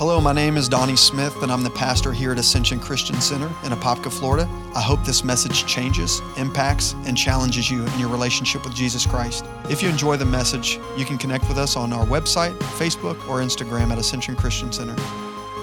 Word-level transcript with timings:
Hello, 0.00 0.18
my 0.18 0.32
name 0.32 0.56
is 0.56 0.66
Donnie 0.66 0.96
Smith, 0.96 1.42
and 1.42 1.52
I'm 1.52 1.62
the 1.62 1.68
pastor 1.68 2.10
here 2.10 2.32
at 2.32 2.38
Ascension 2.38 2.80
Christian 2.80 3.20
Center 3.20 3.48
in 3.64 3.72
Apopka, 3.72 4.10
Florida. 4.10 4.48
I 4.74 4.80
hope 4.80 5.04
this 5.04 5.22
message 5.22 5.66
changes, 5.66 6.22
impacts, 6.38 6.94
and 7.04 7.14
challenges 7.14 7.70
you 7.70 7.84
in 7.84 7.98
your 7.98 8.08
relationship 8.08 8.64
with 8.64 8.74
Jesus 8.74 9.04
Christ. 9.04 9.44
If 9.68 9.82
you 9.82 9.90
enjoy 9.90 10.16
the 10.16 10.24
message, 10.24 10.78
you 10.96 11.04
can 11.04 11.18
connect 11.18 11.46
with 11.48 11.58
us 11.58 11.76
on 11.76 11.92
our 11.92 12.06
website, 12.06 12.58
Facebook, 12.78 13.16
or 13.28 13.40
Instagram 13.40 13.90
at 13.90 13.98
Ascension 13.98 14.36
Christian 14.36 14.72
Center. 14.72 14.96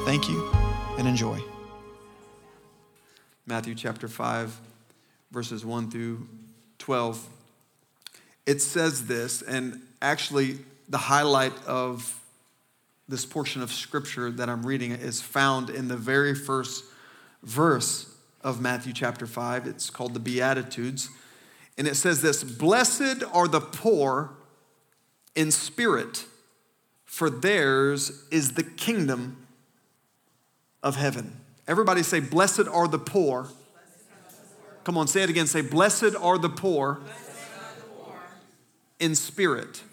Thank 0.06 0.30
you 0.30 0.48
and 1.00 1.08
enjoy. 1.08 1.44
Matthew 3.48 3.74
chapter 3.74 4.08
5, 4.08 4.56
verses 5.32 5.66
1 5.66 5.90
through 5.90 6.28
12. 6.78 7.28
It 8.46 8.62
says 8.62 9.08
this, 9.08 9.42
and 9.42 9.82
actually, 10.00 10.60
the 10.88 11.00
highlight 11.00 11.54
of 11.66 12.14
this 13.10 13.26
portion 13.26 13.62
of 13.62 13.72
scripture 13.72 14.32
that 14.32 14.50
I'm 14.50 14.66
reading 14.66 14.92
is 14.92 15.22
found 15.22 15.70
in 15.70 15.88
the 15.88 15.98
very 15.98 16.36
first 16.36 16.84
verse 17.42 18.14
of 18.42 18.60
Matthew 18.60 18.94
chapter 18.94 19.26
5. 19.26 19.66
It's 19.66 19.90
called 19.90 20.14
the 20.14 20.20
Beatitudes. 20.20 21.10
And 21.78 21.88
it 21.88 21.96
says 21.96 22.22
this 22.22 22.44
Blessed 22.44 23.24
are 23.32 23.48
the 23.48 23.62
poor 23.62 24.32
in 25.36 25.52
spirit, 25.52 26.26
for 27.06 27.30
theirs 27.30 28.26
is 28.32 28.54
the 28.56 28.64
kingdom 28.64 29.48
of 30.84 30.96
heaven. 30.96 31.40
Everybody 31.68 32.04
say, 32.04 32.20
Blessed 32.20 32.68
are 32.68 32.88
the 32.88 33.00
poor. 33.00 33.48
Come 34.84 34.98
on, 34.98 35.08
say 35.08 35.24
it 35.24 35.30
again. 35.30 35.48
Say, 35.48 35.62
Blessed 35.62 36.16
are 36.20 36.38
the 36.38 36.50
poor, 36.50 37.00
in 39.00 39.16
spirit, 39.16 39.84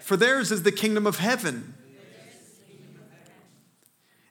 for 0.00 0.16
theirs 0.16 0.50
is 0.50 0.62
the 0.62 0.72
kingdom 0.72 1.06
of 1.06 1.18
heaven. 1.18 1.74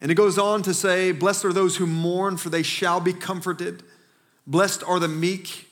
And 0.02 0.12
it 0.12 0.16
goes 0.16 0.40
on 0.40 0.64
to 0.64 0.74
say, 0.74 1.12
Blessed 1.12 1.46
are 1.46 1.54
those 1.54 1.78
who 1.78 1.86
mourn, 1.86 2.38
for 2.38 2.50
they 2.50 2.64
shall 2.64 3.00
be 3.00 3.14
comforted. 3.14 3.84
Blessed 4.48 4.84
are 4.84 5.00
the 5.00 5.08
meek, 5.08 5.70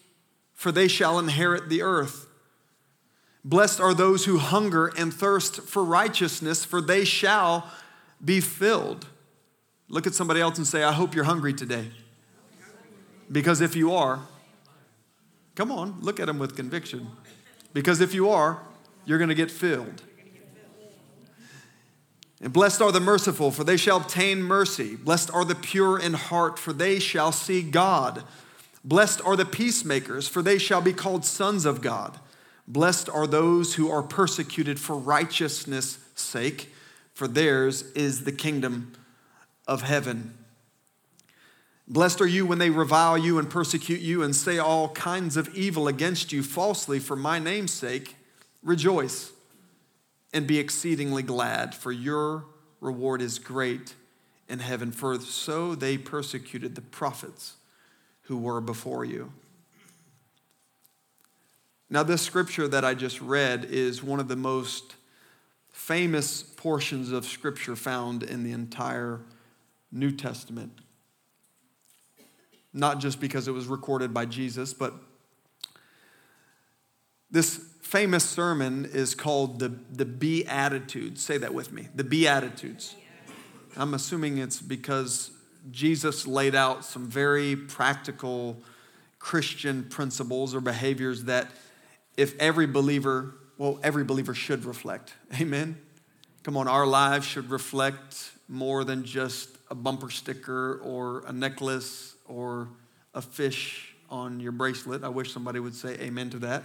for 0.53 0.71
they 0.71 0.87
shall 0.87 1.17
inherit 1.17 1.67
the 1.67 1.81
earth. 1.81 2.27
Blessed 3.43 3.79
are 3.79 3.93
those 3.93 4.25
who 4.25 4.37
hunger 4.37 4.91
and 4.97 5.11
thirst 5.11 5.61
for 5.61 5.83
righteousness, 5.83 6.63
for 6.63 6.79
they 6.79 7.03
shall 7.03 7.69
be 8.23 8.39
filled. 8.39 9.07
Look 9.87 10.05
at 10.05 10.13
somebody 10.13 10.39
else 10.41 10.57
and 10.57 10.67
say, 10.67 10.83
I 10.83 10.91
hope 10.91 11.15
you're 11.15 11.23
hungry 11.23 11.53
today. 11.53 11.89
Because 13.31 13.61
if 13.61 13.75
you 13.75 13.93
are, 13.93 14.19
come 15.55 15.71
on, 15.71 15.97
look 16.01 16.19
at 16.19 16.27
them 16.27 16.37
with 16.37 16.55
conviction. 16.55 17.07
Because 17.73 18.01
if 18.01 18.13
you 18.13 18.29
are, 18.29 18.61
you're 19.05 19.17
going 19.17 19.29
to 19.29 19.35
get 19.35 19.49
filled. 19.49 20.03
And 22.41 22.53
blessed 22.53 22.81
are 22.81 22.91
the 22.91 23.01
merciful, 23.01 23.51
for 23.51 23.63
they 23.63 23.77
shall 23.77 23.97
obtain 23.97 24.41
mercy. 24.41 24.95
Blessed 24.95 25.31
are 25.31 25.43
the 25.43 25.55
pure 25.55 25.99
in 25.99 26.13
heart, 26.13 26.57
for 26.57 26.71
they 26.71 26.99
shall 26.99 27.31
see 27.31 27.61
God. 27.61 28.23
Blessed 28.83 29.21
are 29.25 29.35
the 29.35 29.45
peacemakers, 29.45 30.27
for 30.27 30.41
they 30.41 30.57
shall 30.57 30.81
be 30.81 30.93
called 30.93 31.25
sons 31.25 31.65
of 31.65 31.81
God. 31.81 32.17
Blessed 32.67 33.09
are 33.09 33.27
those 33.27 33.75
who 33.75 33.91
are 33.91 34.03
persecuted 34.03 34.79
for 34.79 34.95
righteousness' 34.95 35.99
sake, 36.15 36.73
for 37.13 37.27
theirs 37.27 37.81
is 37.91 38.23
the 38.23 38.31
kingdom 38.31 38.93
of 39.67 39.81
heaven. 39.81 40.37
Blessed 41.87 42.21
are 42.21 42.27
you 42.27 42.45
when 42.45 42.59
they 42.59 42.69
revile 42.69 43.17
you 43.17 43.39
and 43.39 43.49
persecute 43.49 43.99
you 43.99 44.23
and 44.23 44.35
say 44.35 44.59
all 44.59 44.89
kinds 44.89 45.35
of 45.35 45.53
evil 45.55 45.87
against 45.87 46.31
you 46.31 46.43
falsely 46.43 46.99
for 46.99 47.15
my 47.15 47.39
name's 47.39 47.73
sake. 47.73 48.15
Rejoice 48.61 49.31
and 50.33 50.45
be 50.45 50.59
exceedingly 50.59 51.23
glad, 51.23 51.73
for 51.73 51.91
your 51.91 52.45
reward 52.81 53.21
is 53.21 53.39
great 53.39 53.95
in 54.47 54.59
heaven. 54.59 54.91
For 54.91 55.19
so 55.19 55.75
they 55.75 55.97
persecuted 55.97 56.75
the 56.75 56.81
prophets 56.81 57.55
who 58.23 58.37
were 58.37 58.61
before 58.61 59.05
you. 59.05 59.31
Now, 61.89 62.03
this 62.03 62.21
scripture 62.21 62.67
that 62.67 62.85
I 62.85 62.93
just 62.93 63.19
read 63.19 63.65
is 63.65 64.03
one 64.03 64.19
of 64.19 64.27
the 64.27 64.35
most 64.35 64.95
famous 65.71 66.43
portions 66.43 67.11
of 67.11 67.25
scripture 67.25 67.75
found 67.75 68.21
in 68.21 68.43
the 68.43 68.51
entire 68.51 69.21
New 69.91 70.11
Testament. 70.11 70.71
Not 72.71 72.99
just 72.99 73.19
because 73.19 73.47
it 73.47 73.51
was 73.51 73.65
recorded 73.65 74.13
by 74.13 74.25
Jesus, 74.25 74.71
but 74.71 74.93
this 77.31 77.68
famous 77.89 78.23
sermon 78.23 78.85
is 78.85 79.15
called 79.15 79.57
the, 79.57 79.69
the 79.91 80.05
Beatitudes. 80.05 81.23
Say 81.23 81.39
that 81.39 81.55
with 81.55 81.73
me 81.73 81.87
the 81.95 82.03
Beatitudes. 82.03 82.95
I'm 83.75 83.95
assuming 83.95 84.37
it's 84.37 84.61
because 84.61 85.31
Jesus 85.71 86.27
laid 86.27 86.53
out 86.53 86.85
some 86.85 87.07
very 87.07 87.55
practical 87.55 88.61
Christian 89.17 89.85
principles 89.85 90.53
or 90.53 90.61
behaviors 90.61 91.23
that 91.23 91.47
if 92.15 92.37
every 92.37 92.67
believer, 92.67 93.33
well, 93.57 93.79
every 93.81 94.03
believer 94.03 94.35
should 94.35 94.65
reflect. 94.65 95.13
Amen? 95.41 95.75
Come 96.43 96.57
on, 96.57 96.67
our 96.67 96.85
lives 96.85 97.25
should 97.25 97.49
reflect 97.49 98.31
more 98.47 98.83
than 98.83 99.03
just 99.03 99.49
a 99.71 99.75
bumper 99.75 100.11
sticker 100.11 100.79
or 100.83 101.23
a 101.25 101.33
necklace 101.33 102.15
or 102.27 102.67
a 103.15 103.21
fish 103.21 103.95
on 104.11 104.39
your 104.39 104.51
bracelet. 104.51 105.03
I 105.03 105.09
wish 105.09 105.33
somebody 105.33 105.59
would 105.59 105.73
say 105.73 105.95
amen 105.95 106.29
to 106.31 106.39
that. 106.39 106.63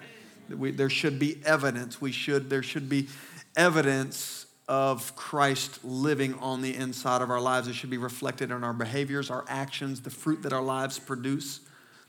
We, 0.48 0.70
there 0.70 0.90
should 0.90 1.18
be 1.18 1.40
evidence. 1.44 2.00
We 2.00 2.12
should, 2.12 2.50
there 2.50 2.62
should 2.62 2.88
be 2.88 3.08
evidence 3.56 4.46
of 4.68 5.14
Christ 5.14 5.84
living 5.84 6.34
on 6.34 6.62
the 6.62 6.74
inside 6.74 7.22
of 7.22 7.30
our 7.30 7.40
lives. 7.40 7.68
It 7.68 7.74
should 7.74 7.90
be 7.90 7.98
reflected 7.98 8.50
in 8.50 8.64
our 8.64 8.72
behaviors, 8.72 9.30
our 9.30 9.44
actions, 9.48 10.00
the 10.00 10.10
fruit 10.10 10.42
that 10.42 10.52
our 10.52 10.62
lives 10.62 10.98
produce, 10.98 11.60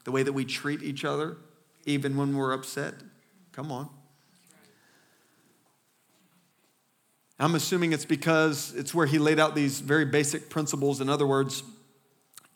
the 0.05 0.11
way 0.11 0.23
that 0.23 0.33
we 0.33 0.45
treat 0.45 0.81
each 0.81 1.03
other, 1.03 1.37
even 1.85 2.15
when 2.15 2.35
we're 2.35 2.53
upset. 2.53 2.93
Come 3.51 3.71
on. 3.71 3.89
I'm 7.37 7.55
assuming 7.55 7.91
it's 7.91 8.05
because 8.05 8.73
it's 8.75 8.93
where 8.93 9.05
he 9.05 9.19
laid 9.19 9.39
out 9.39 9.55
these 9.55 9.81
very 9.81 10.05
basic 10.05 10.49
principles. 10.49 11.01
In 11.01 11.09
other 11.09 11.27
words, 11.27 11.63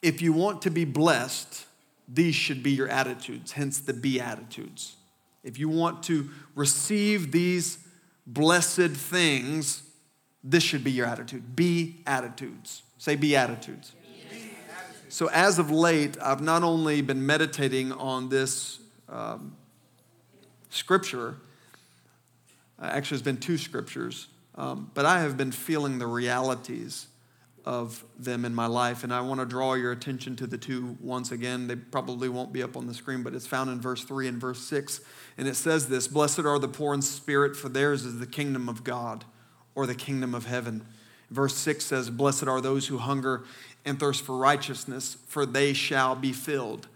if 0.00 0.22
you 0.22 0.32
want 0.32 0.62
to 0.62 0.70
be 0.70 0.86
blessed, 0.86 1.66
these 2.08 2.34
should 2.34 2.62
be 2.62 2.70
your 2.70 2.88
attitudes, 2.88 3.52
hence 3.52 3.78
the 3.78 3.92
Beatitudes. 3.92 4.96
If 5.42 5.58
you 5.58 5.68
want 5.68 6.02
to 6.04 6.28
receive 6.54 7.32
these 7.32 7.78
blessed 8.26 8.90
things, 8.90 9.82
this 10.44 10.62
should 10.62 10.84
be 10.84 10.90
your 10.90 11.06
attitude. 11.06 11.56
Be 11.56 12.02
attitudes. 12.06 12.82
Say 12.98 13.16
be 13.16 13.36
attitudes. 13.36 13.92
So, 15.08 15.28
as 15.30 15.58
of 15.58 15.72
late, 15.72 16.16
I've 16.22 16.40
not 16.40 16.62
only 16.62 17.02
been 17.02 17.26
meditating 17.26 17.90
on 17.90 18.28
this 18.28 18.78
um, 19.08 19.56
scripture, 20.68 21.34
actually, 22.80 23.16
it's 23.16 23.24
been 23.24 23.38
two 23.38 23.58
scriptures, 23.58 24.28
um, 24.54 24.88
but 24.94 25.06
I 25.06 25.22
have 25.22 25.36
been 25.36 25.50
feeling 25.50 25.98
the 25.98 26.06
realities 26.06 27.08
of 27.64 28.04
them 28.18 28.44
in 28.44 28.54
my 28.54 28.66
life. 28.66 29.04
And 29.04 29.12
I 29.12 29.20
want 29.20 29.40
to 29.40 29.46
draw 29.46 29.74
your 29.74 29.92
attention 29.92 30.36
to 30.36 30.46
the 30.46 30.58
two 30.58 30.96
once 31.00 31.32
again. 31.32 31.66
They 31.66 31.76
probably 31.76 32.28
won't 32.28 32.52
be 32.52 32.62
up 32.62 32.76
on 32.76 32.86
the 32.86 32.94
screen, 32.94 33.22
but 33.22 33.34
it's 33.34 33.46
found 33.46 33.70
in 33.70 33.80
verse 33.80 34.04
3 34.04 34.28
and 34.28 34.40
verse 34.40 34.60
6. 34.60 35.00
And 35.38 35.48
it 35.48 35.56
says 35.56 35.88
this 35.88 36.08
Blessed 36.08 36.40
are 36.40 36.58
the 36.58 36.68
poor 36.68 36.94
in 36.94 37.02
spirit, 37.02 37.56
for 37.56 37.68
theirs 37.68 38.04
is 38.04 38.18
the 38.18 38.26
kingdom 38.26 38.68
of 38.68 38.84
God 38.84 39.24
or 39.74 39.86
the 39.86 39.94
kingdom 39.94 40.34
of 40.34 40.46
heaven. 40.46 40.86
Verse 41.30 41.56
6 41.56 41.84
says, 41.84 42.10
Blessed 42.10 42.48
are 42.48 42.60
those 42.60 42.88
who 42.88 42.98
hunger 42.98 43.44
and 43.84 43.98
thirst 43.98 44.22
for 44.22 44.36
righteousness, 44.36 45.16
for 45.26 45.46
they 45.46 45.72
shall 45.72 46.14
be 46.14 46.32
filled. 46.32 46.88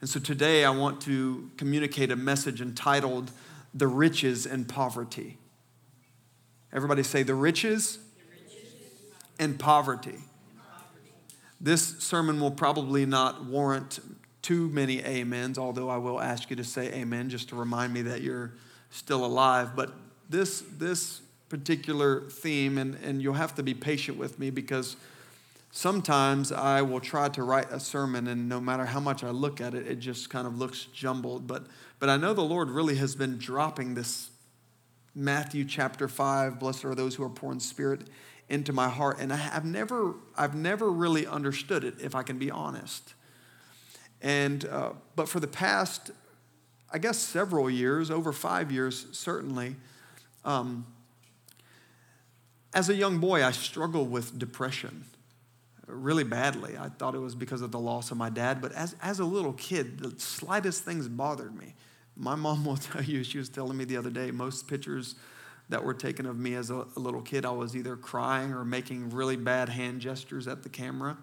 And 0.00 0.08
so 0.08 0.20
today 0.20 0.64
I 0.64 0.70
want 0.70 1.00
to 1.02 1.50
communicate 1.56 2.10
a 2.10 2.16
message 2.16 2.60
entitled 2.60 3.30
The 3.74 3.86
Riches 3.86 4.46
and 4.46 4.68
Poverty. 4.68 5.38
Everybody 6.72 7.02
say, 7.02 7.22
The 7.22 7.34
riches 7.34 7.98
and 9.38 9.58
poverty. 9.58 10.18
This 11.60 11.98
sermon 11.98 12.40
will 12.40 12.52
probably 12.52 13.04
not 13.04 13.44
warrant 13.44 13.98
too 14.42 14.68
many 14.68 15.04
amens, 15.04 15.58
although 15.58 15.88
I 15.88 15.96
will 15.96 16.20
ask 16.20 16.50
you 16.50 16.56
to 16.56 16.64
say 16.64 16.92
amen 16.92 17.28
just 17.28 17.48
to 17.48 17.56
remind 17.56 17.92
me 17.92 18.02
that 18.02 18.22
you're 18.22 18.52
still 18.90 19.24
alive. 19.24 19.74
But 19.74 19.92
this, 20.30 20.62
this 20.78 21.20
particular 21.48 22.22
theme, 22.30 22.78
and, 22.78 22.94
and 23.02 23.20
you'll 23.20 23.34
have 23.34 23.54
to 23.56 23.62
be 23.62 23.74
patient 23.74 24.18
with 24.18 24.38
me 24.38 24.50
because 24.50 24.96
sometimes 25.72 26.52
I 26.52 26.82
will 26.82 27.00
try 27.00 27.28
to 27.30 27.42
write 27.42 27.70
a 27.72 27.80
sermon, 27.80 28.28
and 28.28 28.48
no 28.48 28.60
matter 28.60 28.86
how 28.86 29.00
much 29.00 29.24
I 29.24 29.30
look 29.30 29.60
at 29.60 29.74
it, 29.74 29.86
it 29.86 29.98
just 29.98 30.30
kind 30.30 30.46
of 30.46 30.56
looks 30.56 30.84
jumbled. 30.94 31.46
But, 31.46 31.64
but 31.98 32.08
I 32.08 32.16
know 32.16 32.34
the 32.34 32.42
Lord 32.42 32.70
really 32.70 32.96
has 32.96 33.16
been 33.16 33.38
dropping 33.38 33.94
this 33.94 34.30
Matthew 35.14 35.64
chapter 35.64 36.06
5, 36.06 36.60
blessed 36.60 36.84
are 36.84 36.94
those 36.94 37.16
who 37.16 37.24
are 37.24 37.28
poor 37.28 37.50
in 37.50 37.58
spirit 37.58 38.02
into 38.48 38.72
my 38.72 38.88
heart. 38.88 39.18
And 39.20 39.32
I 39.32 39.36
have 39.36 39.64
never, 39.64 40.14
I've 40.36 40.54
never 40.54 40.90
really 40.90 41.26
understood 41.26 41.84
it, 41.84 41.94
if 42.00 42.14
I 42.14 42.22
can 42.22 42.38
be 42.38 42.50
honest. 42.50 43.14
And, 44.20 44.64
uh, 44.64 44.92
but 45.16 45.28
for 45.28 45.40
the 45.40 45.46
past, 45.46 46.10
I 46.92 46.98
guess, 46.98 47.18
several 47.18 47.68
years, 47.70 48.10
over 48.10 48.32
five 48.32 48.72
years 48.72 49.06
certainly, 49.12 49.76
um, 50.44 50.86
as 52.74 52.88
a 52.88 52.94
young 52.94 53.18
boy, 53.18 53.44
I 53.44 53.50
struggled 53.50 54.10
with 54.10 54.38
depression 54.38 55.04
really 55.86 56.24
badly. 56.24 56.76
I 56.78 56.88
thought 56.88 57.14
it 57.14 57.18
was 57.18 57.34
because 57.34 57.62
of 57.62 57.72
the 57.72 57.78
loss 57.78 58.10
of 58.10 58.18
my 58.18 58.28
dad, 58.28 58.60
but 58.60 58.72
as, 58.72 58.94
as 59.02 59.20
a 59.20 59.24
little 59.24 59.54
kid, 59.54 59.98
the 60.00 60.18
slightest 60.20 60.84
things 60.84 61.08
bothered 61.08 61.56
me. 61.56 61.74
My 62.14 62.34
mom 62.34 62.64
will 62.64 62.76
tell 62.92 63.02
you, 63.02 63.24
she 63.24 63.38
was 63.38 63.48
telling 63.48 63.76
me 63.76 63.84
the 63.84 63.96
other 63.96 64.10
day, 64.10 64.30
most 64.30 64.68
pictures 64.68 65.14
that 65.68 65.84
were 65.84 65.94
taken 65.94 66.26
of 66.26 66.38
me 66.38 66.54
as 66.54 66.70
a, 66.70 66.86
a 66.96 66.98
little 66.98 67.20
kid, 67.20 67.44
I 67.44 67.50
was 67.50 67.76
either 67.76 67.96
crying 67.96 68.52
or 68.52 68.64
making 68.64 69.10
really 69.10 69.36
bad 69.36 69.68
hand 69.68 70.00
gestures 70.00 70.48
at 70.48 70.62
the 70.62 70.68
camera. 70.68 71.16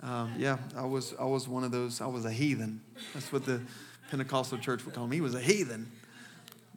Um, 0.00 0.34
yeah, 0.36 0.58
I 0.76 0.84
was, 0.84 1.14
I 1.18 1.24
was 1.24 1.48
one 1.48 1.64
of 1.64 1.70
those, 1.70 2.00
I 2.00 2.06
was 2.06 2.24
a 2.24 2.30
heathen. 2.30 2.82
That's 3.14 3.32
what 3.32 3.46
the 3.46 3.62
Pentecostal 4.10 4.58
church 4.58 4.84
would 4.84 4.94
call 4.94 5.06
me. 5.06 5.16
He 5.16 5.22
was 5.22 5.34
a 5.34 5.40
heathen. 5.40 5.90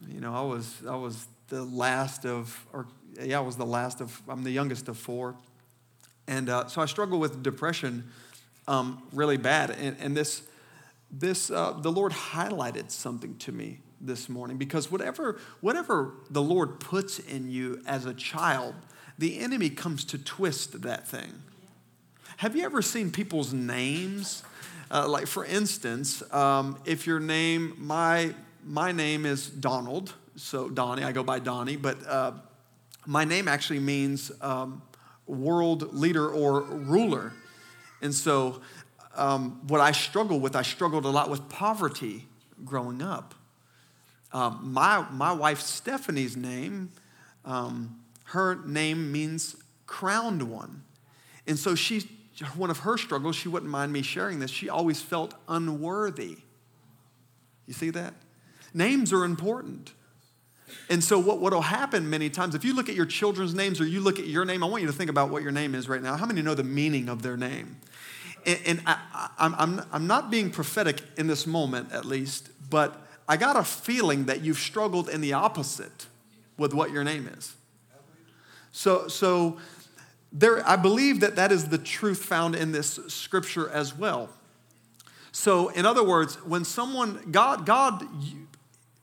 You 0.08 0.22
know, 0.22 0.34
I 0.34 0.42
was, 0.42 0.82
I 0.88 0.96
was 0.96 1.28
the 1.50 1.64
last 1.64 2.26
of, 2.26 2.66
or 2.72 2.88
yeah, 3.22 3.40
I 3.40 3.42
was 3.42 3.58
the 3.58 3.66
last 3.66 4.00
of, 4.00 4.22
I'm 4.30 4.44
the 4.44 4.52
youngest 4.52 4.88
of 4.88 4.98
four. 4.98 5.36
And 6.28 6.50
uh, 6.50 6.68
so 6.68 6.82
I 6.82 6.86
struggled 6.86 7.20
with 7.20 7.44
depression 7.44 8.12
um, 8.68 9.02
really 9.12 9.38
bad. 9.38 9.72
And, 9.72 9.98
and 10.00 10.16
this, 10.16 10.44
this 11.12 11.50
uh, 11.50 11.72
the 11.72 11.92
Lord 11.92 12.12
highlighted 12.12 12.92
something 12.92 13.38
to 13.40 13.52
me 13.52 13.80
this 14.00 14.30
morning 14.30 14.58
because 14.58 14.92
whatever, 14.92 15.40
whatever 15.62 16.14
the 16.30 16.42
Lord 16.42 16.80
puts 16.80 17.20
in 17.20 17.50
you 17.50 17.82
as 17.86 18.06
a 18.06 18.14
child, 18.14 18.76
the 19.18 19.40
enemy 19.40 19.70
comes 19.70 20.06
to 20.06 20.18
twist 20.18 20.82
that 20.84 21.08
thing. 21.08 21.42
Have 22.38 22.56
you 22.56 22.64
ever 22.66 22.82
seen 22.82 23.12
people's 23.12 23.54
names? 23.54 24.44
Uh, 24.92 25.08
like, 25.08 25.28
for 25.28 25.44
instance, 25.44 26.22
um, 26.34 26.80
if 26.86 27.08
your 27.08 27.20
name, 27.20 27.76
my, 27.78 28.34
my 28.64 28.92
name 28.92 29.26
is 29.26 29.50
Donald, 29.50 30.14
so 30.36 30.70
Donnie, 30.70 31.04
I 31.04 31.12
go 31.12 31.24
by 31.24 31.40
Donnie, 31.40 31.78
but 31.78 31.98
uh, 32.08 32.34
my 33.06 33.26
name 33.26 33.48
actually 33.48 33.80
means 33.80 34.32
um, 34.42 34.82
world 35.26 35.94
leader 35.94 36.30
or 36.30 36.62
ruler. 36.62 37.34
And 38.02 38.14
so, 38.14 38.62
um, 39.16 39.68
what 39.68 39.82
I 39.82 39.92
struggle 39.92 40.40
with, 40.40 40.56
I 40.56 40.62
struggled 40.62 41.06
a 41.06 41.10
lot 41.10 41.30
with 41.30 41.50
poverty 41.50 42.28
growing 42.64 43.02
up. 43.02 43.34
Um, 44.34 44.72
my, 44.74 45.06
my 45.12 45.32
wife 45.32 45.62
Stephanie's 45.62 46.36
name, 46.36 46.92
um, 47.46 48.00
her 48.26 48.56
name 48.66 49.12
means 49.12 49.56
crowned 49.86 50.44
one. 50.44 50.84
And 51.48 51.58
so 51.58 51.76
she, 51.76 52.10
one 52.56 52.70
of 52.70 52.80
her 52.80 52.98
struggles, 52.98 53.36
she 53.36 53.48
wouldn't 53.48 53.72
mind 53.72 53.94
me 53.94 54.02
sharing 54.02 54.40
this, 54.40 54.52
she 54.52 54.70
always 54.70 55.02
felt 55.02 55.34
unworthy. 55.48 56.38
You 57.66 57.74
see 57.74 57.90
that? 57.92 58.14
Names 58.74 59.14
are 59.14 59.24
important. 59.24 59.92
And 60.90 61.04
so, 61.04 61.18
what 61.18 61.40
will 61.40 61.62
happen 61.62 62.10
many 62.10 62.30
times, 62.30 62.54
if 62.54 62.66
you 62.66 62.74
look 62.74 62.90
at 62.90 62.96
your 62.96 63.06
children's 63.06 63.54
names 63.54 63.80
or 63.80 63.86
you 63.86 64.02
look 64.02 64.20
at 64.20 64.28
your 64.28 64.44
name, 64.44 64.64
I 64.64 64.68
want 64.68 64.82
you 64.82 64.88
to 64.88 64.94
think 64.94 65.10
about 65.10 65.30
what 65.30 65.42
your 65.42 65.52
name 65.52 65.74
is 65.74 65.88
right 65.88 66.02
now. 66.02 66.18
How 66.18 66.26
many 66.26 66.42
know 66.42 66.56
the 66.56 66.64
meaning 66.64 67.08
of 67.08 67.22
their 67.22 67.38
name? 67.38 67.78
And, 68.46 68.60
and 68.66 68.82
I, 68.86 69.30
am 69.40 69.56
I'm, 69.58 69.82
I'm 69.94 70.08
not 70.08 70.30
being 70.30 70.50
prophetic 70.50 71.02
in 71.18 71.28
this 71.28 71.48
moment, 71.48 71.94
at 71.94 72.06
least, 72.06 72.50
but 72.70 73.07
I 73.28 73.38
got 73.38 73.56
a 73.56 73.64
feeling 73.64 74.26
that 74.26 74.42
you've 74.42 74.58
struggled 74.58 75.10
in 75.10 75.22
the 75.22 75.34
opposite 75.34 76.08
with 76.58 76.74
what 76.74 76.92
your 76.92 77.04
name 77.04 77.28
is. 77.28 77.56
So, 78.72 79.08
so 79.08 79.58
there, 80.32 80.68
I 80.68 80.76
believe 80.76 81.20
that 81.22 81.36
that 81.36 81.52
is 81.52 81.70
the 81.70 81.78
truth 81.78 82.24
found 82.24 82.56
in 82.56 82.72
this 82.72 83.00
scripture 83.08 83.70
as 83.70 83.96
well. 83.96 84.30
So, 85.32 85.70
in 85.70 85.86
other 85.86 86.04
words, 86.04 86.36
when 86.46 86.66
someone, 86.66 87.32
God, 87.32 87.66
God, 87.66 88.08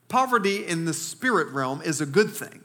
poverty 0.08 0.66
in 0.66 0.84
the 0.84 0.94
spirit 0.94 1.48
realm 1.48 1.82
is 1.82 2.00
a 2.00 2.06
good 2.06 2.30
thing. 2.30 2.62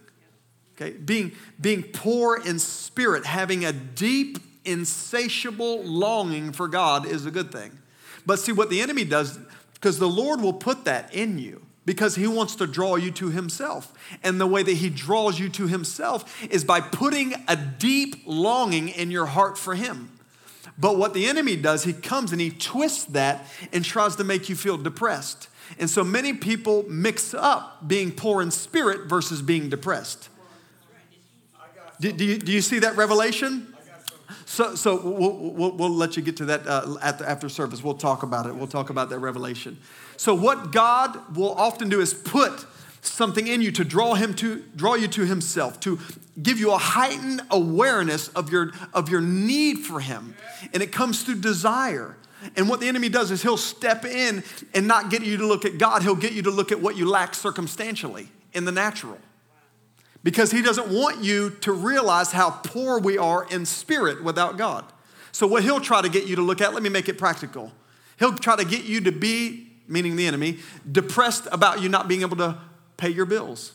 Okay, 0.76 0.98
being, 0.98 1.34
being 1.60 1.84
poor 1.84 2.38
in 2.38 2.58
spirit, 2.58 3.26
having 3.26 3.66
a 3.66 3.74
deep, 3.74 4.40
insatiable 4.64 5.84
longing 5.84 6.52
for 6.52 6.68
God 6.68 7.06
is 7.06 7.26
a 7.26 7.32
good 7.32 7.52
thing. 7.52 7.78
But 8.26 8.40
see, 8.40 8.52
what 8.52 8.70
the 8.70 8.82
enemy 8.82 9.04
does, 9.04 9.40
because 9.80 10.00
the 10.00 10.10
Lord 10.10 10.42
will 10.42 10.54
put 10.54 10.86
that 10.86 11.14
in 11.14 11.40
you 11.40 11.62
because 11.86 12.16
he 12.16 12.28
wants 12.28 12.56
to 12.58 12.68
draw 12.68 12.98
you 12.98 13.10
to 13.12 13.30
himself. 13.30 13.94
And 14.24 14.40
the 14.40 14.46
way 14.46 14.62
that 14.62 14.74
he 14.74 14.90
draws 14.90 15.40
you 15.40 15.50
to 15.50 15.68
himself 15.68 16.46
is 16.52 16.64
by 16.64 16.82
putting 16.82 17.34
a 17.48 17.56
deep 17.56 18.24
longing 18.26 18.90
in 18.90 19.10
your 19.10 19.26
heart 19.26 19.58
for 19.58 19.76
him. 19.76 20.12
But 20.78 20.98
what 20.98 21.14
the 21.14 21.26
enemy 21.26 21.56
does, 21.56 21.84
he 21.84 21.94
comes 21.94 22.32
and 22.32 22.40
he 22.40 22.52
twists 22.52 23.06
that 23.06 23.48
and 23.74 23.84
tries 23.84 24.16
to 24.18 24.24
make 24.24 24.50
you 24.50 24.56
feel 24.56 24.78
depressed. 24.78 25.48
And 25.80 25.90
so 25.90 26.04
many 26.04 26.34
people 26.34 26.86
mix 26.88 27.34
up 27.34 27.88
being 27.88 28.12
poor 28.12 28.42
in 28.42 28.52
spirit 28.52 29.08
versus 29.08 29.42
being 29.42 29.70
depressed. 29.70 30.30
Do, 32.00 32.12
do, 32.12 32.24
you, 32.24 32.38
do 32.38 32.52
you 32.52 32.62
see 32.62 32.80
that 32.80 32.96
revelation? 32.96 33.76
So, 34.46 34.76
so 34.76 35.00
we'll, 35.02 35.32
we'll, 35.32 35.72
we'll, 35.72 35.90
let 35.90 36.18
you 36.18 36.24
get 36.24 36.38
to 36.38 36.46
that 36.46 36.66
uh, 36.66 36.82
the, 36.86 37.30
after 37.30 37.50
service. 37.50 37.84
We'll 37.84 37.96
talk 37.96 38.24
about 38.24 38.46
it. 38.46 38.56
We'll 38.56 38.68
talk 38.68 38.90
about 38.90 39.10
that 39.10 39.20
revelation. 39.20 39.78
So, 40.18 40.34
what 40.34 40.72
God 40.72 41.36
will 41.36 41.54
often 41.54 41.90
do 41.90 42.02
is 42.02 42.14
put 42.14 42.66
something 43.02 43.48
in 43.48 43.62
you 43.62 43.72
to 43.72 43.84
draw 43.84 44.16
him 44.16 44.34
to 44.36 44.64
draw 44.76 44.96
you 44.96 45.08
to 45.08 45.26
himself 45.26 45.80
to 45.80 46.00
give 46.42 46.60
you 46.60 46.72
a 46.72 46.78
heightened 46.78 47.42
awareness 47.50 48.28
of 48.30 48.52
your 48.52 48.72
of 48.94 49.10
your 49.10 49.22
need 49.22 49.80
for 49.80 50.00
him 50.00 50.36
and 50.74 50.84
it 50.84 50.92
comes 50.92 51.24
through 51.24 51.36
desire 51.36 52.18
and 52.56 52.70
what 52.70 52.80
the 52.80 52.88
enemy 52.88 53.10
does 53.10 53.32
is 53.32 53.42
he'll 53.42 53.58
step 53.58 54.06
in 54.06 54.44
and 54.74 54.88
not 54.88 55.10
get 55.10 55.24
you 55.24 55.38
to 55.38 55.48
look 55.48 55.64
at 55.64 55.78
god 55.78 56.04
he'll 56.04 56.16
get 56.16 56.34
you 56.34 56.42
to 56.42 56.52
look 56.52 56.72
at 56.72 56.82
what 56.82 56.98
you 56.98 57.10
lack 57.10 57.34
circumstantially 57.34 58.30
in 58.54 58.66
the 58.66 58.72
natural 58.72 59.18
because 60.24 60.52
he 60.52 60.62
doesn't 60.62 60.88
want 60.88 61.24
you 61.24 61.52
to 61.62 61.72
realize 61.72 62.32
how 62.32 62.50
poor 62.50 63.00
we 63.00 63.18
are 63.18 63.48
in 63.50 63.66
spirit 63.66 64.24
without 64.24 64.58
God. 64.58 64.86
So, 65.32 65.48
what 65.48 65.64
he'll 65.64 65.80
try 65.80 66.02
to 66.02 66.10
get 66.10 66.28
you 66.28 66.36
to 66.36 66.42
look 66.42 66.62
at, 66.62 66.74
let 66.74 66.84
me 66.84 66.90
make 66.90 67.08
it 67.08 67.18
practical. 67.18 67.72
He'll 68.18 68.36
try 68.36 68.56
to 68.56 68.66
get 68.66 68.84
you 68.84 69.02
to 69.02 69.12
be, 69.12 69.72
meaning 69.88 70.16
the 70.16 70.28
enemy, 70.28 70.60
depressed 70.90 71.48
about 71.52 71.82
you 71.82 71.90
not 71.90 72.08
being 72.08 72.22
able 72.22 72.38
to 72.38 72.58
pay 72.98 73.10
your 73.10 73.26
bills. 73.26 73.74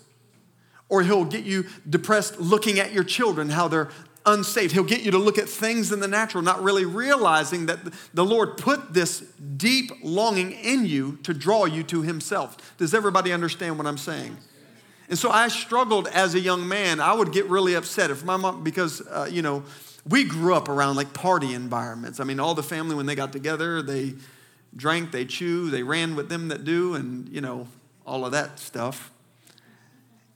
Or 0.91 1.03
he'll 1.03 1.25
get 1.25 1.45
you 1.45 1.67
depressed 1.89 2.39
looking 2.39 2.79
at 2.79 2.93
your 2.93 3.05
children, 3.05 3.49
how 3.49 3.69
they're 3.69 3.89
unsaved. 4.27 4.73
He'll 4.73 4.85
get 4.85 5.03
you 5.03 5.11
to 5.13 5.19
look 5.19 5.39
at 5.39 5.49
things 5.49 5.93
in 5.93 6.01
the 6.01 6.09
natural, 6.09 6.43
not 6.43 6.63
really 6.63 6.85
realizing 6.85 7.67
that 7.67 7.79
the 8.13 8.25
Lord 8.25 8.59
put 8.59 8.93
this 8.93 9.21
deep 9.21 9.91
longing 10.03 10.53
in 10.53 10.85
you 10.85 11.19
to 11.23 11.33
draw 11.33 11.65
you 11.65 11.83
to 11.85 12.03
himself. 12.03 12.77
Does 12.77 12.95
everybody 12.95 13.33
understand 13.33 13.79
what 13.79 13.87
I'm 13.87 13.99
saying? 13.99 14.37
And 15.09 15.19
so 15.19 15.31
I 15.31 15.49
struggled 15.49 16.09
as 16.09 16.35
a 16.35 16.41
young 16.41 16.67
man. 16.67 17.01
I 17.01 17.13
would 17.13 17.33
get 17.33 17.47
really 17.47 17.75
upset 17.75 18.11
if 18.11 18.25
my 18.25 18.37
mom, 18.37 18.65
because, 18.65 19.01
uh, 19.09 19.29
you 19.31 19.43
know, 19.43 19.65
we 20.09 20.25
grew 20.25 20.55
up 20.55 20.69
around 20.69 20.97
like 20.97 21.13
party 21.13 21.55
environments. 21.55 22.21
I 22.21 22.25
mean, 22.25 22.41
all 22.41 22.55
the 22.55 22.63
family, 22.63 22.95
when 22.95 23.07
they 23.07 23.15
got 23.15 23.33
together, 23.33 23.83
they 23.83 24.15
drank, 24.77 25.13
they 25.13 25.25
chewed, 25.25 25.73
they 25.73 25.83
ran 25.83 26.17
with 26.17 26.29
them 26.29 26.49
that 26.49 26.65
do, 26.65 26.95
and, 26.95 27.29
you 27.29 27.41
know, 27.41 27.69
all 28.07 28.25
of 28.25 28.33
that 28.33 28.59
stuff. 28.59 29.11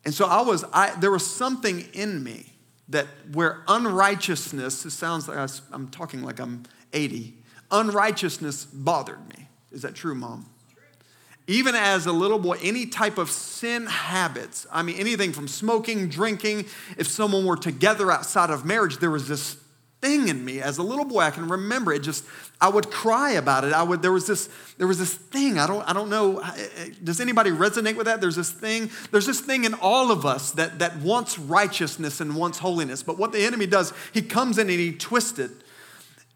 And 0.05 0.15
so 0.15 0.27
I 0.27 0.41
was, 0.43 0.65
I, 0.73 0.95
there 0.99 1.11
was 1.11 1.27
something 1.27 1.87
in 1.93 2.23
me 2.23 2.53
that 2.89 3.07
where 3.33 3.63
unrighteousness, 3.69 4.87
it 4.87 4.91
sounds 4.91 5.29
like 5.29 5.39
I, 5.39 5.49
I'm 5.73 5.89
talking 5.89 6.23
like 6.23 6.41
I'm 6.41 6.63
80, 6.93 7.35
unrighteousness 7.71 8.65
bothered 8.67 9.29
me. 9.29 9.49
Is 9.71 9.83
that 9.83 9.95
true, 9.95 10.15
mom? 10.15 10.47
Even 11.49 11.75
as 11.75 12.05
a 12.05 12.13
little 12.13 12.39
boy, 12.39 12.59
any 12.63 12.87
type 12.87 13.17
of 13.17 13.31
sin 13.31 13.87
habits, 13.87 14.67
I 14.71 14.83
mean, 14.83 14.97
anything 14.97 15.33
from 15.33 15.49
smoking, 15.49 16.09
drinking, 16.09 16.67
if 16.99 17.09
someone 17.09 17.47
were 17.47 17.57
together 17.57 18.13
outside 18.13 18.51
of 18.51 18.67
marriage, 18.67 18.99
there 18.99 19.11
was 19.11 19.27
this 19.27 19.57
thing 20.01 20.29
in 20.29 20.45
me 20.45 20.61
as 20.61 20.79
a 20.79 20.83
little 20.83 21.05
boy 21.05 21.23
i 21.23 21.31
can 21.31 21.49
remember 21.49 21.93
it 21.93 22.03
just 22.03 22.25
i 22.61 22.69
would 22.69 22.89
cry 22.89 23.33
about 23.33 23.65
it. 23.65 23.73
I 23.73 23.83
would 23.83 24.01
there 24.01 24.13
was 24.13 24.29
this 24.29 24.49
there 24.77 24.87
was 24.87 24.97
this 24.97 25.13
thing 25.13 25.59
i 25.59 25.67
don't 25.67 25.83
i 25.89 25.93
don't 25.93 26.09
know 26.09 26.41
does 27.03 27.21
anybody 27.21 27.51
resonate 27.51 27.97
with 27.97 28.07
that? 28.07 28.21
There's 28.21 28.37
this 28.37 28.51
thing 28.51 28.91
there's 29.11 29.27
this 29.27 29.41
thing 29.41 29.65
in 29.65 29.75
all 29.75 30.13
of 30.13 30.25
us 30.25 30.53
that 30.53 30.79
that 30.79 30.99
wants 30.99 31.37
righteousness 31.37 32.21
and 32.21 32.37
wants 32.37 32.59
holiness 32.59 33.03
but 33.03 33.19
what 33.19 33.33
the 33.33 33.45
enemy 33.45 33.67
does 33.67 33.93
he 34.13 34.23
comes 34.23 34.59
in 34.59 34.71
and 34.71 34.79
he 34.79 34.93
twists 34.93 35.41
it 35.41 35.51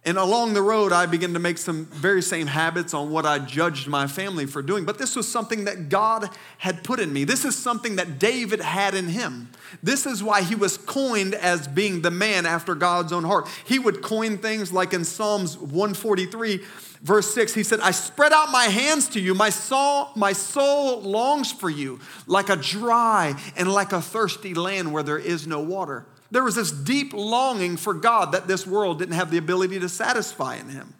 and 0.04 0.18
along 0.18 0.54
the 0.54 0.62
road, 0.62 0.92
I 0.92 1.06
began 1.06 1.32
to 1.34 1.38
make 1.38 1.58
some 1.58 1.84
very 1.86 2.22
same 2.22 2.48
habits 2.48 2.92
on 2.92 3.10
what 3.12 3.24
I 3.24 3.38
judged 3.38 3.86
my 3.86 4.08
family 4.08 4.46
for 4.46 4.60
doing. 4.60 4.84
But 4.84 4.98
this 4.98 5.14
was 5.14 5.28
something 5.28 5.64
that 5.66 5.88
God 5.88 6.28
had 6.58 6.82
put 6.82 6.98
in 6.98 7.12
me. 7.12 7.22
This 7.22 7.44
is 7.44 7.56
something 7.56 7.94
that 7.96 8.18
David 8.18 8.60
had 8.60 8.96
in 8.96 9.08
him. 9.08 9.48
This 9.80 10.04
is 10.04 10.20
why 10.20 10.42
he 10.42 10.56
was 10.56 10.76
coined 10.76 11.36
as 11.36 11.68
being 11.68 12.02
the 12.02 12.10
man 12.10 12.46
after 12.46 12.74
God's 12.74 13.12
own 13.12 13.22
heart. 13.22 13.48
He 13.64 13.78
would 13.78 14.02
coin 14.02 14.38
things 14.38 14.72
like 14.72 14.92
in 14.92 15.04
Psalms 15.04 15.56
143, 15.56 16.60
verse 17.02 17.32
6, 17.32 17.54
he 17.54 17.62
said, 17.62 17.78
I 17.78 17.92
spread 17.92 18.32
out 18.32 18.50
my 18.50 18.64
hands 18.64 19.08
to 19.10 19.20
you. 19.20 19.36
My 19.36 19.50
soul, 19.50 20.08
my 20.16 20.32
soul 20.32 21.00
longs 21.02 21.52
for 21.52 21.70
you 21.70 22.00
like 22.26 22.48
a 22.48 22.56
dry 22.56 23.40
and 23.56 23.72
like 23.72 23.92
a 23.92 24.02
thirsty 24.02 24.54
land 24.54 24.92
where 24.92 25.04
there 25.04 25.18
is 25.18 25.46
no 25.46 25.60
water. 25.60 26.06
There 26.32 26.42
was 26.42 26.54
this 26.54 26.72
deep 26.72 27.12
longing 27.12 27.76
for 27.76 27.92
God 27.92 28.32
that 28.32 28.48
this 28.48 28.66
world 28.66 28.98
didn't 28.98 29.14
have 29.14 29.30
the 29.30 29.36
ability 29.36 29.78
to 29.80 29.88
satisfy 29.88 30.56
in 30.56 30.70
him. 30.70 30.94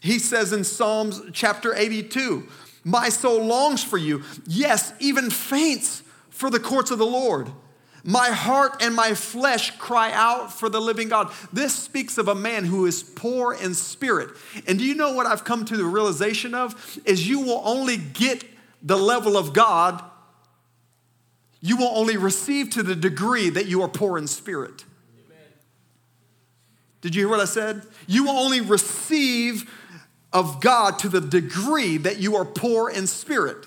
He 0.00 0.18
says 0.18 0.52
in 0.52 0.64
Psalms 0.64 1.20
chapter 1.32 1.74
82, 1.74 2.48
My 2.82 3.10
soul 3.10 3.44
longs 3.44 3.84
for 3.84 3.98
you, 3.98 4.24
yes, 4.46 4.94
even 4.98 5.30
faints 5.30 6.02
for 6.30 6.50
the 6.50 6.58
courts 6.58 6.90
of 6.90 6.98
the 6.98 7.06
Lord. 7.06 7.52
My 8.02 8.30
heart 8.30 8.82
and 8.82 8.96
my 8.96 9.14
flesh 9.14 9.76
cry 9.78 10.10
out 10.12 10.52
for 10.52 10.68
the 10.68 10.80
living 10.80 11.08
God. 11.08 11.30
This 11.52 11.74
speaks 11.74 12.16
of 12.18 12.26
a 12.26 12.34
man 12.34 12.64
who 12.64 12.86
is 12.86 13.02
poor 13.02 13.52
in 13.52 13.74
spirit. 13.74 14.30
And 14.66 14.78
do 14.78 14.84
you 14.84 14.94
know 14.94 15.12
what 15.12 15.26
I've 15.26 15.44
come 15.44 15.64
to 15.66 15.76
the 15.76 15.84
realization 15.84 16.54
of? 16.54 16.98
Is 17.04 17.28
you 17.28 17.40
will 17.40 17.62
only 17.64 17.98
get 17.98 18.42
the 18.82 18.96
level 18.96 19.36
of 19.36 19.52
God, 19.52 20.02
you 21.62 21.76
will 21.76 21.96
only 21.96 22.16
receive 22.16 22.70
to 22.70 22.82
the 22.82 22.96
degree 22.96 23.48
that 23.48 23.66
you 23.66 23.80
are 23.82 23.88
poor 23.88 24.18
in 24.18 24.26
spirit. 24.26 24.84
Did 27.00 27.14
you 27.14 27.22
hear 27.22 27.28
what 27.28 27.40
I 27.40 27.46
said? 27.46 27.82
You 28.06 28.24
will 28.24 28.36
only 28.36 28.60
receive 28.60 29.70
of 30.32 30.60
God 30.60 30.98
to 31.00 31.08
the 31.08 31.20
degree 31.20 31.96
that 31.98 32.18
you 32.18 32.36
are 32.36 32.44
poor 32.44 32.90
in 32.90 33.06
spirit. 33.06 33.66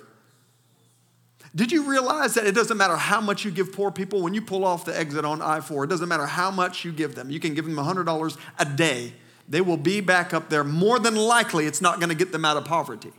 Did 1.55 1.71
you 1.71 1.89
realize 1.89 2.33
that 2.33 2.45
it 2.45 2.53
doesn't 2.53 2.75
matter 2.75 2.97
how 2.97 3.21
much 3.21 3.45
you 3.45 3.51
give 3.51 3.71
poor 3.71 3.89
people 3.89 4.21
when 4.21 4.33
you 4.33 4.41
pull 4.41 4.65
off 4.65 4.83
the 4.83 4.97
exit 4.97 5.23
on 5.23 5.41
I 5.41 5.61
4? 5.61 5.85
It 5.85 5.87
doesn't 5.87 6.09
matter 6.09 6.25
how 6.25 6.51
much 6.51 6.83
you 6.83 6.91
give 6.91 7.15
them. 7.15 7.29
You 7.29 7.39
can 7.39 7.53
give 7.53 7.63
them 7.63 7.75
$100 7.75 8.37
a 8.59 8.65
day. 8.65 9.13
They 9.47 9.61
will 9.61 9.77
be 9.77 10.01
back 10.01 10.33
up 10.33 10.49
there. 10.49 10.65
More 10.65 10.99
than 10.99 11.15
likely, 11.15 11.65
it's 11.65 11.81
not 11.81 11.99
going 11.99 12.09
to 12.09 12.15
get 12.15 12.33
them 12.33 12.43
out 12.43 12.57
of 12.57 12.65
poverty. 12.65 13.13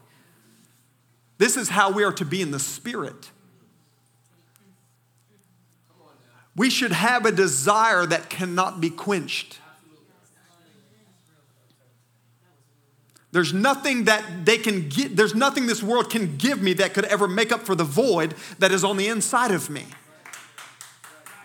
This 1.39 1.57
is 1.57 1.71
how 1.71 1.91
we 1.91 2.05
are 2.05 2.13
to 2.13 2.27
be 2.27 2.43
in 2.43 2.51
the 2.51 2.59
spirit. 2.59 3.31
We 6.57 6.71
should 6.71 6.93
have 6.93 7.27
a 7.27 7.33
desire 7.33 8.07
that 8.07 8.31
cannot 8.31 8.81
be 8.81 8.91
quenched. 8.91 9.61
There's 13.33 13.53
nothing 13.53 14.05
that 14.05 14.47
they 14.47 14.57
can 14.57 14.89
get, 14.89 15.15
there's 15.15 15.35
nothing 15.35 15.67
this 15.67 15.83
world 15.83 16.11
can 16.11 16.39
give 16.39 16.63
me 16.63 16.73
that 16.75 16.95
could 16.95 17.05
ever 17.05 17.29
make 17.29 17.53
up 17.53 17.67
for 17.67 17.75
the 17.75 17.85
void 17.85 18.35
that 18.59 18.73
is 18.73 18.83
on 18.83 18.97
the 18.97 19.09
inside 19.09 19.51
of 19.51 19.69
me. 19.69 19.85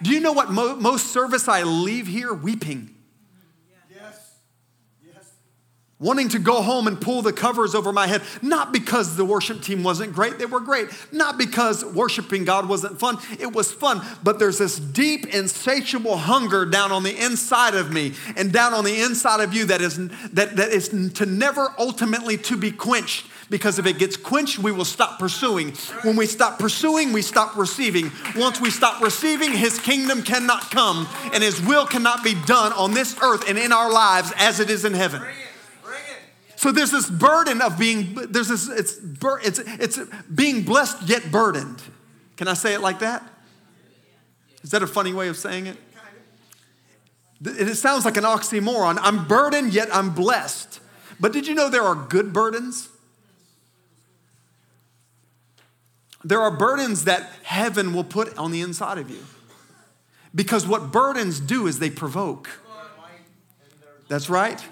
Do 0.01 0.11
you 0.11 0.21
know 0.21 0.31
what 0.31 0.49
mo- 0.49 0.75
most 0.75 1.07
service 1.07 1.49
I 1.49 1.63
leave 1.63 2.07
here 2.07 2.33
weeping? 2.33 2.95
Wanting 6.01 6.27
to 6.29 6.39
go 6.39 6.61
home 6.61 6.87
and 6.87 6.99
pull 6.99 7.21
the 7.21 7.31
covers 7.31 7.73
over 7.75 7.93
my 7.93 8.07
head, 8.07 8.21
not 8.41 8.73
because 8.73 9.15
the 9.15 9.23
worship 9.23 9.61
team 9.61 9.83
wasn't 9.83 10.11
great, 10.11 10.39
they 10.39 10.45
were 10.45 10.59
great, 10.59 10.89
not 11.11 11.37
because 11.37 11.85
worshiping 11.85 12.43
God 12.43 12.67
wasn't 12.67 12.99
fun, 12.99 13.19
it 13.39 13.53
was 13.53 13.71
fun, 13.71 14.01
but 14.23 14.39
there's 14.39 14.57
this 14.57 14.79
deep, 14.79 15.27
insatiable 15.33 16.17
hunger 16.17 16.65
down 16.65 16.91
on 16.91 17.03
the 17.03 17.15
inside 17.23 17.75
of 17.75 17.93
me 17.93 18.13
and 18.35 18.51
down 18.51 18.73
on 18.73 18.83
the 18.83 19.01
inside 19.01 19.41
of 19.41 19.53
you 19.53 19.65
that 19.65 19.81
is, 19.81 19.97
that, 20.33 20.55
that 20.55 20.69
is 20.69 20.89
to 20.89 21.25
never 21.25 21.73
ultimately 21.77 22.35
to 22.37 22.57
be 22.57 22.71
quenched. 22.71 23.27
Because 23.51 23.77
if 23.77 23.85
it 23.85 23.99
gets 23.99 24.15
quenched, 24.15 24.59
we 24.59 24.71
will 24.71 24.85
stop 24.85 25.19
pursuing. 25.19 25.73
When 26.03 26.15
we 26.15 26.25
stop 26.25 26.57
pursuing, 26.57 27.11
we 27.11 27.21
stop 27.21 27.57
receiving. 27.57 28.09
Once 28.37 28.61
we 28.61 28.69
stop 28.69 29.01
receiving, 29.01 29.51
His 29.51 29.77
kingdom 29.77 30.23
cannot 30.23 30.71
come 30.71 31.05
and 31.33 31.43
His 31.43 31.61
will 31.61 31.85
cannot 31.85 32.23
be 32.23 32.33
done 32.45 32.71
on 32.71 32.93
this 32.93 33.21
earth 33.21 33.49
and 33.49 33.59
in 33.59 33.73
our 33.73 33.91
lives 33.91 34.31
as 34.37 34.61
it 34.61 34.69
is 34.69 34.85
in 34.85 34.93
heaven. 34.93 35.21
So 36.61 36.71
there's 36.71 36.91
this 36.91 37.09
burden 37.09 37.59
of 37.59 37.79
being, 37.79 38.13
there's 38.13 38.49
this, 38.49 38.69
it's, 38.69 38.99
it's, 39.43 39.57
it's 39.57 39.99
being 40.35 40.61
blessed 40.61 41.09
yet 41.09 41.31
burdened. 41.31 41.81
Can 42.37 42.47
I 42.47 42.53
say 42.53 42.75
it 42.75 42.81
like 42.81 42.99
that? 42.99 43.27
Is 44.61 44.69
that 44.69 44.83
a 44.83 44.87
funny 44.87 45.11
way 45.11 45.27
of 45.27 45.37
saying 45.37 45.65
it? 45.65 45.77
It 47.43 47.77
sounds 47.77 48.05
like 48.05 48.15
an 48.15 48.25
oxymoron. 48.25 48.99
I'm 49.01 49.27
burdened, 49.27 49.73
yet 49.73 49.89
I'm 49.91 50.13
blessed. 50.13 50.81
But 51.19 51.33
did 51.33 51.47
you 51.47 51.55
know 51.55 51.67
there 51.67 51.81
are 51.81 51.95
good 51.95 52.31
burdens? 52.31 52.89
There 56.23 56.41
are 56.41 56.55
burdens 56.55 57.05
that 57.05 57.27
heaven 57.41 57.91
will 57.91 58.03
put 58.03 58.37
on 58.37 58.51
the 58.51 58.61
inside 58.61 58.99
of 58.99 59.09
you. 59.09 59.25
Because 60.35 60.67
what 60.67 60.91
burdens 60.91 61.39
do 61.39 61.65
is 61.65 61.79
they 61.79 61.89
provoke. 61.89 62.51
That's 64.09 64.29
right. 64.29 64.63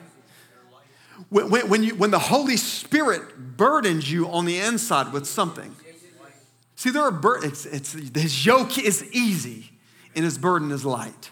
When, 1.29 1.49
when, 1.49 1.83
you, 1.83 1.95
when 1.95 2.11
the 2.11 2.19
Holy 2.19 2.57
Spirit 2.57 3.57
burdens 3.57 4.11
you 4.11 4.29
on 4.29 4.45
the 4.45 4.59
inside 4.59 5.11
with 5.11 5.27
something, 5.27 5.75
see, 6.75 6.89
there 6.89 7.03
are 7.03 7.11
burdens, 7.11 7.65
it's, 7.65 7.93
it's, 7.95 8.15
his 8.15 8.45
yoke 8.45 8.77
is 8.77 9.03
easy 9.11 9.71
and 10.15 10.23
his 10.23 10.38
burden 10.38 10.71
is 10.71 10.85
light. 10.85 11.29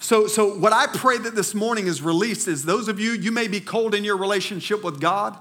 So, 0.00 0.26
so, 0.26 0.58
what 0.58 0.74
I 0.74 0.86
pray 0.86 1.16
that 1.16 1.34
this 1.34 1.54
morning 1.54 1.86
is 1.86 2.02
released 2.02 2.46
is 2.46 2.64
those 2.64 2.88
of 2.88 3.00
you, 3.00 3.12
you 3.12 3.32
may 3.32 3.48
be 3.48 3.58
cold 3.58 3.94
in 3.94 4.04
your 4.04 4.18
relationship 4.18 4.84
with 4.84 5.00
God. 5.00 5.38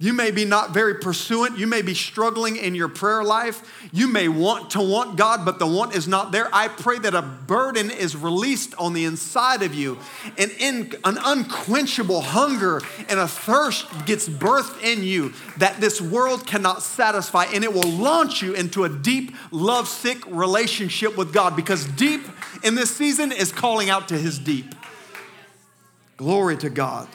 You 0.00 0.12
may 0.12 0.32
be 0.32 0.44
not 0.44 0.74
very 0.74 0.96
pursuant. 0.96 1.56
You 1.56 1.68
may 1.68 1.80
be 1.80 1.94
struggling 1.94 2.56
in 2.56 2.74
your 2.74 2.88
prayer 2.88 3.22
life. 3.22 3.88
You 3.92 4.08
may 4.08 4.26
want 4.26 4.70
to 4.70 4.82
want 4.82 5.16
God, 5.16 5.44
but 5.44 5.58
the 5.58 5.66
want 5.66 5.94
is 5.94 6.08
not 6.08 6.32
there. 6.32 6.48
I 6.52 6.66
pray 6.68 6.98
that 6.98 7.14
a 7.14 7.22
burden 7.22 7.90
is 7.90 8.16
released 8.16 8.74
on 8.74 8.92
the 8.92 9.04
inside 9.04 9.62
of 9.62 9.72
you, 9.72 9.98
and 10.36 10.50
in 10.58 10.92
an 11.04 11.16
unquenchable 11.24 12.22
hunger 12.22 12.82
and 13.08 13.20
a 13.20 13.28
thirst 13.28 13.86
gets 14.04 14.28
birthed 14.28 14.82
in 14.82 15.04
you 15.04 15.32
that 15.58 15.80
this 15.80 16.00
world 16.00 16.44
cannot 16.44 16.82
satisfy, 16.82 17.44
and 17.44 17.62
it 17.62 17.72
will 17.72 17.88
launch 17.88 18.42
you 18.42 18.52
into 18.52 18.84
a 18.84 18.88
deep, 18.88 19.34
lovesick 19.52 20.26
relationship 20.26 21.16
with 21.16 21.32
God 21.32 21.54
because 21.54 21.86
deep 21.86 22.22
in 22.64 22.74
this 22.74 22.94
season 22.94 23.30
is 23.30 23.52
calling 23.52 23.90
out 23.90 24.08
to 24.08 24.18
his 24.18 24.40
deep. 24.40 24.74
Glory 26.16 26.56
to 26.56 26.70
God. 26.70 27.08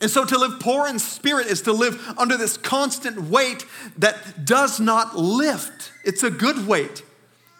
And 0.00 0.10
so 0.10 0.24
to 0.24 0.38
live 0.38 0.60
poor 0.60 0.86
in 0.86 0.98
spirit 0.98 1.46
is 1.46 1.62
to 1.62 1.72
live 1.72 2.14
under 2.18 2.36
this 2.36 2.56
constant 2.56 3.30
weight 3.30 3.64
that 3.98 4.44
does 4.44 4.78
not 4.78 5.16
lift. 5.16 5.92
It's 6.04 6.22
a 6.22 6.30
good 6.30 6.66
weight. 6.66 7.02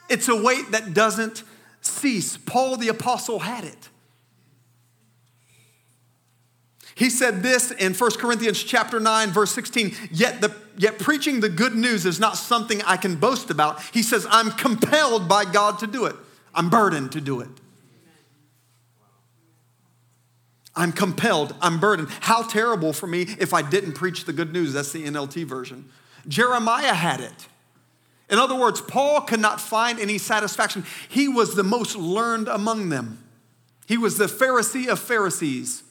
It's 0.08 0.28
a 0.28 0.36
weight 0.36 0.70
that 0.72 0.92
doesn't 0.92 1.42
cease. 1.80 2.36
Paul 2.36 2.76
the 2.76 2.88
apostle 2.88 3.38
had 3.40 3.64
it. 3.64 3.88
He 6.94 7.10
said 7.10 7.42
this 7.42 7.70
in 7.70 7.92
1 7.92 8.10
Corinthians 8.12 8.62
chapter 8.62 8.98
9 8.98 9.30
verse 9.30 9.52
16, 9.52 9.94
yet 10.10 10.40
the 10.40 10.54
yet 10.78 10.98
preaching 10.98 11.40
the 11.40 11.48
good 11.48 11.74
news 11.74 12.06
is 12.06 12.20
not 12.20 12.36
something 12.36 12.82
I 12.82 12.96
can 12.96 13.16
boast 13.16 13.50
about. 13.50 13.80
He 13.92 14.02
says 14.02 14.26
I'm 14.30 14.50
compelled 14.50 15.28
by 15.28 15.44
God 15.44 15.78
to 15.80 15.86
do 15.86 16.06
it. 16.06 16.16
I'm 16.54 16.70
burdened 16.70 17.12
to 17.12 17.20
do 17.20 17.40
it. 17.40 17.48
I'm 20.76 20.92
compelled, 20.92 21.54
I'm 21.61 21.80
burdened. 21.80 22.09
How 22.21 22.42
terrible 22.42 22.92
for 22.92 23.06
me 23.06 23.23
if 23.38 23.54
I 23.54 23.62
didn't 23.62 23.95
preach 23.95 24.25
the 24.25 24.33
good 24.33 24.52
news. 24.52 24.75
That's 24.75 24.92
the 24.92 25.04
NLT 25.04 25.45
version. 25.45 25.88
Jeremiah 26.28 26.95
had 26.95 27.21
it. 27.21 27.49
In 28.28 28.38
other 28.38 28.56
words, 28.56 28.80
Paul 28.80 29.23
could 29.23 29.40
not 29.40 29.61
find 29.61 29.99
any 29.99 30.18
satisfaction. 30.18 30.85
He 31.09 31.28
was 31.28 31.54
the 31.54 31.62
most 31.62 31.97
learned 31.97 32.49
among 32.49 32.88
them. 32.88 33.23
He 33.87 33.97
was 33.97 34.18
the 34.18 34.26
Pharisee 34.26 34.88
of 34.88 34.99
Pharisees. 34.99 35.85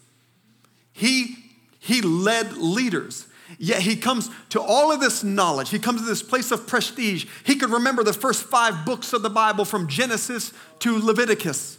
He, 0.91 1.37
he 1.79 2.01
led 2.01 2.57
leaders. 2.57 3.27
Yet 3.57 3.81
he 3.81 3.95
comes 3.95 4.29
to 4.49 4.61
all 4.61 4.91
of 4.91 4.99
this 4.99 5.23
knowledge. 5.23 5.69
He 5.69 5.79
comes 5.79 6.01
to 6.01 6.07
this 6.07 6.23
place 6.23 6.51
of 6.51 6.67
prestige. 6.67 7.25
He 7.45 7.55
could 7.55 7.69
remember 7.69 8.03
the 8.03 8.13
first 8.13 8.43
five 8.43 8.85
books 8.85 9.13
of 9.13 9.21
the 9.21 9.29
Bible 9.29 9.65
from 9.65 9.87
Genesis 9.87 10.51
to 10.79 10.97
Leviticus. 10.97 11.77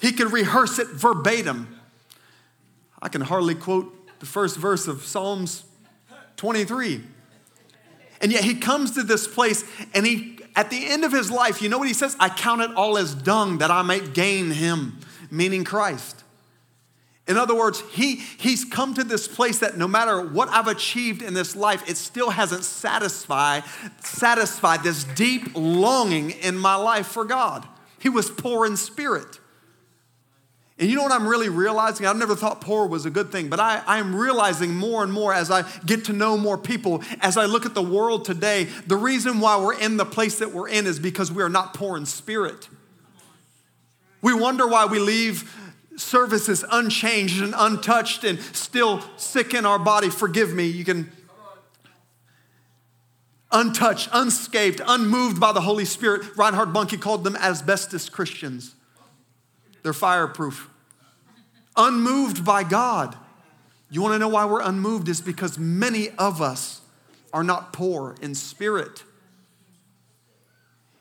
He 0.00 0.12
could 0.12 0.32
rehearse 0.32 0.78
it 0.78 0.88
verbatim. 0.88 1.77
I 3.00 3.08
can 3.08 3.20
hardly 3.20 3.54
quote 3.54 3.94
the 4.20 4.26
first 4.26 4.56
verse 4.56 4.88
of 4.88 5.04
Psalms 5.04 5.64
23. 6.36 7.02
And 8.20 8.32
yet 8.32 8.44
he 8.44 8.54
comes 8.54 8.92
to 8.92 9.02
this 9.02 9.28
place 9.28 9.64
and 9.94 10.04
he, 10.04 10.38
at 10.56 10.70
the 10.70 10.86
end 10.86 11.04
of 11.04 11.12
his 11.12 11.30
life, 11.30 11.62
you 11.62 11.68
know 11.68 11.78
what 11.78 11.88
he 11.88 11.94
says? 11.94 12.16
I 12.18 12.28
count 12.28 12.62
it 12.62 12.74
all 12.74 12.98
as 12.98 13.14
dung 13.14 13.58
that 13.58 13.70
I 13.70 13.82
might 13.82 14.14
gain 14.14 14.50
him, 14.50 14.98
meaning 15.30 15.64
Christ. 15.64 16.24
In 17.28 17.36
other 17.36 17.54
words, 17.54 17.82
he, 17.92 18.16
he's 18.16 18.64
come 18.64 18.94
to 18.94 19.04
this 19.04 19.28
place 19.28 19.58
that 19.58 19.76
no 19.76 19.86
matter 19.86 20.22
what 20.22 20.48
I've 20.48 20.66
achieved 20.66 21.20
in 21.20 21.34
this 21.34 21.54
life, 21.54 21.88
it 21.88 21.98
still 21.98 22.30
hasn't 22.30 22.64
satisfied, 22.64 23.64
satisfied 24.02 24.82
this 24.82 25.04
deep 25.04 25.50
longing 25.54 26.30
in 26.30 26.56
my 26.56 26.74
life 26.74 27.06
for 27.06 27.26
God. 27.26 27.68
He 27.98 28.08
was 28.08 28.30
poor 28.30 28.64
in 28.64 28.78
spirit. 28.78 29.38
And 30.78 30.88
you 30.88 30.94
know 30.94 31.02
what 31.02 31.10
I'm 31.10 31.26
really 31.26 31.48
realizing? 31.48 32.06
I've 32.06 32.16
never 32.16 32.36
thought 32.36 32.60
poor 32.60 32.86
was 32.86 33.04
a 33.04 33.10
good 33.10 33.32
thing, 33.32 33.48
but 33.48 33.58
I, 33.58 33.82
I'm 33.86 34.14
realizing 34.14 34.74
more 34.74 35.02
and 35.02 35.12
more 35.12 35.34
as 35.34 35.50
I 35.50 35.64
get 35.84 36.04
to 36.04 36.12
know 36.12 36.36
more 36.36 36.56
people, 36.56 37.02
as 37.20 37.36
I 37.36 37.46
look 37.46 37.66
at 37.66 37.74
the 37.74 37.82
world 37.82 38.24
today, 38.24 38.64
the 38.86 38.96
reason 38.96 39.40
why 39.40 39.60
we're 39.60 39.78
in 39.78 39.96
the 39.96 40.06
place 40.06 40.38
that 40.38 40.52
we're 40.52 40.68
in 40.68 40.86
is 40.86 41.00
because 41.00 41.32
we 41.32 41.42
are 41.42 41.48
not 41.48 41.74
poor 41.74 41.96
in 41.96 42.06
spirit. 42.06 42.68
We 44.22 44.34
wonder 44.34 44.68
why 44.68 44.86
we 44.86 45.00
leave 45.00 45.52
services 45.96 46.64
unchanged 46.70 47.42
and 47.42 47.54
untouched 47.56 48.22
and 48.22 48.38
still 48.38 49.02
sick 49.16 49.54
in 49.54 49.66
our 49.66 49.80
body. 49.80 50.10
Forgive 50.10 50.54
me, 50.54 50.66
you 50.66 50.84
can. 50.84 51.10
Untouched, 53.50 54.10
unscathed, 54.12 54.82
unmoved 54.86 55.40
by 55.40 55.52
the 55.52 55.62
Holy 55.62 55.86
Spirit. 55.86 56.36
Reinhard 56.36 56.68
Bonnke 56.68 57.00
called 57.00 57.24
them 57.24 57.34
asbestos 57.34 58.08
Christians. 58.08 58.74
They're 59.88 59.94
fireproof. 59.94 60.68
Unmoved 61.74 62.44
by 62.44 62.62
God. 62.62 63.16
You 63.90 64.02
want 64.02 64.12
to 64.12 64.18
know 64.18 64.28
why 64.28 64.44
we're 64.44 64.60
unmoved? 64.60 65.08
Is 65.08 65.22
because 65.22 65.58
many 65.58 66.10
of 66.18 66.42
us 66.42 66.82
are 67.32 67.42
not 67.42 67.72
poor 67.72 68.14
in 68.20 68.34
spirit. 68.34 69.02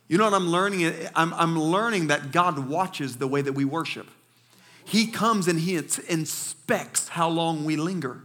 You 0.08 0.18
know 0.18 0.24
what 0.24 0.34
I'm 0.34 0.48
learning? 0.48 1.10
I'm, 1.18 1.34
I'm 1.34 1.60
learning 1.60 2.08
that 2.08 2.32
God 2.32 2.70
watches 2.70 3.18
the 3.18 3.28
way 3.28 3.42
that 3.42 3.52
we 3.52 3.66
worship. 3.66 4.08
He 4.86 5.08
comes 5.08 5.50
and 5.50 5.60
He 5.60 5.76
inspects 5.76 7.10
how 7.10 7.28
long 7.28 7.66
we 7.66 7.76
linger. 7.76 8.22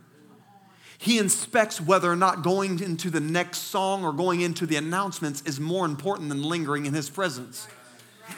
He 0.97 1.19
inspects 1.19 1.81
whether 1.81 2.09
or 2.09 2.15
not 2.15 2.45
going 2.45 2.79
into 2.79 3.11
the 3.11 3.19
next 3.19 3.63
song 3.63 4.05
or 4.05 4.13
going 4.13 4.43
into 4.43 4.65
the 4.65 4.77
announcements 4.77 5.43
is 5.43 5.59
more 5.59 5.85
important 5.87 6.29
than 6.29 6.45
lingering 6.45 6.87
in 6.87 6.95
His 6.95 7.11
presence. 7.11 7.67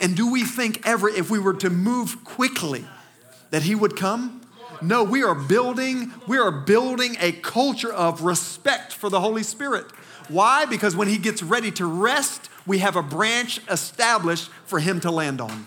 And 0.01 0.17
do 0.17 0.31
we 0.31 0.45
think 0.45 0.87
ever, 0.87 1.09
if 1.09 1.31
we 1.31 1.39
were 1.39 1.55
to 1.55 1.71
move 1.71 2.25
quickly, 2.25 2.85
that 3.51 3.63
He 3.63 3.75
would 3.75 3.97
come? 3.97 4.41
No, 4.83 5.05
we 5.05 5.23
are 5.23 5.35
building, 5.35 6.13
we 6.27 6.39
are 6.39 6.51
building 6.51 7.17
a 7.21 7.33
culture 7.33 7.93
of 7.93 8.23
respect 8.23 8.93
for 8.93 9.09
the 9.09 9.21
Holy 9.21 9.43
Spirit. 9.43 9.87
Why? 10.29 10.65
Because 10.67 10.97
when 10.97 11.09
He 11.09 11.19
gets 11.19 11.43
ready 11.43 11.71
to 11.73 11.87
rest, 11.87 12.51
we 12.67 12.79
have 12.79 12.97
a 12.97 13.03
branch 13.03 13.61
established 13.71 14.51
for 14.67 14.79
Him 14.81 15.01
to 15.01 15.11
land 15.11 15.41
on. 15.41 15.67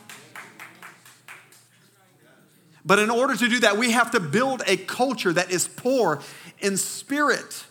But 2.86 3.00
in 3.00 3.10
order 3.10 3.36
to 3.36 3.50
do 3.50 3.60
that, 3.62 3.78
we 3.78 3.92
have 3.92 4.12
to 4.12 4.20
build 4.20 4.62
a 4.66 4.78
culture 4.78 5.34
that 5.34 5.52
is 5.52 5.68
poor 5.68 6.22
in 6.60 6.78
spirit. 6.78 7.66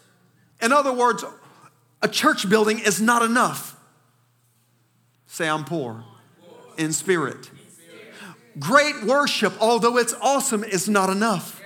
In 0.61 0.73
other 0.73 0.93
words, 0.93 1.25
a 2.03 2.09
church 2.09 2.49
building 2.49 2.79
is 2.79 3.01
not 3.01 3.23
enough. 3.23 3.79
Say, 5.27 5.49
I'm 5.49 5.65
poor 5.65 6.05
in 6.79 6.93
spirit. 6.93 7.51
Great 8.59 9.05
worship, 9.05 9.53
although 9.61 9.99
it's 9.99 10.15
awesome, 10.21 10.65
is 10.65 10.89
not 10.89 11.11
enough. 11.11 11.61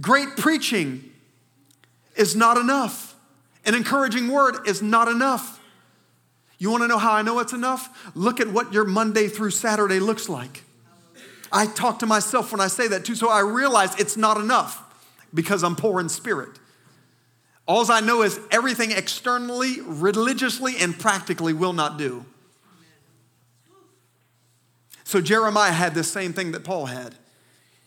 Great 0.00 0.36
preaching 0.36 1.12
is 2.16 2.34
not 2.34 2.56
enough. 2.56 3.14
An 3.64 3.74
encouraging 3.74 4.28
word 4.28 4.66
is 4.66 4.82
not 4.82 5.08
enough. 5.08 5.60
You 6.58 6.70
want 6.70 6.82
to 6.82 6.88
know 6.88 6.98
how 6.98 7.12
I 7.12 7.22
know 7.22 7.38
it's 7.38 7.52
enough? 7.52 8.10
Look 8.14 8.40
at 8.40 8.48
what 8.48 8.72
your 8.72 8.84
Monday 8.84 9.28
through 9.28 9.50
Saturday 9.50 10.00
looks 10.00 10.28
like. 10.28 10.62
I 11.52 11.66
talk 11.66 12.00
to 12.00 12.06
myself 12.06 12.50
when 12.50 12.60
I 12.60 12.66
say 12.66 12.88
that 12.88 13.04
too, 13.04 13.14
so 13.14 13.28
I 13.28 13.40
realize 13.40 13.98
it's 13.98 14.16
not 14.16 14.36
enough 14.38 14.82
because 15.32 15.62
I'm 15.62 15.76
poor 15.76 16.00
in 16.00 16.08
spirit. 16.08 16.58
All 17.66 17.90
I 17.90 18.00
know 18.00 18.22
is 18.22 18.38
everything 18.50 18.90
externally, 18.90 19.80
religiously, 19.80 20.74
and 20.78 20.98
practically 20.98 21.52
will 21.52 21.72
not 21.72 21.96
do. 21.96 22.26
So 25.14 25.20
Jeremiah 25.20 25.70
had 25.70 25.94
the 25.94 26.02
same 26.02 26.32
thing 26.32 26.50
that 26.50 26.64
Paul 26.64 26.86
had. 26.86 27.14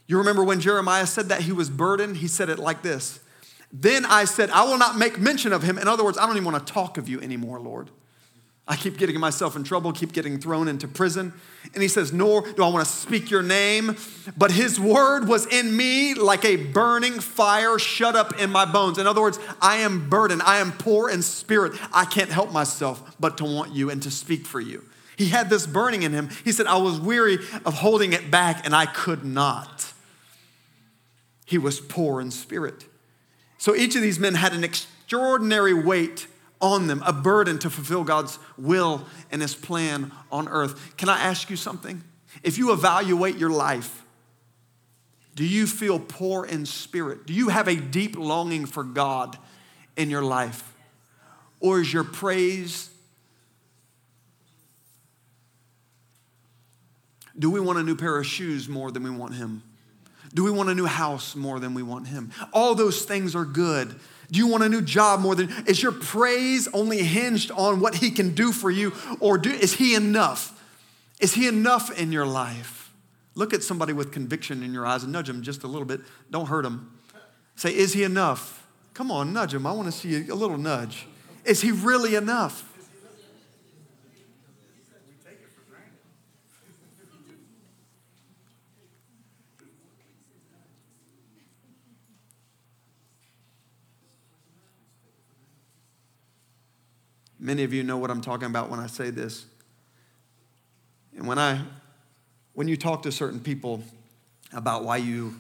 You 0.08 0.18
remember 0.18 0.46
when 0.46 0.62
Jeremiah 0.62 1.06
said 1.06 1.28
that 1.28 1.42
he 1.42 1.52
was 1.52 1.70
burdened? 1.70 2.16
He 2.16 2.28
said 2.30 2.48
it 2.48 2.58
like 2.58 2.84
this 2.84 3.20
Then 3.70 4.06
I 4.06 4.24
said, 4.24 4.50
I 4.50 4.64
will 4.64 4.78
not 4.78 4.98
make 4.98 5.20
mention 5.20 5.52
of 5.52 5.62
him. 5.62 5.78
In 5.78 5.90
other 5.90 6.06
words, 6.06 6.18
I 6.18 6.26
don't 6.26 6.38
even 6.38 6.50
want 6.50 6.66
to 6.66 6.74
talk 6.74 6.98
of 6.98 7.10
you 7.10 7.20
anymore, 7.20 7.60
Lord. 7.60 7.90
I 8.66 8.78
keep 8.78 8.98
getting 8.98 9.20
myself 9.20 9.58
in 9.58 9.66
trouble, 9.66 9.92
keep 9.92 10.14
getting 10.14 10.40
thrown 10.40 10.70
into 10.70 10.88
prison. 10.88 11.34
And 11.74 11.84
he 11.84 11.90
says, 11.90 12.14
Nor 12.14 12.50
do 12.50 12.64
I 12.64 12.70
want 12.70 12.88
to 12.88 12.90
speak 12.94 13.30
your 13.30 13.44
name, 13.44 13.98
but 14.38 14.52
his 14.52 14.80
word 14.80 15.28
was 15.28 15.48
in 15.48 15.76
me 15.76 16.14
like 16.14 16.46
a 16.46 16.56
burning 16.56 17.20
fire 17.20 17.78
shut 17.78 18.16
up 18.16 18.40
in 18.40 18.50
my 18.50 18.64
bones. 18.64 19.00
In 19.00 19.06
other 19.06 19.20
words, 19.20 19.38
I 19.62 19.80
am 19.80 20.10
burdened. 20.10 20.44
I 20.44 20.60
am 20.60 20.72
poor 20.72 21.10
in 21.10 21.22
spirit. 21.22 21.78
I 21.92 22.06
can't 22.06 22.30
help 22.30 22.54
myself 22.54 23.18
but 23.20 23.38
to 23.40 23.44
want 23.44 23.74
you 23.74 23.90
and 23.90 24.02
to 24.04 24.12
speak 24.12 24.46
for 24.46 24.62
you. 24.62 24.86
He 25.18 25.30
had 25.30 25.50
this 25.50 25.66
burning 25.66 26.04
in 26.04 26.14
him. 26.14 26.30
He 26.46 26.52
said, 26.52 26.68
I 26.68 26.78
was 26.78 27.02
weary 27.02 27.40
of 27.66 27.74
holding 27.74 28.14
it 28.14 28.30
back 28.30 28.66
and 28.66 28.76
I 28.76 28.86
could 28.86 29.26
not. 29.26 29.92
He 31.46 31.58
was 31.58 31.80
poor 31.80 32.22
in 32.22 32.30
spirit. 32.30 32.86
So 33.58 33.76
each 33.76 33.96
of 33.96 34.04
these 34.04 34.20
men 34.20 34.36
had 34.36 34.54
an 34.54 34.64
extraordinary 34.64 35.74
weight 35.74 36.28
on 36.62 36.88
them, 36.88 37.02
a 37.06 37.14
burden 37.14 37.58
to 37.60 37.70
fulfill 37.70 38.04
God's 38.04 38.38
will 38.58 39.06
and 39.32 39.42
his 39.42 39.56
plan 39.56 40.12
on 40.32 40.48
earth. 40.48 40.98
Can 40.98 41.10
I 41.10 41.20
ask 41.20 41.50
you 41.50 41.56
something? 41.56 42.04
If 42.44 42.58
you 42.58 42.72
evaluate 42.72 43.38
your 43.38 43.50
life, 43.50 44.04
do 45.36 45.46
you 45.46 45.68
feel 45.68 46.00
poor 46.00 46.46
in 46.46 46.66
spirit? 46.66 47.26
Do 47.26 47.34
you 47.34 47.50
have 47.50 47.68
a 47.68 47.76
deep 47.76 48.18
longing 48.18 48.66
for 48.66 48.84
God 48.84 49.38
in 49.96 50.10
your 50.10 50.24
life? 50.24 50.74
Or 51.60 51.80
is 51.80 51.92
your 51.92 52.04
praise? 52.04 52.90
Do 57.38 57.50
we 57.50 57.60
want 57.60 57.80
a 57.80 57.84
new 57.84 57.96
pair 57.96 58.18
of 58.18 58.26
shoes 58.26 58.68
more 58.68 58.92
than 58.92 59.04
we 59.04 59.10
want 59.10 59.36
Him? 59.36 59.64
Do 60.34 60.44
we 60.44 60.52
want 60.52 60.70
a 60.70 60.76
new 60.76 60.86
house 60.86 61.36
more 61.36 61.60
than 61.60 61.74
we 61.74 61.84
want 61.84 62.08
Him? 62.08 62.32
All 62.54 62.76
those 62.76 63.04
things 63.06 63.36
are 63.36 63.46
good. 63.46 63.96
Do 64.32 64.40
you 64.40 64.48
want 64.48 64.64
a 64.64 64.70
new 64.70 64.82
job 64.82 65.22
more 65.22 65.36
than 65.36 65.50
is 65.68 65.82
your 65.82 65.94
praise 65.94 66.68
only 66.74 67.02
hinged 67.04 67.50
on 67.52 67.80
what 67.80 67.96
he 67.96 68.12
can 68.12 68.36
do 68.36 68.52
for 68.52 68.70
you 68.70 68.94
or 69.20 69.38
do, 69.38 69.50
is 69.50 69.74
he 69.74 69.96
enough? 69.96 70.54
Is 71.20 71.34
he 71.34 71.48
enough 71.48 71.98
in 71.98 72.12
your 72.12 72.26
life? 72.26 72.92
Look 73.36 73.54
at 73.54 73.64
somebody 73.64 73.94
with 73.94 74.12
conviction 74.12 74.64
in 74.64 74.74
your 74.74 74.86
eyes 74.86 75.04
and 75.04 75.14
nudge 75.14 75.28
them 75.28 75.44
just 75.44 75.64
a 75.64 75.68
little 75.68 75.86
bit. 75.86 76.02
Don't 76.30 76.48
hurt 76.48 76.64
them. 76.64 77.00
Say, 77.56 77.74
is 77.76 77.94
he 77.94 78.04
enough? 78.04 78.68
Come 78.94 79.12
on, 79.12 79.32
nudge 79.32 79.54
him. 79.54 79.66
I 79.66 79.72
want 79.72 79.88
to 79.88 79.92
see 79.92 80.28
a 80.28 80.36
little 80.36 80.58
nudge. 80.58 81.08
Is 81.46 81.62
he 81.62 81.72
really 81.72 82.16
enough? 82.16 82.77
Many 97.48 97.64
of 97.64 97.74
you 97.74 97.82
know 97.82 97.98
what 97.98 98.12
I'm 98.12 98.20
talking 98.20 98.48
about 98.48 98.70
when 98.70 98.82
I 98.82 98.88
say 98.88 99.10
this. 99.10 99.46
And 101.16 101.26
when 101.26 101.40
I 101.40 101.62
when 102.56 102.68
you 102.68 102.76
talk 102.76 103.04
to 103.04 103.12
certain 103.14 103.40
people 103.40 103.82
about 104.52 104.84
why 104.84 104.98
you 104.98 105.34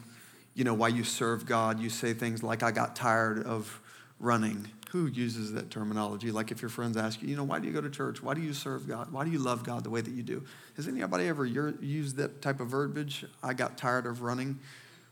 you 0.53 0.63
know 0.63 0.73
why 0.73 0.87
you 0.87 1.03
serve 1.03 1.45
God, 1.45 1.81
you 1.81 1.89
say 1.89 2.13
things 2.13 2.41
like 2.41 2.63
I 2.63 2.71
got 2.71 2.95
tired 2.95 3.45
of 3.45 3.81
running. 4.21 4.69
Who 4.91 5.07
uses 5.07 5.51
that 5.51 5.69
terminology? 5.69 6.31
Like 6.31 6.49
if 6.49 6.61
your 6.61 6.69
friends 6.69 6.95
ask 6.95 7.21
you, 7.21 7.27
you 7.27 7.35
know, 7.35 7.43
why 7.43 7.59
do 7.59 7.67
you 7.67 7.73
go 7.73 7.81
to 7.81 7.89
church? 7.89 8.23
Why 8.23 8.33
do 8.35 8.39
you 8.39 8.53
serve 8.53 8.87
God? 8.87 9.11
Why 9.11 9.25
do 9.25 9.29
you 9.31 9.39
love 9.39 9.65
God 9.65 9.83
the 9.83 9.89
way 9.89 9.99
that 9.99 10.13
you 10.13 10.23
do? 10.23 10.45
Has 10.77 10.87
anybody 10.87 11.27
ever 11.27 11.45
used 11.45 12.15
that 12.15 12.41
type 12.41 12.61
of 12.61 12.69
verbiage? 12.69 13.25
I 13.43 13.53
got 13.53 13.77
tired 13.77 14.05
of 14.05 14.21
running 14.21 14.59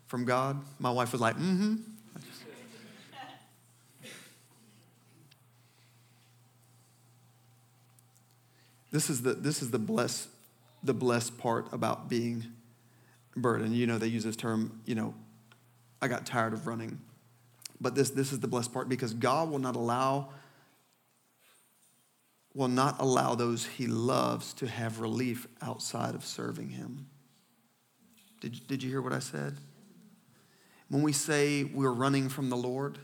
from 0.07 0.23
God. 0.23 0.63
My 0.79 0.91
wife 0.91 1.11
was 1.11 1.19
like, 1.19 1.35
mm-hmm. 1.35 1.75
This 8.91 9.09
is 9.09 9.21
the, 9.21 9.33
this 9.33 9.61
is 9.61 9.71
the 9.71 9.79
blessed, 9.79 10.29
the 10.83 10.93
blessed 10.93 11.37
part 11.37 11.71
about 11.73 12.09
being 12.09 12.45
burdened. 13.35 13.75
You 13.75 13.87
know, 13.87 13.97
they 13.97 14.07
use 14.07 14.23
this 14.23 14.35
term, 14.35 14.81
you 14.85 14.95
know, 14.95 15.13
I 16.01 16.07
got 16.07 16.25
tired 16.25 16.53
of 16.53 16.67
running. 16.67 16.99
But 17.81 17.95
this, 17.95 18.09
this 18.11 18.31
is 18.31 18.39
the 18.39 18.47
blessed 18.47 18.73
part 18.73 18.87
because 18.87 19.13
God 19.13 19.49
will 19.49 19.59
not 19.59 19.75
allow 19.75 20.29
will 22.55 22.67
not 22.69 22.95
allow 23.01 23.35
those 23.35 23.65
he 23.65 23.85
loves 23.85 24.53
to 24.53 24.65
have 24.65 25.01
relief 25.01 25.45
outside 25.61 26.15
of 26.15 26.23
serving 26.23 26.69
him. 26.69 27.05
Did, 28.39 28.65
did 28.65 28.81
you 28.81 28.89
hear 28.89 29.01
what 29.01 29.11
I 29.11 29.19
said? 29.19 29.57
When 30.87 31.01
we 31.01 31.11
say 31.11 31.65
we're 31.65 31.91
running 31.91 32.29
from 32.29 32.49
the 32.49 32.55
Lord 32.55 32.97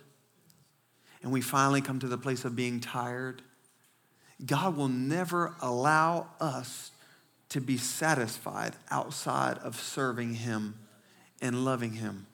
and 1.22 1.34
we 1.34 1.42
finally 1.42 1.82
come 1.82 2.00
to 2.00 2.08
the 2.08 2.18
place 2.18 2.46
of 2.46 2.56
being 2.56 2.80
tired, 2.80 3.42
God 4.46 4.76
will 4.76 4.88
never 4.88 5.54
allow 5.62 6.28
us 6.40 6.92
to 7.50 7.62
be 7.62 7.78
satisfied 7.78 8.74
outside 8.90 9.58
of 9.60 9.76
serving 9.76 10.36
Him 10.36 10.76
and 11.42 11.66
loving 11.66 11.94
Him. 11.94 12.26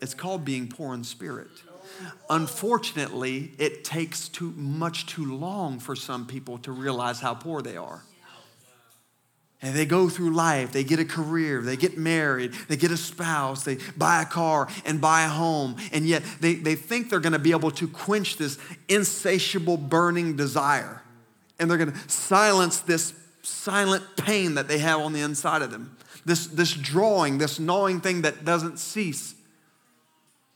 It's 0.00 0.14
called 0.14 0.44
being 0.44 0.68
poor 0.68 0.94
in 0.94 1.04
spirit. 1.04 1.48
Unfortunately, 2.28 3.52
it 3.58 3.84
takes 3.84 4.28
too 4.28 4.52
much 4.56 5.06
too 5.06 5.36
long 5.36 5.78
for 5.78 5.94
some 5.94 6.26
people 6.26 6.58
to 6.58 6.72
realize 6.72 7.20
how 7.20 7.34
poor 7.34 7.62
they 7.62 7.76
are. 7.76 8.02
And 9.62 9.76
they 9.76 9.84
go 9.84 10.08
through 10.08 10.30
life, 10.30 10.72
they 10.72 10.84
get 10.84 11.00
a 11.00 11.04
career, 11.04 11.60
they 11.60 11.76
get 11.76 11.98
married, 11.98 12.54
they 12.68 12.78
get 12.78 12.90
a 12.90 12.96
spouse, 12.96 13.62
they 13.62 13.76
buy 13.94 14.22
a 14.22 14.24
car 14.24 14.68
and 14.86 15.02
buy 15.02 15.24
a 15.24 15.28
home, 15.28 15.76
and 15.92 16.06
yet 16.06 16.22
they, 16.40 16.54
they 16.54 16.74
think 16.74 17.10
they're 17.10 17.20
gonna 17.20 17.38
be 17.38 17.50
able 17.50 17.70
to 17.72 17.86
quench 17.86 18.38
this 18.38 18.58
insatiable 18.88 19.76
burning 19.76 20.34
desire 20.34 21.02
and 21.60 21.70
they're 21.70 21.78
going 21.78 21.92
to 21.92 22.08
silence 22.08 22.80
this 22.80 23.14
silent 23.42 24.02
pain 24.16 24.54
that 24.54 24.66
they 24.66 24.78
have 24.78 25.00
on 25.00 25.12
the 25.12 25.20
inside 25.20 25.62
of 25.62 25.70
them. 25.70 25.96
This, 26.24 26.46
this 26.46 26.72
drawing, 26.72 27.38
this 27.38 27.60
gnawing 27.60 28.00
thing 28.00 28.22
that 28.22 28.44
doesn't 28.44 28.78
cease. 28.78 29.34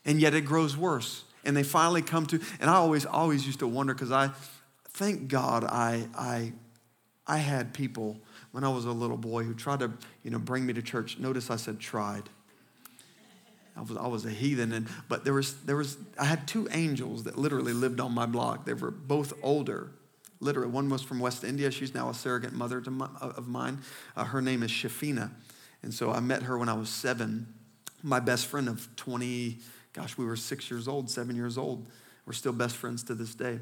And 0.05 0.21
yet 0.21 0.35
it 0.35 0.43
grows 0.43 0.77
worse. 0.77 1.25
And 1.45 1.57
they 1.57 1.63
finally 1.63 2.03
come 2.03 2.27
to, 2.27 2.41
and 2.59 2.71
I 2.71 2.75
always, 2.75 3.07
always 3.07 3.47
used 3.47 3.61
to 3.61 3.69
wonder 3.69 3.95
because 3.95 4.11
I, 4.11 4.31
thank 4.91 5.29
God 5.29 5.65
I, 5.65 6.09
I, 6.15 6.53
I 7.27 7.39
had 7.39 7.75
people 7.75 8.19
when 8.53 8.65
I 8.65 8.69
was 8.69 8.85
a 8.85 8.93
little 8.93 9.17
boy 9.17 9.45
who 9.45 9.55
tried 9.55 9.81
to, 9.81 9.93
you 10.23 10.31
know, 10.31 10.39
bring 10.39 10.65
me 10.65 10.73
to 10.73 10.83
church. 10.83 11.19
Notice 11.19 11.51
I 11.51 11.57
said 11.57 11.81
tried. 11.81 12.29
I 13.77 13.81
was, 13.81 13.97
I 13.97 14.07
was 14.07 14.25
a 14.25 14.31
heathen, 14.31 14.73
and, 14.73 14.87
but 15.09 15.25
there 15.25 15.35
was, 15.35 15.55
there 15.63 15.77
was, 15.77 15.99
I 16.19 16.27
had 16.27 16.47
two 16.47 16.69
angels 16.71 17.25
that 17.25 17.37
literally 17.37 17.73
lived 17.73 17.99
on 17.99 18.13
my 18.13 18.25
block. 18.25 18.65
They 18.65 18.75
were 18.75 18.93
both 18.93 19.33
older 19.43 19.91
literally. 20.41 20.71
One 20.71 20.89
was 20.89 21.03
from 21.03 21.21
West 21.21 21.45
India. 21.45 21.71
She's 21.71 21.95
now 21.95 22.09
a 22.11 22.15
surrogate 22.15 22.53
mother 22.53 22.81
my, 22.91 23.09
of 23.21 23.49
mine. 23.49 23.79
Uh, 24.17 24.25
her 24.25 24.43
name 24.43 24.63
is 24.63 24.71
Shafina. 24.71 25.31
And 25.83 25.93
so 25.93 26.11
I 26.11 26.21
met 26.21 26.45
her 26.45 26.57
when 26.59 26.69
I 26.69 26.75
was 26.75 26.89
seven. 26.89 27.47
My 28.03 28.21
best 28.21 28.47
friend 28.47 28.69
of 28.69 28.89
20, 28.97 29.59
gosh, 29.93 30.17
we 30.17 30.25
were 30.25 30.37
six 30.37 30.71
years 30.71 30.89
old, 30.89 31.11
seven 31.11 31.37
years 31.37 31.59
old. 31.59 31.87
We're 32.27 32.33
still 32.33 32.53
best 32.53 32.77
friends 32.77 33.03
to 33.05 33.15
this 33.15 33.35
day. 33.35 33.59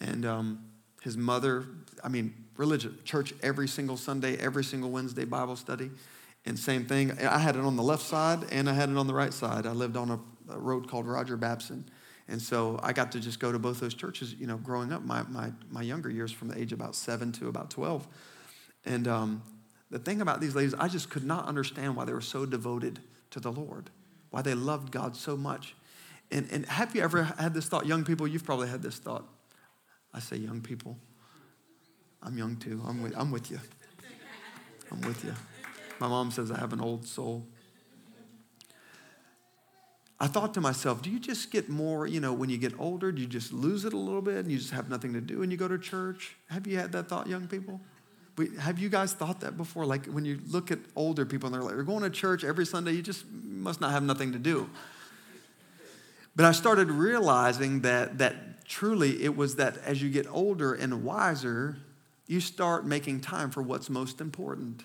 And 0.00 0.24
um, 0.24 0.64
his 1.02 1.16
mother, 1.16 1.64
I 2.02 2.08
mean, 2.08 2.32
religion, 2.56 2.98
church 3.04 3.34
every 3.42 3.68
single 3.68 3.96
Sunday, 3.96 4.36
every 4.36 4.64
single 4.64 4.90
Wednesday 4.90 5.24
Bible 5.24 5.56
study. 5.56 5.90
And 6.46 6.58
same 6.58 6.86
thing, 6.86 7.18
I 7.18 7.38
had 7.38 7.56
it 7.56 7.62
on 7.62 7.76
the 7.76 7.82
left 7.82 8.02
side 8.02 8.44
and 8.50 8.70
I 8.70 8.72
had 8.72 8.88
it 8.88 8.96
on 8.96 9.06
the 9.06 9.14
right 9.14 9.32
side. 9.32 9.66
I 9.66 9.72
lived 9.72 9.96
on 9.96 10.10
a, 10.10 10.52
a 10.52 10.58
road 10.58 10.88
called 10.88 11.06
Roger 11.06 11.36
Babson. 11.36 11.84
And 12.28 12.40
so 12.40 12.78
I 12.82 12.92
got 12.92 13.12
to 13.12 13.20
just 13.20 13.40
go 13.40 13.50
to 13.50 13.58
both 13.58 13.80
those 13.80 13.94
churches, 13.94 14.34
you 14.34 14.46
know, 14.46 14.58
growing 14.58 14.92
up, 14.92 15.02
my, 15.02 15.22
my, 15.24 15.50
my 15.70 15.80
younger 15.80 16.10
years 16.10 16.30
from 16.30 16.48
the 16.48 16.58
age 16.58 16.72
about 16.72 16.94
seven 16.94 17.32
to 17.32 17.48
about 17.48 17.70
12. 17.70 18.06
And 18.84 19.08
um, 19.08 19.42
the 19.90 19.98
thing 19.98 20.20
about 20.20 20.40
these 20.40 20.54
ladies, 20.54 20.74
I 20.74 20.88
just 20.88 21.08
could 21.08 21.24
not 21.24 21.46
understand 21.46 21.96
why 21.96 22.04
they 22.04 22.12
were 22.12 22.20
so 22.20 22.44
devoted 22.44 23.00
to 23.30 23.40
the 23.40 23.50
Lord, 23.50 23.90
why 24.30 24.42
they 24.42 24.54
loved 24.54 24.92
God 24.92 25.16
so 25.16 25.36
much. 25.36 25.74
And, 26.30 26.46
and 26.52 26.66
have 26.66 26.94
you 26.94 27.02
ever 27.02 27.22
had 27.22 27.54
this 27.54 27.66
thought? 27.66 27.86
Young 27.86 28.04
people, 28.04 28.28
you've 28.28 28.44
probably 28.44 28.68
had 28.68 28.82
this 28.82 28.98
thought. 28.98 29.24
I 30.12 30.20
say 30.20 30.36
young 30.36 30.60
people. 30.60 30.98
I'm 32.22 32.36
young 32.36 32.56
too. 32.56 32.82
I'm 32.86 33.02
with, 33.02 33.14
I'm 33.16 33.30
with 33.30 33.50
you. 33.50 33.60
I'm 34.90 35.00
with 35.02 35.24
you. 35.24 35.34
My 35.98 36.08
mom 36.08 36.30
says 36.30 36.50
I 36.50 36.58
have 36.58 36.72
an 36.72 36.80
old 36.80 37.06
soul. 37.06 37.46
I 40.20 40.26
thought 40.26 40.54
to 40.54 40.60
myself, 40.60 41.00
do 41.00 41.10
you 41.10 41.20
just 41.20 41.52
get 41.52 41.68
more, 41.68 42.06
you 42.06 42.18
know, 42.18 42.32
when 42.32 42.50
you 42.50 42.58
get 42.58 42.72
older, 42.78 43.12
do 43.12 43.22
you 43.22 43.28
just 43.28 43.52
lose 43.52 43.84
it 43.84 43.92
a 43.92 43.96
little 43.96 44.22
bit 44.22 44.38
and 44.38 44.50
you 44.50 44.58
just 44.58 44.72
have 44.72 44.88
nothing 44.88 45.12
to 45.12 45.20
do 45.20 45.42
and 45.42 45.52
you 45.52 45.58
go 45.58 45.68
to 45.68 45.78
church? 45.78 46.36
Have 46.48 46.66
you 46.66 46.76
had 46.76 46.90
that 46.92 47.08
thought, 47.08 47.28
young 47.28 47.46
people? 47.46 47.80
Have 48.58 48.78
you 48.78 48.88
guys 48.88 49.12
thought 49.12 49.40
that 49.40 49.56
before? 49.56 49.84
Like 49.84 50.06
when 50.06 50.24
you 50.24 50.40
look 50.48 50.72
at 50.72 50.78
older 50.96 51.24
people 51.24 51.46
and 51.46 51.54
they're 51.54 51.62
like, 51.62 51.74
they're 51.74 51.84
going 51.84 52.02
to 52.02 52.10
church 52.10 52.42
every 52.42 52.66
Sunday, 52.66 52.92
you 52.92 53.02
just 53.02 53.24
must 53.30 53.80
not 53.80 53.92
have 53.92 54.02
nothing 54.02 54.32
to 54.32 54.38
do. 54.38 54.68
But 56.34 56.46
I 56.46 56.52
started 56.52 56.90
realizing 56.90 57.82
that, 57.82 58.18
that 58.18 58.64
truly 58.64 59.22
it 59.22 59.36
was 59.36 59.56
that 59.56 59.78
as 59.78 60.02
you 60.02 60.10
get 60.10 60.26
older 60.28 60.74
and 60.74 61.04
wiser, 61.04 61.78
you 62.26 62.40
start 62.40 62.84
making 62.84 63.20
time 63.20 63.50
for 63.50 63.62
what's 63.62 63.88
most 63.88 64.20
important. 64.20 64.82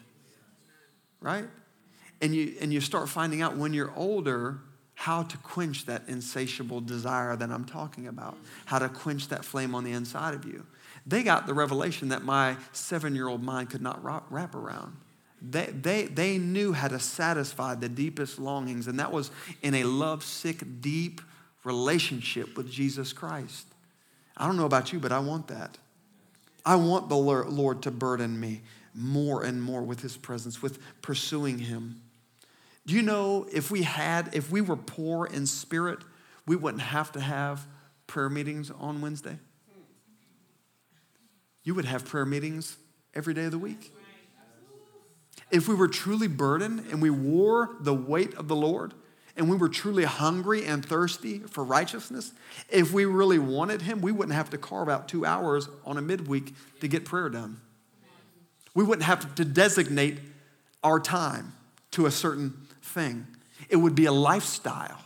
Right? 1.22 1.46
And 2.22 2.36
you, 2.36 2.56
and 2.62 2.72
you 2.72 2.82
start 2.82 3.10
finding 3.10 3.42
out 3.42 3.58
when 3.58 3.74
you're 3.74 3.94
older, 3.96 4.60
how 5.04 5.22
to 5.22 5.38
quench 5.40 5.86
that 5.86 6.02
insatiable 6.08 6.80
desire 6.80 7.36
that 7.36 7.52
I'm 7.52 7.66
talking 7.66 8.08
about, 8.08 8.38
how 8.64 8.80
to 8.80 8.88
quench 8.88 9.28
that 9.28 9.44
flame 9.44 9.76
on 9.76 9.84
the 9.84 9.92
inside 9.92 10.34
of 10.34 10.46
you. 10.46 10.66
They 11.06 11.24
got 11.24 11.46
the 11.46 11.54
revelation 11.54 12.08
that 12.08 12.24
my 12.24 12.56
seven 12.72 13.14
year 13.14 13.28
old 13.28 13.44
mind 13.44 13.70
could 13.70 13.82
not 13.82 14.02
wrap 14.02 14.56
around. 14.56 14.96
They, 15.42 15.66
they, 15.66 16.06
they 16.06 16.38
knew 16.38 16.72
how 16.72 16.88
to 16.88 17.00
satisfy 17.00 17.76
the 17.76 17.90
deepest 17.90 18.40
longings, 18.40 18.88
and 18.88 18.98
that 18.98 19.12
was 19.12 19.30
in 19.62 19.76
a 19.76 19.84
love 19.84 20.24
sick, 20.24 20.64
deep 20.80 21.20
relationship 21.66 22.56
with 22.56 22.72
Jesus 22.72 23.12
Christ. 23.12 23.68
I 24.38 24.48
don't 24.48 24.56
know 24.56 24.66
about 24.66 24.94
you, 24.94 25.00
but 25.00 25.12
I 25.12 25.20
want 25.20 25.50
that. 25.50 25.78
I 26.66 26.76
want 26.78 27.10
the 27.10 27.18
Lord 27.18 27.82
to 27.82 27.92
burden 27.92 28.40
me 28.40 28.62
more 28.96 29.44
and 29.44 29.62
more 29.62 29.82
with 29.82 30.00
His 30.00 30.16
presence, 30.16 30.62
with 30.62 30.80
pursuing 31.02 31.60
Him. 31.60 32.03
Do 32.86 32.94
you 32.94 33.02
know 33.02 33.48
if 33.52 33.72
we 33.72 33.84
had, 33.84 34.34
if 34.34 34.52
we 34.52 34.62
were 34.62 34.76
poor 34.76 35.26
in 35.26 35.46
spirit, 35.46 36.00
we 36.46 36.56
wouldn't 36.56 36.84
have 36.84 37.12
to 37.14 37.22
have 37.22 37.66
prayer 38.08 38.30
meetings 38.30 38.72
on 38.72 39.02
Wednesday? 39.02 39.38
You 41.64 41.76
would 41.76 41.86
have 41.86 42.06
prayer 42.06 42.26
meetings 42.26 42.78
every 43.14 43.34
day 43.34 43.46
of 43.46 43.52
the 43.52 43.58
week. 43.58 43.94
If 45.50 45.68
we 45.68 45.76
were 45.76 45.88
truly 45.88 46.28
burdened 46.28 46.88
and 46.92 47.02
we 47.02 47.10
wore 47.10 47.76
the 47.80 47.94
weight 47.94 48.34
of 48.36 48.48
the 48.48 48.56
Lord, 48.56 48.94
and 49.36 49.50
we 49.50 49.58
were 49.58 49.70
truly 49.70 50.04
hungry 50.04 50.66
and 50.66 50.86
thirsty 50.86 51.40
for 51.40 51.64
righteousness, 51.64 52.34
if 52.70 52.92
we 52.92 53.06
really 53.06 53.40
wanted 53.40 53.82
Him, 53.82 54.02
we 54.02 54.12
wouldn't 54.12 54.36
have 54.36 54.50
to 54.52 54.58
carve 54.58 54.90
out 54.90 55.08
two 55.08 55.26
hours 55.26 55.70
on 55.86 55.98
a 55.98 56.02
midweek 56.02 56.54
to 56.82 56.88
get 56.88 57.06
prayer 57.06 57.30
done. 57.30 57.60
We 58.76 58.84
wouldn't 58.84 59.06
have 59.06 59.36
to 59.36 59.46
designate 59.46 60.20
our 60.84 61.00
time 61.00 61.54
to 61.92 62.06
a 62.06 62.12
certain 62.12 62.54
thing, 62.94 63.28
it 63.70 63.78
would 63.78 63.96
be 63.96 64.06
a 64.06 64.12
lifestyle. 64.12 65.00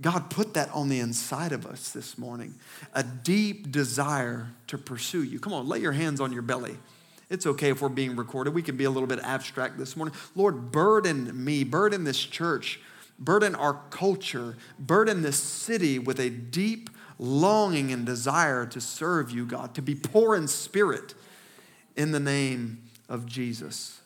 God 0.00 0.28
put 0.28 0.54
that 0.54 0.70
on 0.72 0.88
the 0.88 1.00
inside 1.00 1.52
of 1.52 1.66
us 1.66 1.90
this 1.90 2.18
morning 2.18 2.54
a 2.92 3.02
deep 3.02 3.72
desire 3.72 4.48
to 4.66 4.76
pursue 4.76 5.22
you. 5.22 5.40
Come 5.40 5.54
on, 5.54 5.68
lay 5.68 5.78
your 5.78 5.92
hands 5.92 6.20
on 6.20 6.32
your 6.32 6.42
belly. 6.42 6.76
It's 7.28 7.46
okay 7.46 7.70
if 7.70 7.82
we're 7.82 7.88
being 7.88 8.14
recorded. 8.14 8.54
We 8.54 8.62
can 8.62 8.76
be 8.76 8.84
a 8.84 8.90
little 8.90 9.08
bit 9.08 9.18
abstract 9.20 9.78
this 9.78 9.96
morning. 9.96 10.14
Lord, 10.34 10.70
burden 10.70 11.44
me, 11.44 11.64
burden 11.64 12.04
this 12.04 12.18
church, 12.18 12.78
burden 13.18 13.54
our 13.54 13.80
culture, 13.90 14.56
burden 14.78 15.22
this 15.22 15.38
city 15.38 15.98
with 15.98 16.20
a 16.20 16.30
deep 16.30 16.90
longing 17.18 17.90
and 17.90 18.04
desire 18.04 18.66
to 18.66 18.80
serve 18.80 19.30
you, 19.30 19.46
God, 19.46 19.74
to 19.74 19.82
be 19.82 19.94
poor 19.94 20.36
in 20.36 20.46
spirit 20.46 21.14
in 21.96 22.12
the 22.12 22.20
name 22.20 22.82
of 23.08 23.26
Jesus. 23.26 24.00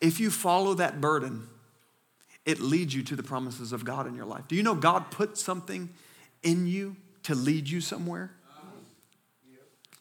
If 0.00 0.20
you 0.20 0.30
follow 0.30 0.74
that 0.74 1.00
burden, 1.00 1.48
it 2.44 2.60
leads 2.60 2.94
you 2.94 3.02
to 3.04 3.16
the 3.16 3.22
promises 3.22 3.72
of 3.72 3.84
God 3.84 4.06
in 4.06 4.14
your 4.14 4.24
life. 4.24 4.44
Do 4.48 4.54
you 4.54 4.62
know 4.62 4.74
God 4.74 5.10
put 5.10 5.36
something 5.36 5.88
in 6.42 6.66
you 6.66 6.96
to 7.24 7.34
lead 7.34 7.68
you 7.68 7.80
somewhere? 7.80 8.32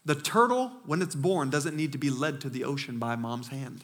The 0.05 0.15
turtle, 0.15 0.71
when 0.85 1.01
it's 1.01 1.15
born, 1.15 1.49
doesn't 1.49 1.75
need 1.75 1.91
to 1.93 1.97
be 1.97 2.11
led 2.11 2.39
to 2.41 2.49
the 2.49 2.63
ocean 2.63 2.99
by 2.99 3.15
mom's 3.15 3.47
hand. 3.47 3.83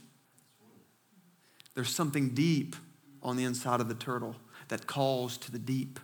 There's 1.74 1.94
something 1.94 2.30
deep 2.30 2.76
on 3.24 3.38
the 3.38 3.44
inside 3.44 3.82
of 3.82 3.88
the 3.88 3.96
turtle 3.96 4.36
that 4.68 4.86
calls 4.86 5.38
to 5.38 5.52
the 5.52 5.58
deep. 5.58 6.00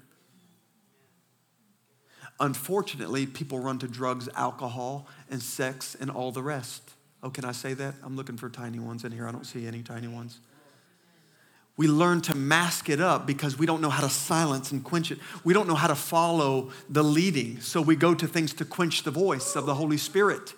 Unfortunately, 2.39 3.25
people 3.25 3.59
run 3.59 3.77
to 3.79 3.87
drugs, 3.87 4.29
alcohol, 4.35 5.07
and 5.29 5.41
sex, 5.41 5.95
and 5.99 6.09
all 6.09 6.31
the 6.31 6.43
rest. 6.43 6.86
Oh, 7.23 7.29
can 7.29 7.45
I 7.45 7.51
say 7.51 7.73
that? 7.73 7.95
I'm 8.03 8.15
looking 8.15 8.37
for 8.37 8.49
tiny 8.49 8.79
ones 8.79 9.03
in 9.03 9.11
here. 9.11 9.27
I 9.27 9.31
don't 9.31 9.45
see 9.45 9.65
any 9.65 9.81
tiny 9.81 10.07
ones. 10.07 10.39
We 11.75 11.87
learn 11.87 12.21
to 12.21 12.35
mask 12.35 12.89
it 12.89 12.99
up 12.99 13.27
because 13.27 13.57
we 13.57 13.67
don't 13.67 13.81
know 13.81 13.89
how 13.89 14.01
to 14.01 14.09
silence 14.09 14.71
and 14.71 14.83
quench 14.83 15.11
it. 15.11 15.19
We 15.43 15.53
don't 15.53 15.67
know 15.67 15.75
how 15.75 15.87
to 15.87 15.95
follow 15.95 16.71
the 16.89 17.03
leading. 17.03 17.59
So 17.61 17.81
we 17.81 17.95
go 17.95 18.15
to 18.15 18.27
things 18.27 18.53
to 18.55 18.65
quench 18.65 19.03
the 19.03 19.11
voice 19.11 19.55
of 19.55 19.67
the 19.67 19.75
Holy 19.75 19.97
Spirit. 19.97 20.53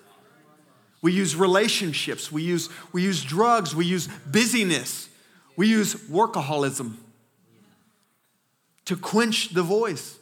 We 1.01 1.13
use 1.13 1.35
relationships, 1.35 2.31
we 2.31 2.41
use, 2.41 2.69
we 2.91 3.03
use 3.03 3.23
drugs, 3.23 3.73
we 3.73 3.85
use 3.85 4.09
busyness, 4.29 5.09
we 5.55 5.67
use 5.67 5.95
workaholism 5.95 6.95
to 8.85 8.97
quench 8.97 9.49
the 9.49 9.63
voice 9.63 10.17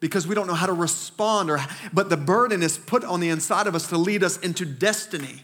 because 0.00 0.26
we 0.26 0.34
don't 0.34 0.46
know 0.46 0.54
how 0.54 0.66
to 0.66 0.72
respond 0.72 1.50
or 1.50 1.60
but 1.92 2.08
the 2.08 2.16
burden 2.16 2.62
is 2.62 2.78
put 2.78 3.04
on 3.04 3.20
the 3.20 3.28
inside 3.28 3.66
of 3.66 3.74
us 3.74 3.88
to 3.88 3.98
lead 3.98 4.22
us 4.22 4.38
into 4.38 4.64
destiny 4.64 5.42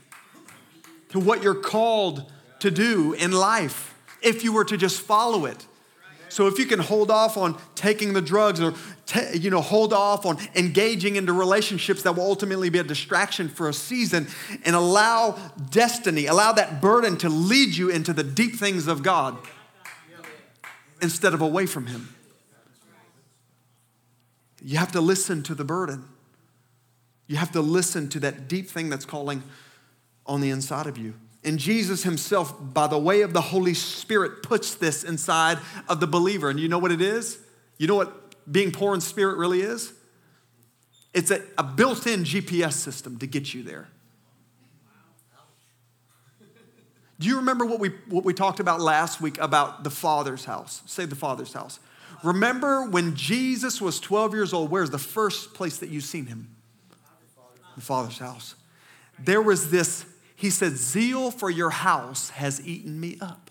to 1.10 1.20
what 1.20 1.42
you're 1.42 1.54
called 1.54 2.30
to 2.60 2.70
do 2.70 3.12
in 3.14 3.32
life 3.32 3.94
if 4.22 4.44
you 4.44 4.52
were 4.52 4.64
to 4.64 4.76
just 4.76 5.00
follow 5.00 5.46
it. 5.46 5.66
So 6.28 6.46
if 6.46 6.58
you 6.58 6.66
can 6.66 6.78
hold 6.78 7.10
off 7.10 7.36
on 7.36 7.58
taking 7.74 8.12
the 8.12 8.20
drugs 8.20 8.60
or 8.60 8.74
t- 9.06 9.38
you 9.38 9.50
know 9.50 9.62
hold 9.62 9.92
off 9.92 10.26
on 10.26 10.38
engaging 10.54 11.16
into 11.16 11.32
relationships 11.32 12.02
that 12.02 12.16
will 12.16 12.24
ultimately 12.24 12.68
be 12.68 12.78
a 12.78 12.84
distraction 12.84 13.48
for 13.48 13.68
a 13.68 13.72
season 13.72 14.28
and 14.64 14.76
allow 14.76 15.38
destiny, 15.70 16.26
allow 16.26 16.52
that 16.52 16.82
burden 16.82 17.16
to 17.18 17.28
lead 17.28 17.74
you 17.74 17.88
into 17.88 18.12
the 18.12 18.24
deep 18.24 18.56
things 18.56 18.86
of 18.86 19.02
God 19.02 19.38
instead 21.00 21.32
of 21.32 21.40
away 21.40 21.64
from 21.64 21.86
him. 21.86 22.14
You 24.62 24.76
have 24.76 24.92
to 24.92 25.00
listen 25.00 25.42
to 25.44 25.54
the 25.54 25.64
burden. 25.64 26.04
You 27.26 27.36
have 27.36 27.52
to 27.52 27.60
listen 27.60 28.08
to 28.10 28.20
that 28.20 28.48
deep 28.48 28.68
thing 28.68 28.90
that's 28.90 29.04
calling 29.04 29.42
on 30.28 30.40
the 30.40 30.50
inside 30.50 30.86
of 30.86 30.98
you. 30.98 31.14
And 31.42 31.58
Jesus 31.58 32.02
himself, 32.02 32.54
by 32.60 32.86
the 32.86 32.98
way 32.98 33.22
of 33.22 33.32
the 33.32 33.40
Holy 33.40 33.74
Spirit, 33.74 34.42
puts 34.42 34.74
this 34.74 35.02
inside 35.02 35.58
of 35.88 35.98
the 35.98 36.06
believer. 36.06 36.50
And 36.50 36.60
you 36.60 36.68
know 36.68 36.78
what 36.78 36.92
it 36.92 37.00
is? 37.00 37.38
You 37.78 37.86
know 37.86 37.94
what 37.94 38.50
being 38.50 38.70
poor 38.70 38.94
in 38.94 39.00
spirit 39.00 39.38
really 39.38 39.62
is? 39.62 39.92
It's 41.14 41.30
a, 41.30 41.42
a 41.56 41.62
built 41.62 42.06
in 42.06 42.24
GPS 42.24 42.74
system 42.74 43.18
to 43.18 43.26
get 43.26 43.54
you 43.54 43.62
there. 43.62 43.88
Do 47.18 47.26
you 47.26 47.36
remember 47.36 47.64
what 47.64 47.80
we, 47.80 47.88
what 48.08 48.24
we 48.24 48.32
talked 48.32 48.60
about 48.60 48.80
last 48.80 49.20
week 49.20 49.38
about 49.38 49.82
the 49.82 49.90
Father's 49.90 50.44
house? 50.44 50.82
Say 50.86 51.04
the 51.04 51.16
Father's 51.16 51.52
house. 51.52 51.80
Remember 52.22 52.88
when 52.88 53.16
Jesus 53.16 53.80
was 53.80 53.98
12 54.00 54.34
years 54.34 54.52
old, 54.52 54.70
where's 54.70 54.90
the 54.90 54.98
first 54.98 55.54
place 55.54 55.78
that 55.78 55.88
you've 55.88 56.04
seen 56.04 56.26
him? 56.26 56.54
The 57.74 57.80
Father's 57.80 58.18
house. 58.18 58.54
There 59.18 59.42
was 59.42 59.70
this 59.70 60.04
he 60.38 60.50
said, 60.50 60.76
Zeal 60.76 61.32
for 61.32 61.50
your 61.50 61.70
house 61.70 62.30
has 62.30 62.64
eaten 62.64 63.00
me 63.00 63.18
up. 63.20 63.50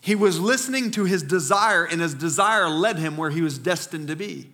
He 0.00 0.16
was 0.16 0.40
listening 0.40 0.90
to 0.90 1.04
his 1.04 1.22
desire, 1.22 1.84
and 1.84 2.00
his 2.00 2.14
desire 2.14 2.68
led 2.68 2.98
him 2.98 3.16
where 3.16 3.30
he 3.30 3.40
was 3.40 3.58
destined 3.58 4.08
to 4.08 4.16
be. 4.16 4.50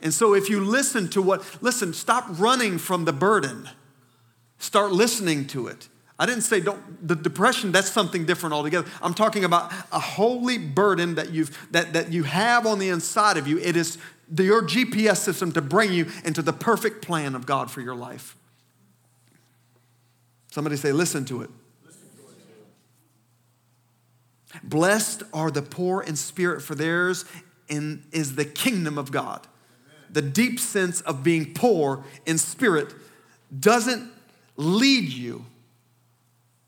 And 0.00 0.14
so 0.14 0.32
if 0.32 0.48
you 0.48 0.64
listen 0.64 1.08
to 1.10 1.20
what, 1.20 1.44
listen, 1.62 1.92
stop 1.92 2.24
running 2.30 2.78
from 2.78 3.04
the 3.04 3.12
burden. 3.12 3.68
Start 4.56 4.90
listening 4.90 5.46
to 5.48 5.66
it. 5.66 5.90
I 6.18 6.24
didn't 6.24 6.44
say 6.44 6.60
don't 6.60 7.06
the 7.06 7.14
depression 7.14 7.70
that's 7.70 7.90
something 7.90 8.24
different 8.24 8.54
altogether. 8.54 8.88
I'm 9.02 9.12
talking 9.12 9.44
about 9.44 9.70
a 9.92 10.00
holy 10.00 10.56
burden 10.56 11.16
that 11.16 11.30
you've 11.30 11.68
that, 11.72 11.92
that 11.92 12.10
you 12.10 12.22
have 12.22 12.66
on 12.66 12.78
the 12.78 12.88
inside 12.88 13.36
of 13.36 13.46
you. 13.46 13.58
It 13.58 13.76
is 13.76 13.98
the, 14.30 14.44
your 14.44 14.62
GPS 14.62 15.18
system 15.18 15.52
to 15.52 15.60
bring 15.60 15.92
you 15.92 16.06
into 16.24 16.40
the 16.40 16.54
perfect 16.54 17.02
plan 17.02 17.34
of 17.34 17.44
God 17.44 17.70
for 17.70 17.82
your 17.82 17.94
life. 17.94 18.34
Somebody 20.54 20.76
say, 20.76 20.92
listen 20.92 21.24
to 21.24 21.42
it. 21.42 21.50
Blessed 24.62 25.24
are 25.32 25.50
the 25.50 25.62
poor 25.62 26.00
in 26.00 26.14
spirit, 26.14 26.62
for 26.62 26.76
theirs 26.76 27.24
in, 27.66 28.04
is 28.12 28.36
the 28.36 28.44
kingdom 28.44 28.96
of 28.96 29.10
God. 29.10 29.48
Amen. 29.48 30.12
The 30.12 30.22
deep 30.22 30.60
sense 30.60 31.00
of 31.00 31.24
being 31.24 31.54
poor 31.54 32.04
in 32.24 32.38
spirit 32.38 32.94
doesn't 33.58 34.08
lead 34.54 35.08
you 35.08 35.44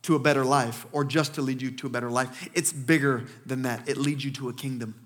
to 0.02 0.16
a 0.16 0.18
better 0.18 0.44
life 0.44 0.84
or 0.90 1.04
just 1.04 1.34
to 1.34 1.40
lead 1.40 1.62
you 1.62 1.70
to 1.70 1.86
a 1.86 1.90
better 1.90 2.10
life. 2.10 2.48
It's 2.54 2.72
bigger 2.72 3.26
than 3.46 3.62
that, 3.62 3.88
it 3.88 3.96
leads 3.96 4.24
you 4.24 4.32
to 4.32 4.48
a 4.48 4.52
kingdom. 4.52 4.96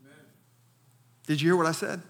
Amen. 0.00 0.16
Did 1.26 1.42
you 1.42 1.50
hear 1.50 1.56
what 1.56 1.66
I 1.66 1.72
said? 1.72 2.00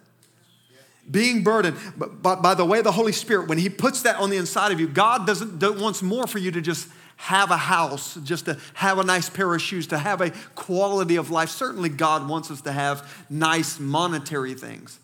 Being 1.10 1.42
burdened, 1.42 1.76
but, 1.96 2.42
by 2.42 2.54
the 2.54 2.64
way, 2.64 2.80
the 2.80 2.92
Holy 2.92 3.12
Spirit, 3.12 3.48
when 3.48 3.58
He 3.58 3.68
puts 3.68 4.02
that 4.02 4.16
on 4.16 4.30
the 4.30 4.36
inside 4.36 4.72
of 4.72 4.80
you, 4.80 4.88
God 4.88 5.26
doesn't, 5.26 5.58
doesn't 5.58 5.80
wants 5.80 6.02
more 6.02 6.26
for 6.26 6.38
you 6.38 6.50
to 6.50 6.60
just 6.60 6.88
have 7.16 7.50
a 7.50 7.56
house, 7.56 8.16
just 8.24 8.46
to 8.46 8.58
have 8.74 8.98
a 8.98 9.04
nice 9.04 9.28
pair 9.28 9.54
of 9.54 9.60
shoes, 9.60 9.86
to 9.88 9.98
have 9.98 10.20
a 10.20 10.30
quality 10.54 11.16
of 11.16 11.30
life. 11.30 11.50
Certainly, 11.50 11.90
God 11.90 12.28
wants 12.28 12.50
us 12.50 12.62
to 12.62 12.72
have 12.72 13.26
nice 13.28 13.78
monetary 13.78 14.54
things. 14.54 14.98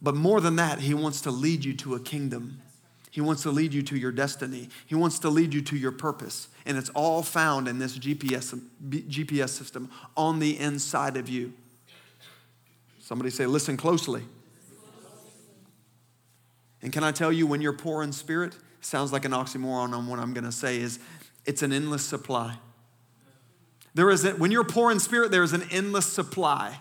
But 0.00 0.14
more 0.14 0.40
than 0.40 0.56
that, 0.56 0.78
He 0.78 0.94
wants 0.94 1.20
to 1.22 1.30
lead 1.30 1.64
you 1.64 1.74
to 1.74 1.94
a 1.94 2.00
kingdom 2.00 2.62
he 3.12 3.20
wants 3.20 3.42
to 3.42 3.50
lead 3.50 3.74
you 3.74 3.82
to 3.82 3.98
your 3.98 4.10
destiny. 4.10 4.70
He 4.86 4.94
wants 4.94 5.18
to 5.18 5.28
lead 5.28 5.52
you 5.52 5.60
to 5.60 5.76
your 5.76 5.92
purpose. 5.92 6.48
And 6.64 6.78
it's 6.78 6.88
all 6.90 7.22
found 7.22 7.68
in 7.68 7.78
this 7.78 7.98
GPS, 7.98 8.58
GPS 8.88 9.50
system 9.50 9.90
on 10.16 10.38
the 10.38 10.58
inside 10.58 11.18
of 11.18 11.28
you. 11.28 11.52
Somebody 13.00 13.28
say, 13.28 13.44
listen 13.44 13.76
closely. 13.76 14.22
And 16.82 16.92
can 16.92 17.04
I 17.04 17.12
tell 17.12 17.32
you, 17.32 17.46
when 17.46 17.60
you're 17.60 17.72
poor 17.72 18.02
in 18.02 18.12
spirit, 18.12 18.56
sounds 18.80 19.12
like 19.12 19.24
an 19.24 19.32
oxymoron 19.32 19.92
on 19.92 20.08
what 20.08 20.18
I'm 20.18 20.34
going 20.34 20.44
to 20.44 20.52
say, 20.52 20.78
is 20.80 20.98
it's 21.46 21.62
an 21.62 21.72
endless 21.72 22.04
supply. 22.04 22.56
There 23.94 24.10
is 24.10 24.24
a, 24.24 24.32
when 24.32 24.50
you're 24.50 24.64
poor 24.64 24.90
in 24.90 24.98
spirit, 24.98 25.30
there 25.30 25.42
is 25.42 25.52
an 25.52 25.64
endless 25.70 26.06
supply 26.06 26.78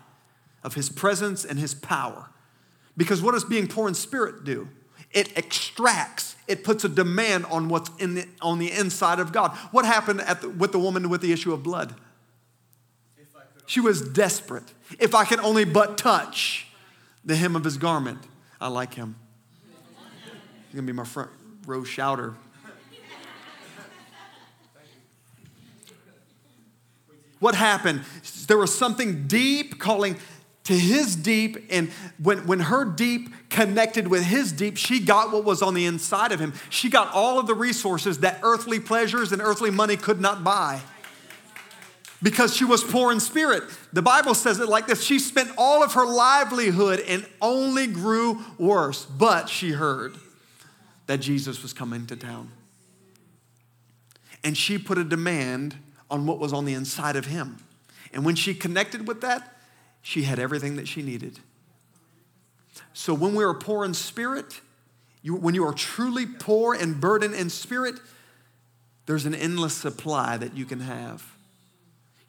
of 0.63 0.75
his 0.75 0.89
presence 0.89 1.45
and 1.45 1.59
his 1.59 1.73
power. 1.73 2.29
Because 2.97 3.21
what 3.21 3.33
does 3.33 3.43
being 3.43 3.67
poor 3.67 3.87
in 3.87 3.93
spirit 3.93 4.43
do? 4.43 4.69
It 5.11 5.37
extracts, 5.37 6.35
it 6.47 6.63
puts 6.63 6.83
a 6.83 6.89
demand 6.89 7.45
on 7.47 7.67
what's 7.67 7.89
in 7.99 8.15
the, 8.15 8.25
on 8.41 8.59
the 8.59 8.71
inside 8.71 9.19
of 9.19 9.33
God. 9.33 9.51
What 9.71 9.85
happened 9.85 10.19
the, 10.19 10.49
with 10.49 10.71
the 10.71 10.79
woman 10.79 11.09
with 11.09 11.21
the 11.21 11.33
issue 11.33 11.53
of 11.53 11.63
blood? 11.63 11.95
She 13.65 13.79
was 13.79 14.01
desperate. 14.01 14.73
If 14.99 15.15
I 15.15 15.25
could 15.25 15.39
only 15.39 15.63
but 15.63 15.97
touch 15.97 16.67
the 17.23 17.35
hem 17.35 17.55
of 17.55 17.63
his 17.63 17.77
garment, 17.77 18.19
I 18.59 18.67
like 18.67 18.95
him. 18.95 19.15
He's 20.71 20.77
gonna 20.77 20.88
be 20.88 20.93
my 20.93 21.03
front 21.03 21.29
row 21.67 21.84
shouter. 21.84 22.34
What 27.39 27.55
happened? 27.55 28.03
There 28.47 28.57
was 28.57 28.73
something 28.73 29.27
deep 29.27 29.79
calling 29.79 30.15
to 30.63 30.73
his 30.73 31.17
deep. 31.17 31.57
And 31.69 31.89
when, 32.23 32.47
when 32.47 32.62
her 32.62 32.86
deep 32.86 33.49
connected 33.49 34.07
with 34.07 34.23
his 34.23 34.53
deep, 34.53 34.77
she 34.77 35.01
got 35.01 35.34
what 35.34 35.43
was 35.43 35.62
on 35.62 35.73
the 35.73 35.86
inside 35.86 36.31
of 36.31 36.39
him. 36.39 36.53
She 36.69 36.89
got 36.89 37.13
all 37.13 37.38
of 37.38 37.47
the 37.47 37.53
resources 37.53 38.19
that 38.19 38.39
earthly 38.41 38.79
pleasures 38.79 39.34
and 39.34 39.41
earthly 39.41 39.71
money 39.71 39.97
could 39.97 40.21
not 40.21 40.41
buy. 40.41 40.79
Because 42.23 42.55
she 42.55 42.63
was 42.63 42.81
poor 42.81 43.12
in 43.12 43.19
spirit. 43.19 43.63
The 43.91 44.01
Bible 44.01 44.36
says 44.36 44.60
it 44.60 44.69
like 44.69 44.88
this 44.88 45.03
She 45.03 45.19
spent 45.19 45.51
all 45.57 45.84
of 45.84 45.95
her 45.95 46.05
livelihood 46.05 47.01
and 47.01 47.27
only 47.41 47.88
grew 47.88 48.39
worse. 48.57 49.03
But 49.03 49.49
she 49.49 49.71
heard 49.71 50.15
that 51.12 51.17
Jesus 51.17 51.62
was 51.62 51.74
coming 51.74 52.06
to 52.06 52.15
town. 52.15 52.50
And 54.45 54.58
she 54.58 54.78
put 54.78 54.97
a 54.97 55.04
demand 55.04 55.76
on 56.10 56.26
what 56.26 56.39
was 56.39 56.54
on 56.54 56.63
the 56.63 56.74
inside 56.74 57.17
of 57.17 57.26
him. 57.26 57.58
And 58.13 58.24
when 58.24 58.36
she 58.36 58.54
connected 58.54 59.06
with 59.06 59.19
that, 59.19 59.58
she 60.02 60.24
had 60.24 60.39
everything 60.39 60.78
that 60.78 60.88
she 60.88 61.02
needed. 61.02 61.39
So 62.93 63.13
when 63.13 63.36
we 63.36 63.43
are 63.43 63.54
poor 63.54 63.84
in 63.84 63.93
spirit, 63.93 64.62
you, 65.21 65.36
when 65.36 65.54
you 65.54 65.65
are 65.67 65.74
truly 65.74 66.26
poor 66.26 66.74
and 66.74 67.02
burdened 67.02 67.36
in 67.36 67.50
spirit, 67.50 67.95
there's 69.06 69.26
an 69.26 69.36
endless 69.36 69.74
supply 69.74 70.38
that 70.38 70.56
you 70.56 70.63
can 70.63 70.80
have. 70.80 71.30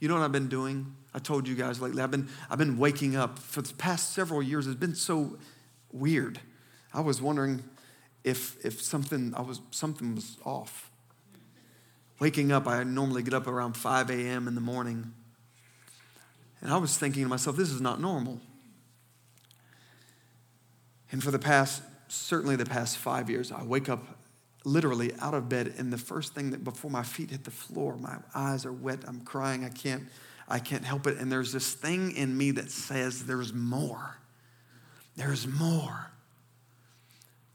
You 0.00 0.08
know 0.08 0.14
what 0.14 0.24
I've 0.24 0.32
been 0.32 0.48
doing? 0.48 0.92
I 1.14 1.20
told 1.20 1.46
you 1.46 1.54
guys 1.54 1.80
lately, 1.80 2.02
I've 2.02 2.10
been, 2.10 2.28
I've 2.50 2.58
been 2.58 2.78
waking 2.78 3.14
up 3.14 3.38
for 3.38 3.62
the 3.62 3.74
past 3.74 4.12
several 4.12 4.42
years. 4.42 4.66
It's 4.66 4.74
been 4.74 4.96
so 4.96 5.38
weird. 5.92 6.40
I 6.92 7.00
was 7.00 7.22
wondering 7.22 7.62
if, 8.24 8.64
if 8.64 8.80
something, 8.80 9.34
I 9.36 9.42
was, 9.42 9.60
something 9.70 10.14
was 10.14 10.38
off. 10.44 10.90
Waking 12.20 12.52
up, 12.52 12.68
I 12.68 12.82
normally 12.84 13.22
get 13.22 13.34
up 13.34 13.46
around 13.46 13.76
5 13.76 14.10
a.m. 14.10 14.46
in 14.46 14.54
the 14.54 14.60
morning. 14.60 15.12
And 16.60 16.72
I 16.72 16.76
was 16.76 16.96
thinking 16.96 17.24
to 17.24 17.28
myself, 17.28 17.56
this 17.56 17.70
is 17.70 17.80
not 17.80 18.00
normal. 18.00 18.40
And 21.10 21.22
for 21.22 21.30
the 21.30 21.38
past, 21.38 21.82
certainly 22.08 22.56
the 22.56 22.64
past 22.64 22.96
five 22.96 23.28
years, 23.28 23.50
I 23.50 23.64
wake 23.64 23.88
up 23.88 24.18
literally 24.64 25.12
out 25.20 25.34
of 25.34 25.48
bed, 25.48 25.74
and 25.76 25.92
the 25.92 25.98
first 25.98 26.34
thing 26.34 26.52
that 26.52 26.62
before 26.62 26.90
my 26.90 27.02
feet 27.02 27.30
hit 27.30 27.42
the 27.42 27.50
floor, 27.50 27.96
my 27.96 28.16
eyes 28.34 28.64
are 28.64 28.72
wet, 28.72 29.00
I'm 29.08 29.22
crying, 29.22 29.64
I 29.64 29.68
can't, 29.68 30.04
I 30.48 30.60
can't 30.60 30.84
help 30.84 31.08
it. 31.08 31.18
And 31.18 31.32
there's 31.32 31.52
this 31.52 31.74
thing 31.74 32.12
in 32.12 32.36
me 32.36 32.52
that 32.52 32.70
says, 32.70 33.26
there's 33.26 33.52
more. 33.52 34.18
There's 35.16 35.46
more. 35.48 36.11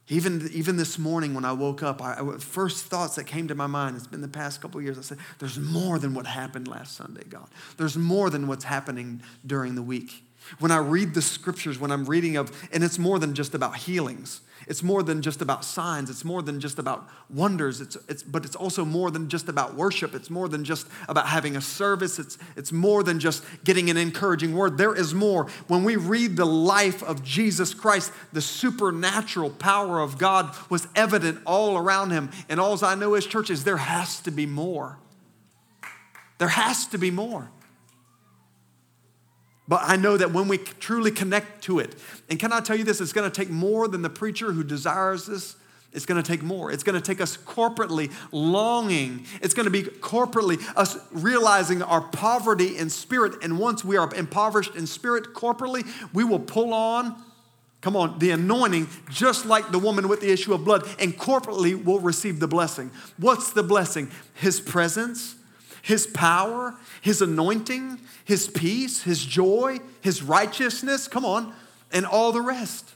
Even, 0.10 0.50
even 0.54 0.78
this 0.78 0.98
morning 0.98 1.34
when 1.34 1.44
I 1.44 1.52
woke 1.52 1.84
up, 1.84 2.02
I, 2.02 2.14
I, 2.14 2.38
first 2.38 2.86
thoughts 2.86 3.16
that 3.16 3.26
came 3.26 3.48
to 3.50 3.56
my 3.56 3.68
mind, 3.68 3.98
it's 3.98 4.08
been 4.08 4.22
the 4.22 4.28
past 4.28 4.62
couple 4.62 4.82
years, 4.82 4.98
I 4.98 5.02
said, 5.02 5.18
there's 5.40 5.60
more 5.60 6.00
than 6.00 6.14
what 6.14 6.26
happened 6.26 6.68
last 6.68 6.96
Sunday, 6.96 7.24
God. 7.28 7.48
There's 7.76 7.98
more 7.98 8.30
than 8.30 8.48
what's 8.48 8.64
happening 8.64 9.22
during 9.46 9.76
the 9.76 9.82
week. 9.82 10.24
When 10.60 10.72
I 10.72 10.78
read 10.78 11.14
the 11.14 11.22
scriptures, 11.22 11.80
when 11.80 11.92
I'm 11.92 12.06
reading 12.06 12.38
of, 12.38 12.52
and 12.72 12.84
it's 12.84 13.00
more 13.00 13.20
than 13.20 13.34
just 13.34 13.54
about 13.54 13.78
healings. 13.78 14.42
It's 14.68 14.84
more 14.84 15.02
than 15.02 15.22
just 15.22 15.42
about 15.42 15.64
signs. 15.64 16.10
It's 16.10 16.26
more 16.26 16.42
than 16.42 16.60
just 16.60 16.78
about 16.78 17.08
wonders. 17.30 17.80
It's, 17.80 17.96
it's, 18.10 18.22
but 18.22 18.44
it's 18.44 18.56
also 18.56 18.84
more 18.84 19.10
than 19.12 19.30
just 19.30 19.48
about 19.48 19.76
worship. 19.76 20.14
It's 20.14 20.30
more 20.30 20.50
than 20.50 20.66
just 20.66 20.88
about 21.08 21.28
having 21.28 21.56
a 21.56 21.62
service. 21.62 22.20
It's, 22.20 22.38
it's 22.58 22.74
more 22.74 23.02
than 23.02 23.20
just 23.20 23.46
getting 23.64 23.90
an 23.90 23.96
encouraging 23.96 24.54
word. 24.54 24.78
There 24.78 24.94
is 24.94 25.14
more. 25.14 25.46
When 25.68 25.86
we 25.86 25.96
read 25.96 26.36
the 26.36 26.46
life 26.46 27.02
of 27.02 27.24
Jesus 27.24 27.74
Christ, 27.74 28.12
the 28.34 28.42
supernatural 28.42 29.52
power 29.52 30.02
of 30.02 30.18
God 30.18 30.54
was 30.70 30.88
evident 30.96 31.40
all 31.46 31.78
around 31.78 32.12
him. 32.12 32.30
And 32.50 32.60
all 32.60 32.84
I 32.84 32.96
know 32.96 33.14
as 33.14 33.26
church 33.26 33.50
is 33.50 33.64
there 33.64 33.78
has 33.78 34.20
to 34.22 34.32
be 34.32 34.46
more. 34.46 34.98
There 36.40 36.50
has 36.50 36.88
to 36.88 36.98
be 36.98 37.10
more. 37.10 37.50
But 39.68 39.82
I 39.84 39.98
know 39.98 40.16
that 40.16 40.32
when 40.32 40.48
we 40.48 40.58
truly 40.58 41.12
connect 41.12 41.64
to 41.66 41.80
it, 41.80 41.96
and 42.30 42.40
can 42.40 42.54
I 42.54 42.62
tell 42.62 42.78
you 42.78 42.84
this? 42.84 43.02
It's 43.02 43.12
to 43.30 43.36
take 43.36 43.50
more 43.50 43.88
than 43.88 44.02
the 44.02 44.10
preacher 44.10 44.54
who 44.54 44.64
desires 44.64 45.26
this. 45.26 45.56
It's 45.94 46.06
to 46.24 46.28
take 46.28 46.44
more. 46.44 46.72
It's 46.72 46.84
to 46.96 47.02
take 47.02 47.22
us 47.22 47.38
corporately 47.38 48.12
longing. 48.32 49.26
It's 49.42 49.54
to 49.66 49.72
be 49.72 49.84
corporately 49.84 50.62
us 50.78 50.98
realizing 51.12 51.82
our 51.82 52.02
poverty 52.02 52.78
in 52.78 52.90
spirit. 52.90 53.44
And 53.44 53.58
once 53.58 53.84
we 53.84 53.98
are 53.98 54.14
impoverished 54.14 54.76
in 54.76 54.86
spirit 54.86 55.34
corporately, 55.34 55.88
we 56.14 56.24
will 56.24 56.40
pull 56.40 56.74
on, 56.74 57.16
come 57.82 57.96
on, 57.96 58.20
the 58.20 58.32
anointing, 58.32 58.88
just 59.10 59.46
like 59.46 59.72
the 59.72 59.80
woman 59.80 60.08
with 60.08 60.22
the 60.22 60.30
issue 60.30 60.54
of 60.54 60.64
blood. 60.64 60.88
And 61.00 61.18
corporately, 61.18 61.82
we'll 61.82 62.00
receive 62.00 62.40
the 62.40 62.48
blessing. 62.48 62.92
What's 63.18 63.52
the 63.52 63.64
blessing? 63.64 64.12
His 64.36 64.60
presence, 64.60 65.36
His 65.88 66.06
power, 66.06 66.76
His 67.02 67.22
anointing, 67.22 68.00
his 68.28 68.50
peace, 68.50 69.04
his 69.04 69.26
joy, 69.26 69.80
his 70.02 70.22
righteousness, 70.22 71.08
come 71.08 71.24
on, 71.24 71.54
and 71.94 72.06
all 72.06 72.34
the 72.34 72.42
rest. 72.42 72.92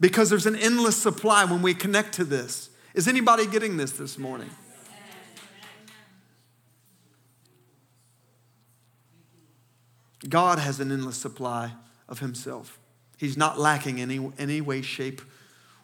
Because 0.00 0.30
there's 0.30 0.46
an 0.46 0.56
endless 0.56 0.96
supply 0.96 1.44
when 1.44 1.62
we 1.62 1.74
connect 1.74 2.14
to 2.14 2.24
this. 2.24 2.70
Is 2.92 3.06
anybody 3.06 3.46
getting 3.46 3.76
this 3.76 3.92
this 3.92 4.18
morning? 4.18 4.50
God 10.28 10.58
has 10.58 10.80
an 10.80 10.90
endless 10.90 11.16
supply 11.16 11.74
of 12.08 12.18
himself. 12.18 12.80
He's 13.16 13.36
not 13.36 13.60
lacking 13.60 13.98
in 13.98 14.10
any, 14.10 14.32
any 14.38 14.60
way, 14.60 14.82
shape, 14.82 15.22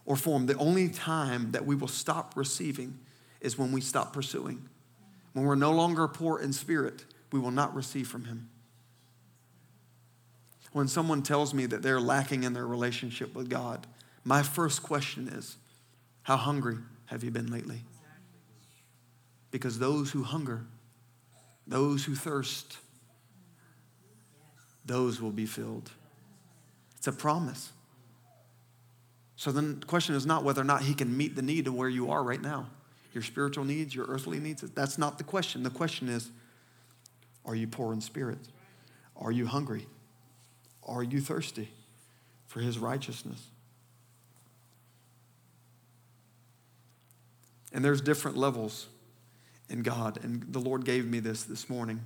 or 0.05 0.17
form. 0.17 0.47
The 0.47 0.57
only 0.57 0.89
time 0.89 1.53
that 1.53 1.65
we 1.65 1.77
will 1.77 1.87
stop 1.87 2.33
receiving 2.35 2.99
is 3.41 3.57
when 3.57 3.71
we 3.71 3.81
stop 3.81 4.13
pursuing. 4.13 4.69
When 5.33 5.45
we're 5.45 5.55
no 5.55 5.73
longer 5.73 6.09
poor 6.09 6.41
in 6.41 6.53
spirit, 6.53 7.05
we 7.33 7.39
will 7.39 7.51
not 7.51 7.75
receive 7.75 8.09
from 8.09 8.25
him. 8.25 8.49
when 10.73 10.87
someone 10.87 11.23
tells 11.23 11.53
me 11.53 11.67
that 11.67 11.83
they're 11.83 12.01
lacking 12.01 12.45
in 12.45 12.53
their 12.53 12.67
relationship 12.67 13.35
with 13.35 13.49
God, 13.49 13.89
my 14.25 14.43
first 14.43 14.83
question 14.83 15.29
is, 15.29 15.57
How 16.23 16.37
hungry 16.37 16.79
have 17.07 17.25
you 17.25 17.31
been 17.31 17.51
lately? 17.51 17.83
Because 19.51 19.79
those 19.79 20.13
who 20.13 20.23
hunger, 20.23 20.65
those 21.67 22.05
who 22.05 22.15
thirst, 22.15 22.79
those 24.85 25.21
will 25.21 25.33
be 25.33 25.47
filled. 25.47 25.91
It's 26.97 27.09
a 27.09 27.13
promise. 27.13 27.73
So 29.37 29.51
then 29.51 29.81
the 29.81 29.87
question 29.87 30.15
is 30.15 30.27
not 30.27 30.45
whether 30.45 30.61
or 30.61 30.65
not 30.65 30.83
he 30.83 30.95
can 30.95 31.17
meet 31.17 31.35
the 31.35 31.43
need 31.43 31.67
of 31.67 31.75
where 31.75 31.89
you 31.89 32.11
are 32.11 32.23
right 32.23 32.41
now. 32.41 32.69
Your 33.13 33.23
spiritual 33.23 33.65
needs, 33.65 33.95
your 33.95 34.07
earthly 34.07 34.39
needs, 34.39 34.63
that's 34.63 34.99
not 34.99 35.19
the 35.19 35.25
question. 35.25 35.63
The 35.63 35.71
question 35.71 36.09
is, 36.09 36.31
are 37.45 37.55
you 37.55 37.67
poor 37.67 37.93
in 37.93 38.01
spirit? 38.01 38.39
Are 39.17 39.33
you 39.33 39.47
hungry? 39.47 39.87
Are 40.87 41.03
you 41.03 41.21
thirsty 41.21 41.71
for 42.47 42.61
his 42.61 42.79
righteousness? 42.79 43.49
And 47.73 47.85
there's 47.85 48.01
different 48.01 48.37
levels 48.37 48.87
in 49.69 49.83
God, 49.83 50.19
and 50.23 50.53
the 50.53 50.59
Lord 50.59 50.85
gave 50.85 51.07
me 51.07 51.21
this 51.21 51.45
this 51.45 51.71
morning. 51.71 52.01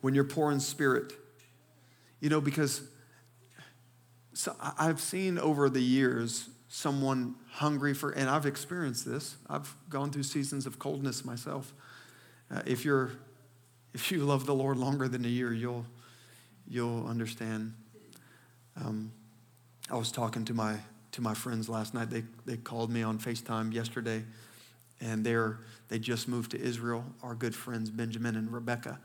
When 0.00 0.14
you're 0.14 0.24
poor 0.24 0.50
in 0.50 0.58
spirit, 0.58 1.12
you 2.20 2.28
know, 2.28 2.40
because 2.40 2.82
so 4.34 4.56
I've 4.60 5.00
seen 5.00 5.38
over 5.38 5.68
the 5.68 5.82
years 5.82 6.48
someone 6.74 7.34
hungry 7.50 7.92
for, 7.92 8.12
and 8.12 8.30
I've 8.30 8.46
experienced 8.46 9.04
this. 9.04 9.36
I've 9.46 9.76
gone 9.90 10.10
through 10.10 10.22
seasons 10.22 10.64
of 10.64 10.78
coldness 10.78 11.22
myself. 11.22 11.74
Uh, 12.50 12.62
if 12.64 12.82
you're, 12.82 13.12
if 13.94 14.10
you 14.10 14.24
love 14.24 14.46
the 14.46 14.54
Lord 14.54 14.78
longer 14.78 15.06
than 15.06 15.26
a 15.26 15.28
year, 15.28 15.52
you'll, 15.52 15.84
you'll 16.66 17.06
understand. 17.06 17.74
Um, 18.82 19.12
I 19.90 19.96
was 19.96 20.10
talking 20.10 20.46
to 20.46 20.54
my 20.54 20.78
to 21.12 21.20
my 21.20 21.34
friends 21.34 21.68
last 21.68 21.92
night. 21.92 22.08
They 22.08 22.24
they 22.46 22.56
called 22.56 22.90
me 22.90 23.02
on 23.02 23.18
Facetime 23.18 23.74
yesterday, 23.74 24.24
and 24.98 25.22
they're 25.22 25.58
they 25.88 25.98
just 25.98 26.26
moved 26.26 26.52
to 26.52 26.58
Israel. 26.58 27.04
Our 27.22 27.34
good 27.34 27.54
friends 27.54 27.90
Benjamin 27.90 28.34
and 28.34 28.50
Rebecca, 28.50 28.98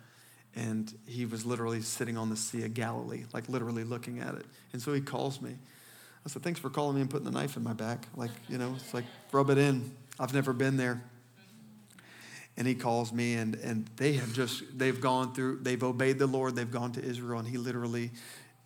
and 0.55 0.97
he 1.05 1.25
was 1.25 1.45
literally 1.45 1.81
sitting 1.81 2.17
on 2.17 2.29
the 2.29 2.37
Sea 2.37 2.63
of 2.63 2.73
Galilee, 2.73 3.25
like 3.33 3.49
literally 3.49 3.83
looking 3.83 4.19
at 4.19 4.35
it. 4.35 4.45
And 4.71 4.81
so 4.81 4.93
he 4.93 5.01
calls 5.01 5.41
me. 5.41 5.57
I 6.25 6.29
said, 6.29 6.43
"Thanks 6.43 6.59
for 6.59 6.69
calling 6.69 6.95
me 6.95 7.01
and 7.01 7.09
putting 7.09 7.25
the 7.25 7.31
knife 7.31 7.57
in 7.57 7.63
my 7.63 7.73
back. 7.73 8.07
Like 8.15 8.31
you 8.49 8.57
know, 8.57 8.73
it's 8.75 8.93
like 8.93 9.05
rub 9.31 9.49
it 9.49 9.57
in. 9.57 9.91
I've 10.19 10.33
never 10.33 10.53
been 10.53 10.77
there." 10.77 11.01
and 12.57 12.65
he 12.65 12.73
calls 12.73 13.13
me 13.13 13.35
and, 13.35 13.55
and 13.55 13.87
they 13.97 14.13
have 14.13 14.33
just 14.33 14.63
they've 14.77 14.99
gone 14.99 15.33
through 15.33 15.59
they've 15.61 15.83
obeyed 15.83 16.19
the 16.19 16.27
lord. 16.27 16.55
They've 16.55 16.69
gone 16.69 16.91
to 16.93 17.03
israel 17.03 17.39
and 17.39 17.47
he 17.47 17.57
literally 17.57 18.11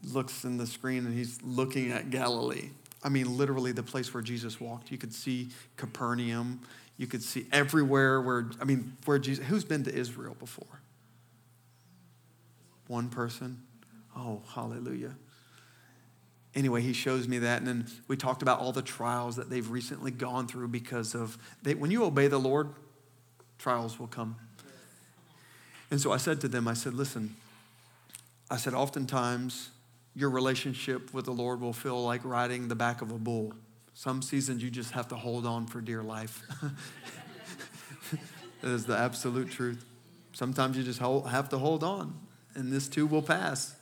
looks 0.03 0.45
in 0.45 0.57
the 0.57 0.65
screen 0.65 1.05
and 1.05 1.13
he's 1.13 1.39
looking 1.43 1.91
at 1.91 2.09
galilee. 2.09 2.69
I 3.03 3.09
mean 3.09 3.37
literally 3.37 3.73
the 3.73 3.83
place 3.83 4.13
where 4.13 4.23
jesus 4.23 4.59
walked. 4.59 4.91
You 4.91 4.97
could 4.97 5.13
see 5.13 5.49
capernaum. 5.75 6.61
You 6.97 7.07
could 7.07 7.21
see 7.21 7.47
everywhere 7.51 8.21
where 8.21 8.49
i 8.61 8.63
mean 8.63 8.95
where 9.05 9.19
jesus 9.19 9.45
who's 9.45 9.65
been 9.65 9.83
to 9.83 9.93
israel 9.93 10.35
before? 10.39 10.81
One 12.87 13.09
person? 13.09 13.61
Oh 14.15 14.41
hallelujah 14.47 15.15
anyway, 16.55 16.81
he 16.81 16.93
shows 16.93 17.27
me 17.27 17.39
that. 17.39 17.59
And 17.59 17.67
then 17.67 17.87
we 18.07 18.17
talked 18.17 18.41
about 18.41 18.59
all 18.59 18.71
the 18.71 18.81
trials 18.81 19.35
that 19.35 19.49
they've 19.49 19.69
recently 19.69 20.11
gone 20.11 20.47
through 20.47 20.69
because 20.69 21.15
of, 21.15 21.37
they, 21.63 21.75
when 21.75 21.91
you 21.91 22.03
obey 22.03 22.27
the 22.27 22.39
Lord, 22.39 22.69
trials 23.57 23.99
will 23.99 24.07
come. 24.07 24.35
And 25.89 25.99
so 25.99 26.11
I 26.11 26.17
said 26.17 26.41
to 26.41 26.47
them, 26.47 26.67
I 26.67 26.73
said, 26.73 26.93
listen, 26.93 27.35
I 28.49 28.57
said, 28.57 28.73
oftentimes 28.73 29.69
your 30.15 30.29
relationship 30.29 31.13
with 31.13 31.25
the 31.25 31.31
Lord 31.31 31.61
will 31.61 31.73
feel 31.73 32.03
like 32.03 32.23
riding 32.23 32.67
the 32.67 32.75
back 32.75 33.01
of 33.01 33.11
a 33.11 33.17
bull. 33.17 33.53
Some 33.93 34.21
seasons 34.21 34.63
you 34.63 34.69
just 34.69 34.91
have 34.91 35.07
to 35.09 35.15
hold 35.15 35.45
on 35.45 35.67
for 35.67 35.81
dear 35.81 36.01
life. 36.01 36.41
that 38.61 38.69
is 38.69 38.85
the 38.85 38.97
absolute 38.97 39.51
truth. 39.51 39.85
Sometimes 40.33 40.77
you 40.77 40.83
just 40.83 40.99
have 40.99 41.49
to 41.49 41.57
hold 41.57 41.83
on, 41.83 42.17
and 42.55 42.71
this 42.71 42.87
too 42.87 43.05
will 43.05 43.21
pass. 43.21 43.75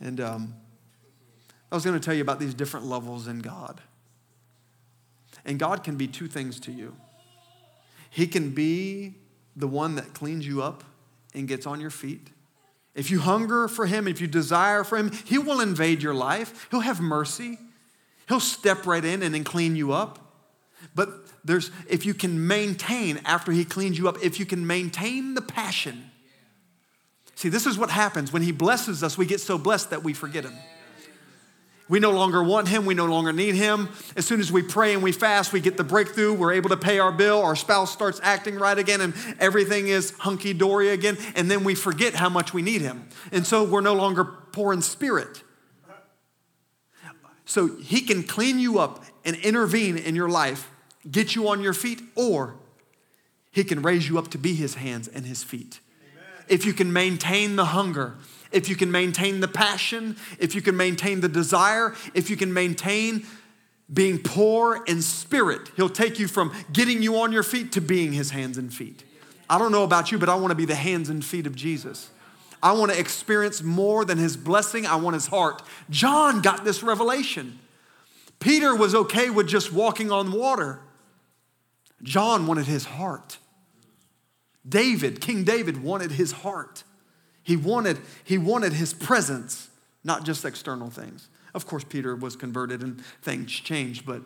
And 0.00 0.20
um, 0.20 0.54
I 1.74 1.76
was 1.76 1.84
going 1.84 1.98
to 1.98 2.04
tell 2.04 2.14
you 2.14 2.22
about 2.22 2.38
these 2.38 2.54
different 2.54 2.86
levels 2.86 3.26
in 3.26 3.40
God. 3.40 3.80
And 5.44 5.58
God 5.58 5.82
can 5.82 5.96
be 5.96 6.06
two 6.06 6.28
things 6.28 6.60
to 6.60 6.70
you. 6.70 6.94
He 8.10 8.28
can 8.28 8.50
be 8.50 9.14
the 9.56 9.66
one 9.66 9.96
that 9.96 10.14
cleans 10.14 10.46
you 10.46 10.62
up 10.62 10.84
and 11.34 11.48
gets 11.48 11.66
on 11.66 11.80
your 11.80 11.90
feet. 11.90 12.28
If 12.94 13.10
you 13.10 13.18
hunger 13.18 13.66
for 13.66 13.86
Him, 13.86 14.06
if 14.06 14.20
you 14.20 14.28
desire 14.28 14.84
for 14.84 14.96
Him, 14.96 15.10
He 15.24 15.36
will 15.36 15.58
invade 15.58 16.00
your 16.00 16.14
life. 16.14 16.68
He'll 16.70 16.78
have 16.78 17.00
mercy. 17.00 17.58
He'll 18.28 18.38
step 18.38 18.86
right 18.86 19.04
in 19.04 19.24
and 19.24 19.34
then 19.34 19.42
clean 19.42 19.74
you 19.74 19.92
up. 19.92 20.20
But 20.94 21.10
there's, 21.44 21.72
if 21.88 22.06
you 22.06 22.14
can 22.14 22.46
maintain 22.46 23.20
after 23.24 23.50
He 23.50 23.64
cleans 23.64 23.98
you 23.98 24.08
up, 24.08 24.22
if 24.22 24.38
you 24.38 24.46
can 24.46 24.64
maintain 24.64 25.34
the 25.34 25.42
passion. 25.42 26.08
See, 27.34 27.48
this 27.48 27.66
is 27.66 27.76
what 27.76 27.90
happens 27.90 28.32
when 28.32 28.42
He 28.42 28.52
blesses 28.52 29.02
us, 29.02 29.18
we 29.18 29.26
get 29.26 29.40
so 29.40 29.58
blessed 29.58 29.90
that 29.90 30.04
we 30.04 30.12
forget 30.14 30.44
Him. 30.44 30.54
We 31.88 32.00
no 32.00 32.12
longer 32.12 32.42
want 32.42 32.68
him. 32.68 32.86
We 32.86 32.94
no 32.94 33.04
longer 33.04 33.32
need 33.32 33.54
him. 33.54 33.90
As 34.16 34.24
soon 34.24 34.40
as 34.40 34.50
we 34.50 34.62
pray 34.62 34.94
and 34.94 35.02
we 35.02 35.12
fast, 35.12 35.52
we 35.52 35.60
get 35.60 35.76
the 35.76 35.84
breakthrough. 35.84 36.32
We're 36.32 36.54
able 36.54 36.70
to 36.70 36.76
pay 36.78 36.98
our 36.98 37.12
bill. 37.12 37.42
Our 37.42 37.56
spouse 37.56 37.92
starts 37.92 38.20
acting 38.22 38.56
right 38.56 38.78
again, 38.78 39.02
and 39.02 39.14
everything 39.38 39.88
is 39.88 40.12
hunky 40.12 40.54
dory 40.54 40.88
again. 40.88 41.18
And 41.34 41.50
then 41.50 41.62
we 41.62 41.74
forget 41.74 42.14
how 42.14 42.30
much 42.30 42.54
we 42.54 42.62
need 42.62 42.80
him. 42.80 43.08
And 43.32 43.46
so 43.46 43.64
we're 43.64 43.82
no 43.82 43.94
longer 43.94 44.24
poor 44.24 44.72
in 44.72 44.80
spirit. 44.80 45.42
So 47.44 47.76
he 47.76 48.00
can 48.00 48.22
clean 48.22 48.58
you 48.58 48.78
up 48.78 49.04
and 49.24 49.36
intervene 49.36 49.98
in 49.98 50.16
your 50.16 50.30
life, 50.30 50.70
get 51.10 51.34
you 51.34 51.48
on 51.48 51.60
your 51.60 51.74
feet, 51.74 52.00
or 52.14 52.56
he 53.50 53.64
can 53.64 53.82
raise 53.82 54.08
you 54.08 54.18
up 54.18 54.28
to 54.28 54.38
be 54.38 54.54
his 54.54 54.76
hands 54.76 55.08
and 55.08 55.26
his 55.26 55.44
feet. 55.44 55.80
Amen. 56.00 56.44
If 56.48 56.64
you 56.64 56.72
can 56.72 56.92
maintain 56.92 57.56
the 57.56 57.66
hunger 57.66 58.16
if 58.54 58.68
you 58.68 58.76
can 58.76 58.90
maintain 58.90 59.40
the 59.40 59.48
passion, 59.48 60.16
if 60.38 60.54
you 60.54 60.62
can 60.62 60.76
maintain 60.76 61.20
the 61.20 61.28
desire, 61.28 61.94
if 62.14 62.30
you 62.30 62.36
can 62.36 62.52
maintain 62.52 63.26
being 63.92 64.18
poor 64.18 64.82
in 64.86 65.02
spirit, 65.02 65.70
He'll 65.76 65.88
take 65.88 66.18
you 66.18 66.28
from 66.28 66.52
getting 66.72 67.02
you 67.02 67.18
on 67.18 67.32
your 67.32 67.42
feet 67.42 67.72
to 67.72 67.80
being 67.80 68.12
His 68.12 68.30
hands 68.30 68.56
and 68.56 68.72
feet. 68.72 69.04
I 69.50 69.58
don't 69.58 69.72
know 69.72 69.84
about 69.84 70.10
you, 70.10 70.18
but 70.18 70.28
I 70.28 70.36
want 70.36 70.52
to 70.52 70.56
be 70.56 70.64
the 70.64 70.74
hands 70.74 71.10
and 71.10 71.24
feet 71.24 71.46
of 71.46 71.54
Jesus. 71.54 72.10
I 72.62 72.72
want 72.72 72.92
to 72.92 72.98
experience 72.98 73.62
more 73.62 74.06
than 74.06 74.16
His 74.16 74.36
blessing, 74.36 74.86
I 74.86 74.96
want 74.96 75.14
His 75.14 75.26
heart. 75.26 75.62
John 75.90 76.40
got 76.40 76.64
this 76.64 76.82
revelation. 76.82 77.58
Peter 78.40 78.74
was 78.74 78.94
okay 78.94 79.30
with 79.30 79.48
just 79.48 79.72
walking 79.72 80.10
on 80.10 80.32
water. 80.32 80.80
John 82.02 82.46
wanted 82.46 82.66
his 82.66 82.84
heart. 82.84 83.38
David, 84.68 85.20
King 85.20 85.44
David, 85.44 85.82
wanted 85.82 86.12
his 86.12 86.32
heart. 86.32 86.84
He 87.44 87.56
wanted, 87.56 87.98
he 88.24 88.38
wanted 88.38 88.72
his 88.72 88.92
presence, 88.92 89.68
not 90.02 90.24
just 90.24 90.44
external 90.44 90.90
things. 90.90 91.28
Of 91.54 91.66
course, 91.66 91.84
Peter 91.84 92.16
was 92.16 92.34
converted 92.34 92.82
and 92.82 93.04
things 93.22 93.52
changed, 93.52 94.04
but 94.04 94.22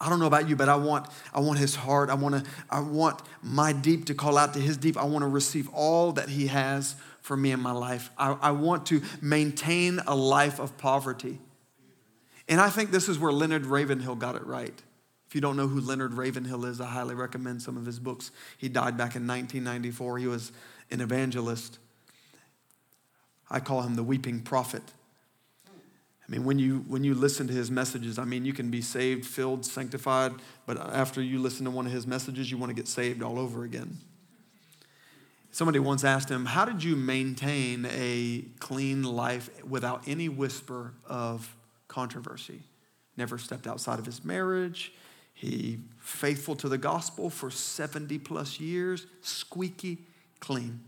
I 0.00 0.08
don't 0.08 0.18
know 0.18 0.26
about 0.26 0.48
you, 0.48 0.56
but 0.56 0.68
I 0.68 0.74
want, 0.74 1.06
I 1.32 1.38
want 1.38 1.60
his 1.60 1.76
heart. 1.76 2.10
I 2.10 2.14
want, 2.14 2.44
to, 2.44 2.50
I 2.68 2.80
want 2.80 3.22
my 3.40 3.72
deep 3.72 4.06
to 4.06 4.14
call 4.14 4.36
out 4.36 4.52
to 4.54 4.60
his 4.60 4.76
deep. 4.76 4.96
I 4.96 5.04
want 5.04 5.22
to 5.22 5.28
receive 5.28 5.68
all 5.72 6.10
that 6.12 6.28
he 6.28 6.48
has 6.48 6.96
for 7.20 7.36
me 7.36 7.52
in 7.52 7.60
my 7.60 7.70
life. 7.70 8.10
I, 8.18 8.32
I 8.32 8.50
want 8.50 8.86
to 8.86 9.00
maintain 9.20 10.00
a 10.08 10.16
life 10.16 10.58
of 10.58 10.76
poverty. 10.76 11.38
And 12.48 12.60
I 12.60 12.68
think 12.68 12.90
this 12.90 13.08
is 13.08 13.18
where 13.20 13.30
Leonard 13.30 13.64
Ravenhill 13.64 14.16
got 14.16 14.34
it 14.34 14.44
right. 14.44 14.82
If 15.28 15.36
you 15.36 15.40
don't 15.40 15.56
know 15.56 15.68
who 15.68 15.80
Leonard 15.80 16.14
Ravenhill 16.14 16.64
is, 16.64 16.80
I 16.80 16.86
highly 16.86 17.14
recommend 17.14 17.62
some 17.62 17.76
of 17.76 17.86
his 17.86 18.00
books. 18.00 18.32
He 18.58 18.68
died 18.68 18.96
back 18.96 19.14
in 19.14 19.26
1994. 19.26 20.18
He 20.18 20.26
was 20.26 20.50
an 20.90 21.00
evangelist. 21.00 21.78
I 23.52 23.60
call 23.60 23.82
him 23.82 23.94
the 23.94 24.02
weeping 24.02 24.40
prophet. 24.40 24.82
I 25.68 26.30
mean, 26.30 26.44
when 26.44 26.58
you, 26.58 26.84
when 26.88 27.04
you 27.04 27.14
listen 27.14 27.46
to 27.48 27.52
his 27.52 27.70
messages, 27.70 28.18
I 28.18 28.24
mean, 28.24 28.46
you 28.46 28.54
can 28.54 28.70
be 28.70 28.80
saved, 28.80 29.26
filled, 29.26 29.66
sanctified, 29.66 30.32
but 30.64 30.78
after 30.78 31.20
you 31.20 31.38
listen 31.38 31.66
to 31.66 31.70
one 31.70 31.84
of 31.84 31.92
his 31.92 32.06
messages, 32.06 32.50
you 32.50 32.56
want 32.56 32.70
to 32.70 32.74
get 32.74 32.88
saved 32.88 33.22
all 33.22 33.38
over 33.38 33.64
again. 33.64 33.98
Somebody 35.50 35.80
once 35.80 36.02
asked 36.02 36.30
him, 36.30 36.46
How 36.46 36.64
did 36.64 36.82
you 36.82 36.96
maintain 36.96 37.86
a 37.90 38.46
clean 38.58 39.02
life 39.02 39.50
without 39.62 40.02
any 40.06 40.30
whisper 40.30 40.94
of 41.06 41.54
controversy? 41.88 42.62
Never 43.18 43.36
stepped 43.36 43.66
outside 43.66 43.98
of 43.98 44.06
his 44.06 44.24
marriage. 44.24 44.94
He 45.34 45.80
faithful 45.98 46.56
to 46.56 46.70
the 46.70 46.78
gospel 46.78 47.28
for 47.28 47.50
70 47.50 48.18
plus 48.20 48.58
years, 48.58 49.06
squeaky 49.20 49.98
clean. 50.40 50.80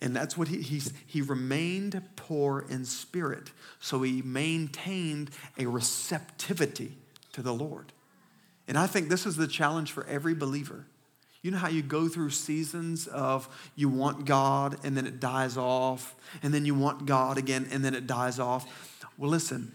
And 0.00 0.16
that's 0.16 0.36
what 0.36 0.48
he, 0.48 0.62
he's, 0.62 0.92
he 1.06 1.20
remained 1.20 2.00
poor 2.16 2.64
in 2.68 2.84
spirit. 2.84 3.50
So 3.80 4.02
he 4.02 4.22
maintained 4.22 5.30
a 5.58 5.66
receptivity 5.66 6.96
to 7.32 7.42
the 7.42 7.52
Lord. 7.52 7.92
And 8.66 8.78
I 8.78 8.86
think 8.86 9.08
this 9.08 9.26
is 9.26 9.36
the 9.36 9.46
challenge 9.46 9.92
for 9.92 10.06
every 10.06 10.34
believer. 10.34 10.86
You 11.42 11.50
know 11.50 11.58
how 11.58 11.68
you 11.68 11.82
go 11.82 12.08
through 12.08 12.30
seasons 12.30 13.06
of 13.06 13.48
you 13.74 13.88
want 13.88 14.26
God 14.26 14.78
and 14.84 14.96
then 14.96 15.06
it 15.06 15.20
dies 15.20 15.56
off, 15.56 16.14
and 16.42 16.52
then 16.52 16.66
you 16.66 16.74
want 16.74 17.06
God 17.06 17.38
again 17.38 17.66
and 17.72 17.84
then 17.84 17.94
it 17.94 18.06
dies 18.06 18.38
off? 18.38 19.04
Well, 19.16 19.30
listen, 19.30 19.72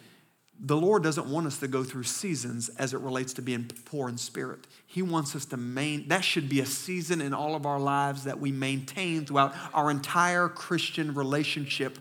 the 0.59 0.77
Lord 0.77 1.03
doesn't 1.03 1.27
want 1.27 1.47
us 1.47 1.57
to 1.59 1.67
go 1.67 1.83
through 1.83 2.03
seasons 2.03 2.69
as 2.69 2.93
it 2.93 2.99
relates 2.99 3.33
to 3.33 3.41
being 3.41 3.69
poor 3.85 4.07
in 4.07 4.17
spirit. 4.17 4.65
He 4.87 5.01
wants 5.01 5.35
us 5.35 5.45
to 5.45 5.57
main 5.57 6.07
that 6.07 6.23
should 6.23 6.47
be 6.47 6.61
a 6.61 6.65
season 6.65 7.21
in 7.21 7.33
all 7.33 7.55
of 7.55 7.65
our 7.65 7.79
lives 7.79 8.23
that 8.23 8.39
we 8.39 8.51
maintain 8.51 9.25
throughout 9.25 9.53
our 9.73 9.91
entire 9.91 10.47
Christian 10.47 11.13
relationship 11.13 11.99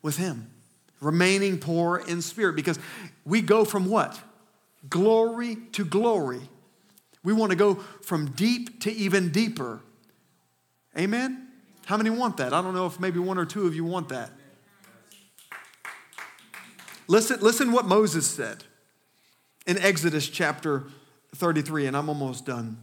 with 0.00 0.16
him. 0.16 0.50
Remaining 1.00 1.58
poor 1.58 1.98
in 1.98 2.22
spirit 2.22 2.56
because 2.56 2.78
we 3.24 3.42
go 3.42 3.64
from 3.64 3.86
what? 3.86 4.18
Glory 4.88 5.56
to 5.72 5.84
glory. 5.84 6.40
We 7.22 7.32
want 7.32 7.50
to 7.50 7.56
go 7.56 7.74
from 7.74 8.30
deep 8.30 8.80
to 8.82 8.92
even 8.92 9.30
deeper. 9.30 9.80
Amen? 10.96 11.48
How 11.86 11.96
many 11.96 12.10
want 12.10 12.38
that? 12.38 12.52
I 12.52 12.62
don't 12.62 12.74
know 12.74 12.86
if 12.86 12.98
maybe 12.98 13.18
one 13.18 13.38
or 13.38 13.44
two 13.44 13.66
of 13.66 13.74
you 13.74 13.84
want 13.84 14.08
that. 14.08 14.30
Listen, 17.08 17.40
listen 17.40 17.72
what 17.72 17.86
Moses 17.86 18.26
said 18.26 18.64
in 19.66 19.78
Exodus 19.78 20.28
chapter 20.28 20.84
33, 21.34 21.86
and 21.86 21.96
I'm 21.96 22.08
almost 22.08 22.46
done. 22.46 22.78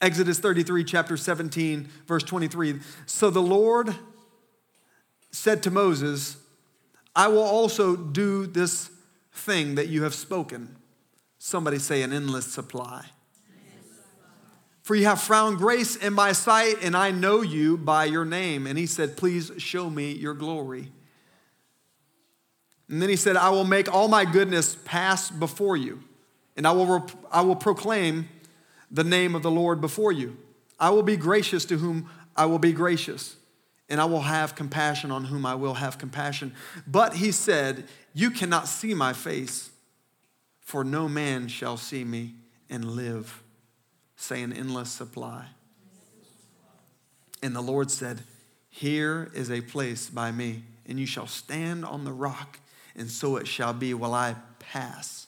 Exodus 0.00 0.38
33, 0.38 0.84
chapter 0.84 1.16
17, 1.16 1.88
verse 2.06 2.22
23. 2.22 2.80
So 3.06 3.30
the 3.30 3.42
Lord 3.42 3.94
said 5.30 5.62
to 5.64 5.70
Moses, 5.70 6.36
I 7.14 7.28
will 7.28 7.42
also 7.42 7.96
do 7.96 8.46
this 8.46 8.90
thing 9.32 9.74
that 9.74 9.88
you 9.88 10.04
have 10.04 10.14
spoken. 10.14 10.76
Somebody 11.38 11.78
say 11.78 12.02
an 12.02 12.12
endless 12.12 12.46
supply. 12.46 13.06
For 14.82 14.94
you 14.94 15.04
have 15.04 15.20
found 15.20 15.58
grace 15.58 15.94
in 15.94 16.14
my 16.14 16.32
sight, 16.32 16.76
and 16.82 16.96
I 16.96 17.10
know 17.10 17.42
you 17.42 17.76
by 17.76 18.06
your 18.06 18.24
name. 18.24 18.66
And 18.66 18.78
he 18.78 18.86
said, 18.86 19.16
Please 19.16 19.52
show 19.58 19.88
me 19.90 20.12
your 20.12 20.34
glory. 20.34 20.90
And 22.90 23.00
then 23.00 23.08
he 23.08 23.16
said, 23.16 23.36
I 23.36 23.50
will 23.50 23.64
make 23.64 23.92
all 23.92 24.08
my 24.08 24.24
goodness 24.24 24.76
pass 24.84 25.30
before 25.30 25.76
you, 25.76 26.02
and 26.56 26.66
I 26.66 26.72
will, 26.72 27.06
I 27.30 27.40
will 27.42 27.56
proclaim 27.56 28.28
the 28.90 29.04
name 29.04 29.36
of 29.36 29.44
the 29.44 29.50
Lord 29.50 29.80
before 29.80 30.10
you. 30.10 30.36
I 30.78 30.90
will 30.90 31.04
be 31.04 31.16
gracious 31.16 31.64
to 31.66 31.78
whom 31.78 32.10
I 32.34 32.46
will 32.46 32.58
be 32.58 32.72
gracious, 32.72 33.36
and 33.88 34.00
I 34.00 34.06
will 34.06 34.22
have 34.22 34.56
compassion 34.56 35.12
on 35.12 35.26
whom 35.26 35.46
I 35.46 35.54
will 35.54 35.74
have 35.74 35.98
compassion. 35.98 36.52
But 36.84 37.14
he 37.14 37.30
said, 37.30 37.84
You 38.12 38.32
cannot 38.32 38.66
see 38.66 38.92
my 38.92 39.12
face, 39.12 39.70
for 40.58 40.82
no 40.82 41.08
man 41.08 41.46
shall 41.46 41.76
see 41.76 42.02
me 42.02 42.34
and 42.68 42.84
live. 42.84 43.40
Say 44.16 44.42
an 44.42 44.52
endless 44.52 44.90
supply. 44.90 45.46
And 47.40 47.54
the 47.54 47.60
Lord 47.60 47.88
said, 47.88 48.24
Here 48.68 49.30
is 49.32 49.48
a 49.48 49.60
place 49.60 50.10
by 50.10 50.32
me, 50.32 50.64
and 50.86 50.98
you 50.98 51.06
shall 51.06 51.28
stand 51.28 51.84
on 51.84 52.04
the 52.04 52.12
rock 52.12 52.58
and 52.96 53.10
so 53.10 53.36
it 53.36 53.46
shall 53.46 53.72
be 53.72 53.94
while 53.94 54.14
I 54.14 54.36
pass, 54.58 55.26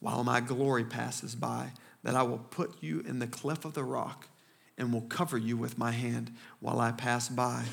while 0.00 0.24
my 0.24 0.40
glory 0.40 0.84
passes 0.84 1.34
by, 1.34 1.72
that 2.02 2.14
I 2.14 2.22
will 2.22 2.38
put 2.38 2.82
you 2.82 3.00
in 3.00 3.18
the 3.18 3.26
cleft 3.26 3.64
of 3.64 3.74
the 3.74 3.84
rock 3.84 4.28
and 4.76 4.92
will 4.92 5.02
cover 5.02 5.38
you 5.38 5.56
with 5.56 5.78
my 5.78 5.92
hand 5.92 6.32
while 6.60 6.80
I 6.80 6.92
pass 6.92 7.28
by. 7.28 7.64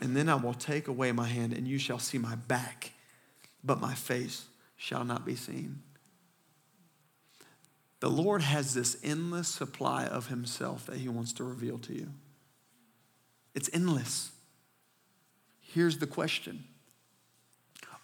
And 0.00 0.16
then 0.16 0.28
I 0.28 0.34
will 0.34 0.54
take 0.54 0.88
away 0.88 1.12
my 1.12 1.26
hand, 1.26 1.52
and 1.52 1.66
you 1.66 1.78
shall 1.78 1.98
see 1.98 2.18
my 2.18 2.34
back, 2.34 2.92
but 3.64 3.80
my 3.80 3.94
face 3.94 4.46
shall 4.76 5.04
not 5.04 5.24
be 5.24 5.36
seen. 5.36 5.82
The 8.00 8.10
Lord 8.10 8.42
has 8.42 8.74
this 8.74 8.98
endless 9.02 9.48
supply 9.48 10.04
of 10.04 10.28
Himself 10.28 10.86
that 10.86 10.98
He 10.98 11.08
wants 11.08 11.32
to 11.34 11.44
reveal 11.44 11.78
to 11.78 11.94
you. 11.94 12.08
It's 13.54 13.70
endless. 13.72 14.32
Here's 15.60 15.98
the 15.98 16.06
question 16.06 16.64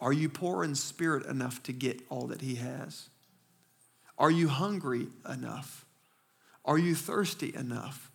are 0.03 0.13
you 0.13 0.29
poor 0.29 0.65
in 0.65 0.75
spirit 0.75 1.25
enough 1.27 1.63
to 1.63 1.73
get 1.73 2.03
all 2.11 2.27
that 2.27 2.41
He 2.41 2.57
has? 2.57 3.09
Are 4.19 4.33
you 4.33 4.49
hungry 4.49 5.07
enough? 5.29 5.87
Are 6.65 6.77
you 6.77 6.97
thirsty 6.97 7.55
enough? 7.55 8.11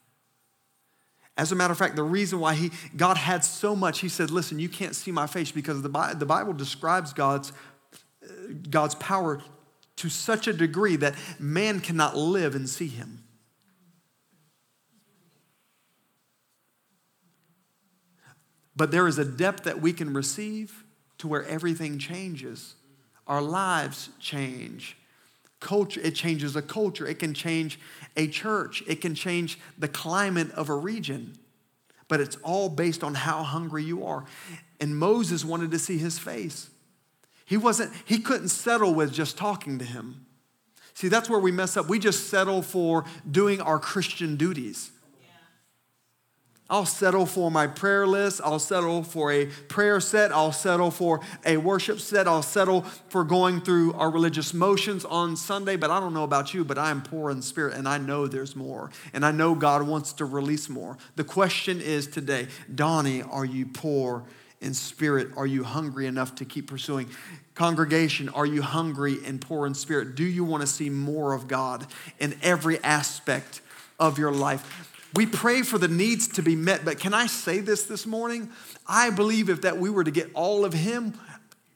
As 1.38 1.52
a 1.52 1.56
matter 1.56 1.72
of 1.72 1.78
fact, 1.78 1.96
the 1.96 2.04
reason 2.04 2.40
why 2.40 2.56
he, 2.56 2.72
God 2.96 3.16
had 3.16 3.46
so 3.46 3.76
much, 3.76 4.00
he 4.00 4.10
said, 4.10 4.32
Listen, 4.32 4.60
you 4.60 4.70
can't 4.70 4.96
see 4.96 5.12
my 5.12 5.28
face 5.28 5.52
because 5.52 5.82
the, 5.82 5.90
Bible, 5.90 6.20
the 6.20 6.26
Bible 6.26 6.54
describes 6.54 7.14
God's, 7.14 7.54
God's 8.70 8.96
power 8.96 9.42
to 9.98 10.10
such 10.10 10.48
a 10.48 10.54
degree 10.54 10.96
that 10.98 11.16
man 11.40 11.80
cannot 11.80 12.18
live 12.18 12.56
and 12.56 12.68
see 12.68 12.88
him. 12.88 13.24
But 18.76 18.92
there 18.92 19.08
is 19.08 19.18
a 19.18 19.26
depth 19.26 19.64
that 19.64 19.82
we 19.82 19.94
can 19.94 20.14
receive 20.14 20.84
to 21.20 21.28
where 21.28 21.46
everything 21.46 22.00
changes. 22.00 22.76
Our 23.28 23.42
lives 23.42 24.10
change. 24.20 24.98
Culture, 25.60 26.00
it 26.04 26.16
changes 26.16 26.56
a 26.56 26.62
culture. 26.62 27.08
It 27.08 27.20
can 27.20 27.34
change 27.34 27.80
a 28.16 28.28
church. 28.28 28.84
It 28.88 29.02
can 29.02 29.16
change 29.16 29.60
the 29.78 29.88
climate 29.88 30.52
of 30.52 30.70
a 30.70 30.76
region. 30.76 31.38
But 32.08 32.22
it's 32.22 32.38
all 32.38 32.70
based 32.70 33.04
on 33.04 33.16
how 33.16 33.44
hungry 33.44 33.84
you 33.84 34.06
are. 34.06 34.26
And 34.80 34.98
Moses 34.98 35.44
wanted 35.44 35.72
to 35.72 35.80
see 35.80 35.98
his 35.98 36.20
face. 36.20 36.70
He 37.46 37.58
wasn't, 37.58 37.94
he 38.06 38.20
couldn't 38.20 38.50
settle 38.50 38.94
with 38.94 39.12
just 39.14 39.38
talking 39.38 39.80
to 39.80 39.86
him. 39.86 40.26
See, 40.94 41.08
that's 41.08 41.30
where 41.30 41.40
we 41.40 41.52
mess 41.52 41.78
up. 41.78 41.88
We 41.88 42.00
just 42.00 42.30
settle 42.30 42.62
for 42.62 43.06
doing 43.30 43.62
our 43.62 43.80
Christian 43.80 44.36
duties. 44.36 44.92
I'll 46.70 46.86
settle 46.86 47.26
for 47.26 47.50
my 47.50 47.68
prayer 47.68 48.06
list. 48.06 48.42
I'll 48.44 48.60
settle 48.60 49.04
for 49.04 49.32
a 49.32 49.46
prayer 49.46 50.00
set. 50.02 50.34
I'll 50.34 50.52
settle 50.52 50.92
for 50.92 51.22
a 51.46 51.58
worship 51.58 52.00
set. 52.00 52.28
I'll 52.28 52.42
settle 52.42 52.82
for 53.10 53.24
going 53.24 53.62
through 53.62 53.94
our 53.94 54.10
religious 54.10 54.54
motions 54.54 55.06
on 55.06 55.38
Sunday. 55.38 55.78
But 55.78 55.92
I 55.92 56.00
don't 56.00 56.14
know 56.14 56.26
about 56.26 56.54
you, 56.54 56.66
but 56.66 56.78
I 56.78 56.92
am 56.92 57.02
poor 57.02 57.32
in 57.32 57.42
spirit 57.42 57.74
and 57.76 57.88
I 57.88 57.98
know 57.98 58.28
there's 58.28 58.56
more. 58.56 58.92
And 59.14 59.26
I 59.26 59.32
know 59.32 59.56
God 59.56 59.84
wants 59.84 60.12
to 60.14 60.26
release 60.26 60.68
more. 60.68 60.98
The 61.16 61.24
question 61.24 61.80
is 61.80 62.08
today 62.08 62.48
Donnie, 62.74 63.22
are 63.22 63.46
you 63.46 63.66
poor 63.66 64.26
in 64.60 64.74
spirit? 64.74 65.30
Are 65.38 65.48
you 65.48 65.64
hungry 65.64 66.06
enough 66.06 66.36
to 66.36 66.46
keep 66.46 66.68
pursuing? 66.68 67.10
Congregation, 67.56 68.28
are 68.30 68.46
you 68.46 68.62
hungry 68.62 69.20
and 69.26 69.40
poor 69.40 69.66
in 69.68 69.74
spirit? 69.74 70.16
Do 70.16 70.26
you 70.26 70.44
want 70.44 70.62
to 70.62 70.68
see 70.68 70.90
more 70.90 71.34
of 71.34 71.48
God 71.48 71.88
in 72.20 72.38
every 72.42 72.84
aspect 72.84 73.62
of 74.00 74.20
your 74.20 74.32
life? 74.32 74.94
We 75.18 75.26
pray 75.26 75.64
for 75.64 75.80
the 75.80 75.88
needs 75.88 76.28
to 76.28 76.44
be 76.44 76.56
met, 76.56 76.86
but 76.86 77.00
can 77.00 77.12
I 77.12 77.26
say 77.26 77.60
this 77.60 77.86
this 77.86 78.06
morning? 78.06 78.52
I 78.86 79.10
believe 79.10 79.50
if 79.50 79.62
that 79.62 79.80
we 79.80 79.90
were 79.90 80.04
to 80.04 80.12
get 80.12 80.30
all 80.36 80.64
of 80.64 80.74
him, 80.74 81.16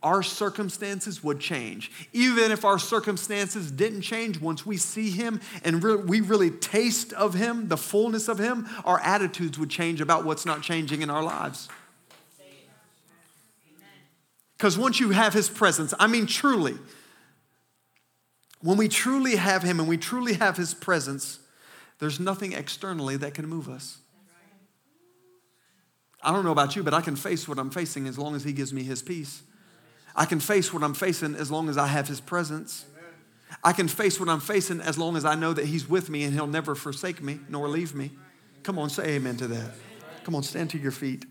our 0.03 0.21
circumstances 0.21 1.23
would 1.23 1.39
change. 1.39 1.91
Even 2.13 2.51
if 2.51 2.63
our 2.63 2.77
circumstances 2.77 3.71
didn't 3.71 4.01
change, 4.01 4.39
once 4.39 4.63
we 4.63 4.77
see 4.77 5.09
him 5.09 5.41
and 5.63 5.83
re- 5.83 5.95
we 5.95 6.21
really 6.21 6.51
taste 6.51 7.13
of 7.13 7.33
him, 7.33 7.67
the 7.67 7.77
fullness 7.77 8.27
of 8.27 8.37
him, 8.37 8.69
our 8.85 8.99
attitudes 8.99 9.57
would 9.57 9.71
change 9.71 10.01
about 10.01 10.23
what's 10.23 10.45
not 10.45 10.61
changing 10.61 11.01
in 11.01 11.09
our 11.09 11.23
lives. 11.23 11.67
Because 14.55 14.77
once 14.77 14.99
you 14.99 15.09
have 15.09 15.33
his 15.33 15.49
presence, 15.49 15.95
I 15.97 16.05
mean, 16.05 16.27
truly, 16.27 16.75
when 18.61 18.77
we 18.77 18.87
truly 18.87 19.37
have 19.37 19.63
him 19.63 19.79
and 19.79 19.89
we 19.89 19.97
truly 19.97 20.33
have 20.33 20.57
his 20.57 20.75
presence, 20.75 21.39
there's 22.01 22.19
nothing 22.19 22.53
externally 22.53 23.15
that 23.17 23.35
can 23.35 23.47
move 23.47 23.69
us. 23.69 23.99
I 26.23 26.33
don't 26.33 26.43
know 26.43 26.51
about 26.51 26.75
you, 26.75 26.81
but 26.81 26.95
I 26.95 27.01
can 27.01 27.15
face 27.15 27.47
what 27.47 27.59
I'm 27.59 27.69
facing 27.69 28.07
as 28.07 28.17
long 28.17 28.35
as 28.35 28.43
He 28.43 28.53
gives 28.53 28.73
me 28.73 28.81
His 28.81 29.03
peace. 29.03 29.43
I 30.15 30.25
can 30.25 30.39
face 30.39 30.73
what 30.73 30.81
I'm 30.81 30.95
facing 30.95 31.35
as 31.35 31.51
long 31.51 31.69
as 31.69 31.77
I 31.77 31.85
have 31.85 32.07
His 32.07 32.19
presence. 32.19 32.85
I 33.63 33.71
can 33.71 33.87
face 33.87 34.19
what 34.19 34.29
I'm 34.29 34.39
facing 34.39 34.81
as 34.81 34.97
long 34.97 35.15
as 35.15 35.25
I 35.25 35.35
know 35.35 35.53
that 35.53 35.65
He's 35.65 35.87
with 35.87 36.09
me 36.09 36.23
and 36.23 36.33
He'll 36.33 36.47
never 36.47 36.73
forsake 36.73 37.21
me 37.21 37.39
nor 37.49 37.69
leave 37.69 37.93
me. 37.93 38.09
Come 38.63 38.79
on, 38.79 38.89
say 38.89 39.03
amen 39.11 39.37
to 39.37 39.47
that. 39.49 39.71
Come 40.23 40.33
on, 40.33 40.41
stand 40.41 40.71
to 40.71 40.79
your 40.79 40.91
feet. 40.91 41.25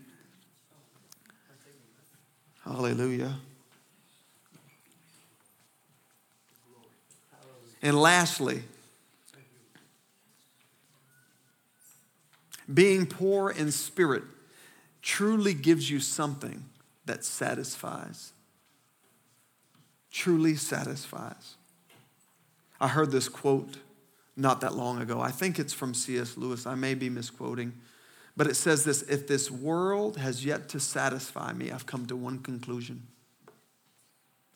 Hallelujah. 2.63 3.35
And 7.81 7.99
lastly, 7.99 8.63
Being 12.73 13.05
poor 13.05 13.49
in 13.49 13.71
spirit 13.71 14.23
truly 15.01 15.53
gives 15.53 15.89
you 15.89 15.99
something 15.99 16.65
that 17.05 17.25
satisfies. 17.25 18.33
Truly 20.11 20.55
satisfies. 20.55 21.55
I 22.79 22.87
heard 22.87 23.11
this 23.11 23.29
quote 23.29 23.77
not 24.35 24.61
that 24.61 24.75
long 24.75 25.01
ago. 25.01 25.19
I 25.21 25.31
think 25.31 25.59
it's 25.59 25.73
from 25.73 25.93
C.S. 25.93 26.37
Lewis. 26.37 26.65
I 26.65 26.75
may 26.75 26.93
be 26.93 27.09
misquoting. 27.09 27.73
But 28.37 28.47
it 28.47 28.55
says 28.55 28.83
this 28.83 29.01
If 29.03 29.27
this 29.27 29.51
world 29.51 30.17
has 30.17 30.45
yet 30.45 30.69
to 30.69 30.79
satisfy 30.79 31.53
me, 31.53 31.71
I've 31.71 31.85
come 31.85 32.05
to 32.07 32.15
one 32.15 32.39
conclusion 32.39 33.07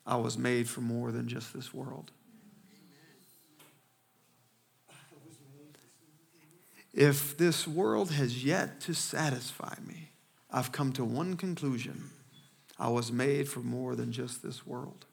I 0.06 0.16
was 0.16 0.38
made 0.38 0.68
for 0.68 0.80
more 0.80 1.12
than 1.12 1.28
just 1.28 1.52
this 1.52 1.74
world. 1.74 2.10
If 6.96 7.36
this 7.36 7.68
world 7.68 8.10
has 8.12 8.42
yet 8.42 8.80
to 8.80 8.94
satisfy 8.94 9.74
me, 9.86 10.12
I've 10.50 10.72
come 10.72 10.94
to 10.94 11.04
one 11.04 11.36
conclusion 11.36 12.10
I 12.78 12.88
was 12.88 13.12
made 13.12 13.50
for 13.50 13.60
more 13.60 13.94
than 13.94 14.12
just 14.12 14.42
this 14.42 14.66
world. 14.66 15.04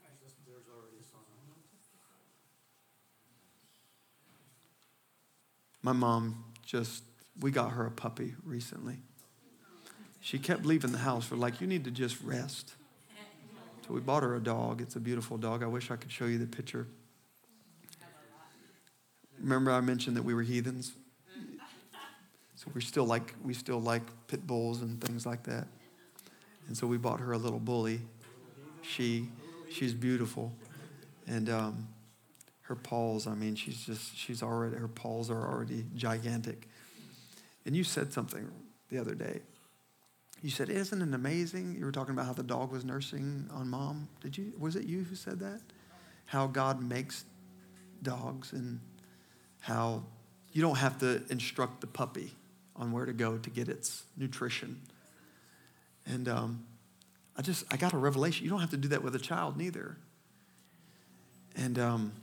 My 5.82 5.92
mom 5.92 6.46
just, 6.66 7.04
we 7.42 7.52
got 7.52 7.72
her 7.72 7.86
a 7.86 7.92
puppy 7.92 8.36
recently. 8.46 9.00
She 10.22 10.40
kept 10.40 10.66
leaving 10.66 10.94
the 10.94 11.00
house. 11.00 11.30
We're 11.30 11.36
like, 11.36 11.60
you 11.60 11.68
need 11.68 11.84
to 11.84 11.92
just 11.92 12.16
rest. 12.24 12.76
So 13.86 13.94
we 13.94 14.00
bought 14.00 14.24
her 14.24 14.38
a 14.38 14.40
dog. 14.40 14.80
It's 14.80 14.96
a 14.96 15.02
beautiful 15.02 15.38
dog. 15.38 15.62
I 15.62 15.68
wish 15.68 15.92
I 15.92 15.98
could 15.98 16.14
show 16.14 16.28
you 16.28 16.38
the 16.38 16.48
picture. 16.48 16.88
Remember 19.38 19.72
I 19.72 19.82
mentioned 19.82 20.16
that 20.16 20.24
we 20.24 20.34
were 20.34 20.44
heathens? 20.44 20.94
So 22.64 22.72
we're 22.74 22.82
still 22.82 23.04
like 23.04 23.34
we 23.44 23.54
still 23.54 23.82
like 23.82 24.04
pit 24.28 24.48
bulls 24.48 24.82
and 24.82 25.02
things 25.02 25.26
like 25.26 25.44
that. 25.44 25.68
And 26.68 26.78
so 26.78 26.88
we 26.88 26.98
bought 26.98 27.20
her 27.20 27.34
a 27.34 27.38
little 27.38 27.60
bully. 27.60 28.00
She 28.82 29.28
she's 29.70 29.94
beautiful. 29.94 30.54
And 31.28 31.50
um, 31.50 31.88
her 32.62 32.76
paws, 32.76 33.28
I 33.28 33.36
mean, 33.36 33.56
she's 33.56 33.86
just 33.86 34.16
she's 34.16 34.42
already 34.42 34.78
her 34.78 34.88
paws 34.88 35.30
are 35.30 35.52
already 35.52 35.86
gigantic. 35.96 36.70
And 37.66 37.76
you 37.76 37.84
said 37.84 38.14
something 38.14 38.50
the 38.90 38.98
other 38.98 39.16
day. 39.16 39.42
You 40.42 40.50
said, 40.50 40.70
Isn't 40.70 41.02
it 41.02 41.14
amazing? 41.14 41.76
You 41.78 41.86
were 41.86 41.92
talking 41.92 42.14
about 42.14 42.28
how 42.28 42.34
the 42.34 42.44
dog 42.44 42.72
was 42.72 42.86
nursing 42.86 43.50
on 43.52 43.70
mom. 43.70 44.08
Did 44.22 44.38
you 44.38 44.54
was 44.58 44.78
it 44.78 44.86
you 44.86 45.04
who 45.04 45.16
said 45.16 45.40
that? 45.40 45.60
How 46.28 46.48
God 46.48 46.82
makes 46.82 47.26
dogs 48.02 48.54
and 48.54 48.80
how 49.60 50.04
you 50.54 50.62
don't 50.62 50.78
have 50.78 50.98
to 51.00 51.24
instruct 51.30 51.82
the 51.82 51.88
puppy 51.88 52.36
on 52.76 52.92
where 52.92 53.06
to 53.06 53.14
go 53.14 53.38
to 53.38 53.50
get 53.50 53.70
its 53.70 54.04
nutrition. 54.18 54.82
And 56.06 56.28
um, 56.28 56.66
I 57.38 57.42
just, 57.42 57.66
I 57.72 57.78
got 57.78 57.94
a 57.94 57.98
revelation. 57.98 58.44
You 58.44 58.50
don't 58.50 58.60
have 58.60 58.72
to 58.72 58.78
do 58.78 58.90
that 58.90 59.04
with 59.04 59.16
a 59.16 59.20
child, 59.20 59.58
neither. 59.58 59.98
And 61.56 61.78
um, 61.78 62.14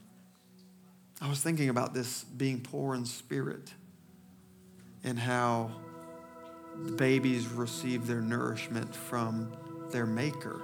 I 1.20 1.28
was 1.28 1.40
thinking 1.40 1.68
about 1.68 1.94
this 1.94 2.24
being 2.24 2.61
poor 2.61 2.94
in 2.94 3.05
spirit 3.05 3.72
and 5.05 5.18
how 5.18 5.70
the 6.84 6.92
babies 6.92 7.46
receive 7.46 8.07
their 8.07 8.20
nourishment 8.20 8.94
from 8.94 9.53
their 9.90 10.07
maker. 10.07 10.62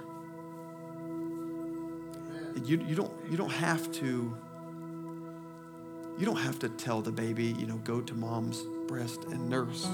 You, 2.65 2.79
you, 2.85 2.95
don't, 2.95 3.13
you 3.29 3.37
don't 3.37 3.51
have 3.51 3.91
to 3.93 4.35
you 6.17 6.25
don't 6.25 6.37
have 6.37 6.57
to 6.59 6.69
tell 6.69 7.01
the 7.01 7.11
baby, 7.11 7.55
you 7.59 7.67
know, 7.67 7.77
go 7.83 8.01
to 8.01 8.15
mom's 8.15 8.63
breast 8.87 9.25
and 9.25 9.49
nurse. 9.49 9.87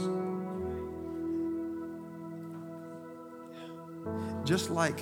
Just 4.45 4.69
like 4.69 4.99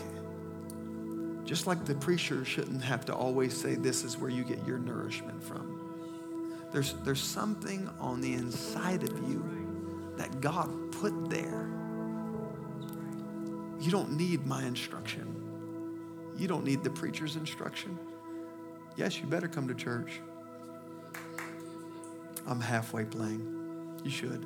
just 1.52 1.68
like 1.68 1.84
the 1.84 1.96
preacher 1.96 2.46
shouldn't 2.46 2.82
have 2.82 3.04
to 3.06 3.14
always 3.14 3.56
say 3.56 3.76
this 3.76 4.06
is 4.06 4.18
where 4.18 4.30
you 4.30 4.44
get 4.44 4.66
your 4.66 4.78
nourishment 4.78 5.44
from. 5.44 5.82
There's, 6.72 6.94
there's 7.04 7.22
something 7.22 7.89
on 8.00 8.22
the 8.22 8.34
inside 8.34 9.04
of 9.04 9.30
you 9.30 9.44
that 10.16 10.39
God 10.39 10.70
put 10.94 11.30
there. 11.30 11.68
You 13.82 13.92
don't 13.92 14.14
need 14.14 14.46
my 14.48 14.64
instruction. 14.64 15.36
You 16.38 16.48
don't 16.48 16.64
need 16.64 16.84
the 16.84 16.89
preacher's 16.89 17.36
instruction. 17.36 18.00
Yes, 18.96 19.20
you 19.20 19.26
better 19.26 19.50
come 19.50 19.68
to 19.68 19.76
church. 19.76 20.22
I'm 22.48 22.62
halfway 22.62 23.04
playing. 23.04 23.61
You 24.04 24.12
should. 24.12 24.45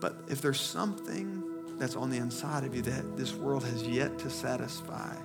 But 0.00 0.16
if 0.28 0.40
there's 0.40 0.60
something 0.60 1.42
that's 1.78 1.96
on 1.96 2.10
the 2.10 2.18
inside 2.18 2.64
of 2.64 2.74
you 2.74 2.82
that 2.82 3.16
this 3.16 3.34
world 3.34 3.64
has 3.64 3.82
yet 3.86 4.18
to 4.20 4.30
satisfy, 4.30 5.16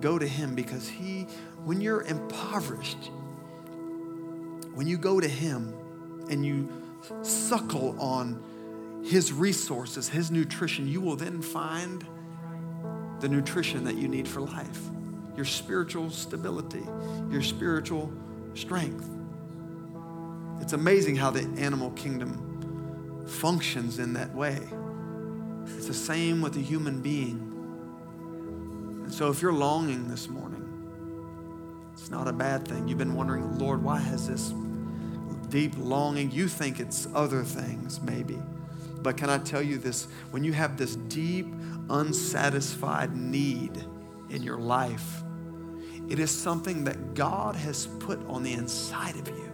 go 0.00 0.18
to 0.18 0.26
Him 0.26 0.54
because 0.54 0.88
He, 0.88 1.22
when 1.64 1.80
you're 1.80 2.02
impoverished, 2.02 3.10
when 4.74 4.86
you 4.86 4.98
go 4.98 5.20
to 5.20 5.28
Him 5.28 5.74
and 6.28 6.44
you 6.44 6.68
suckle 7.22 7.96
on 8.00 8.42
His 9.04 9.32
resources, 9.32 10.08
His 10.08 10.30
nutrition, 10.30 10.88
you 10.88 11.00
will 11.00 11.16
then 11.16 11.40
find 11.40 12.04
the 13.20 13.28
nutrition 13.28 13.84
that 13.84 13.94
you 13.94 14.08
need 14.08 14.28
for 14.28 14.40
life 14.40 14.90
your 15.36 15.44
spiritual 15.44 16.08
stability, 16.08 16.82
your 17.30 17.42
spiritual 17.42 18.10
strength. 18.54 19.15
It's 20.66 20.72
amazing 20.72 21.14
how 21.14 21.30
the 21.30 21.48
animal 21.60 21.92
kingdom 21.92 23.24
functions 23.28 24.00
in 24.00 24.14
that 24.14 24.34
way. 24.34 24.58
It's 25.76 25.86
the 25.86 25.94
same 25.94 26.42
with 26.42 26.56
a 26.56 26.60
human 26.60 27.00
being. 27.00 27.38
And 29.04 29.14
so 29.14 29.30
if 29.30 29.40
you're 29.40 29.52
longing 29.52 30.08
this 30.08 30.28
morning, 30.28 30.64
it's 31.92 32.10
not 32.10 32.26
a 32.26 32.32
bad 32.32 32.66
thing. 32.66 32.88
You've 32.88 32.98
been 32.98 33.14
wondering, 33.14 33.60
Lord, 33.60 33.80
why 33.80 34.00
has 34.00 34.26
this 34.26 34.52
deep 35.50 35.72
longing? 35.78 36.32
You 36.32 36.48
think 36.48 36.80
it's 36.80 37.06
other 37.14 37.44
things, 37.44 38.00
maybe. 38.00 38.36
But 39.02 39.16
can 39.16 39.30
I 39.30 39.38
tell 39.38 39.62
you 39.62 39.78
this? 39.78 40.08
When 40.32 40.42
you 40.42 40.52
have 40.52 40.76
this 40.76 40.96
deep, 40.96 41.46
unsatisfied 41.90 43.14
need 43.14 43.84
in 44.30 44.42
your 44.42 44.58
life, 44.58 45.22
it 46.08 46.18
is 46.18 46.32
something 46.32 46.82
that 46.82 47.14
God 47.14 47.54
has 47.54 47.86
put 48.00 48.18
on 48.26 48.42
the 48.42 48.54
inside 48.54 49.14
of 49.14 49.28
you. 49.28 49.45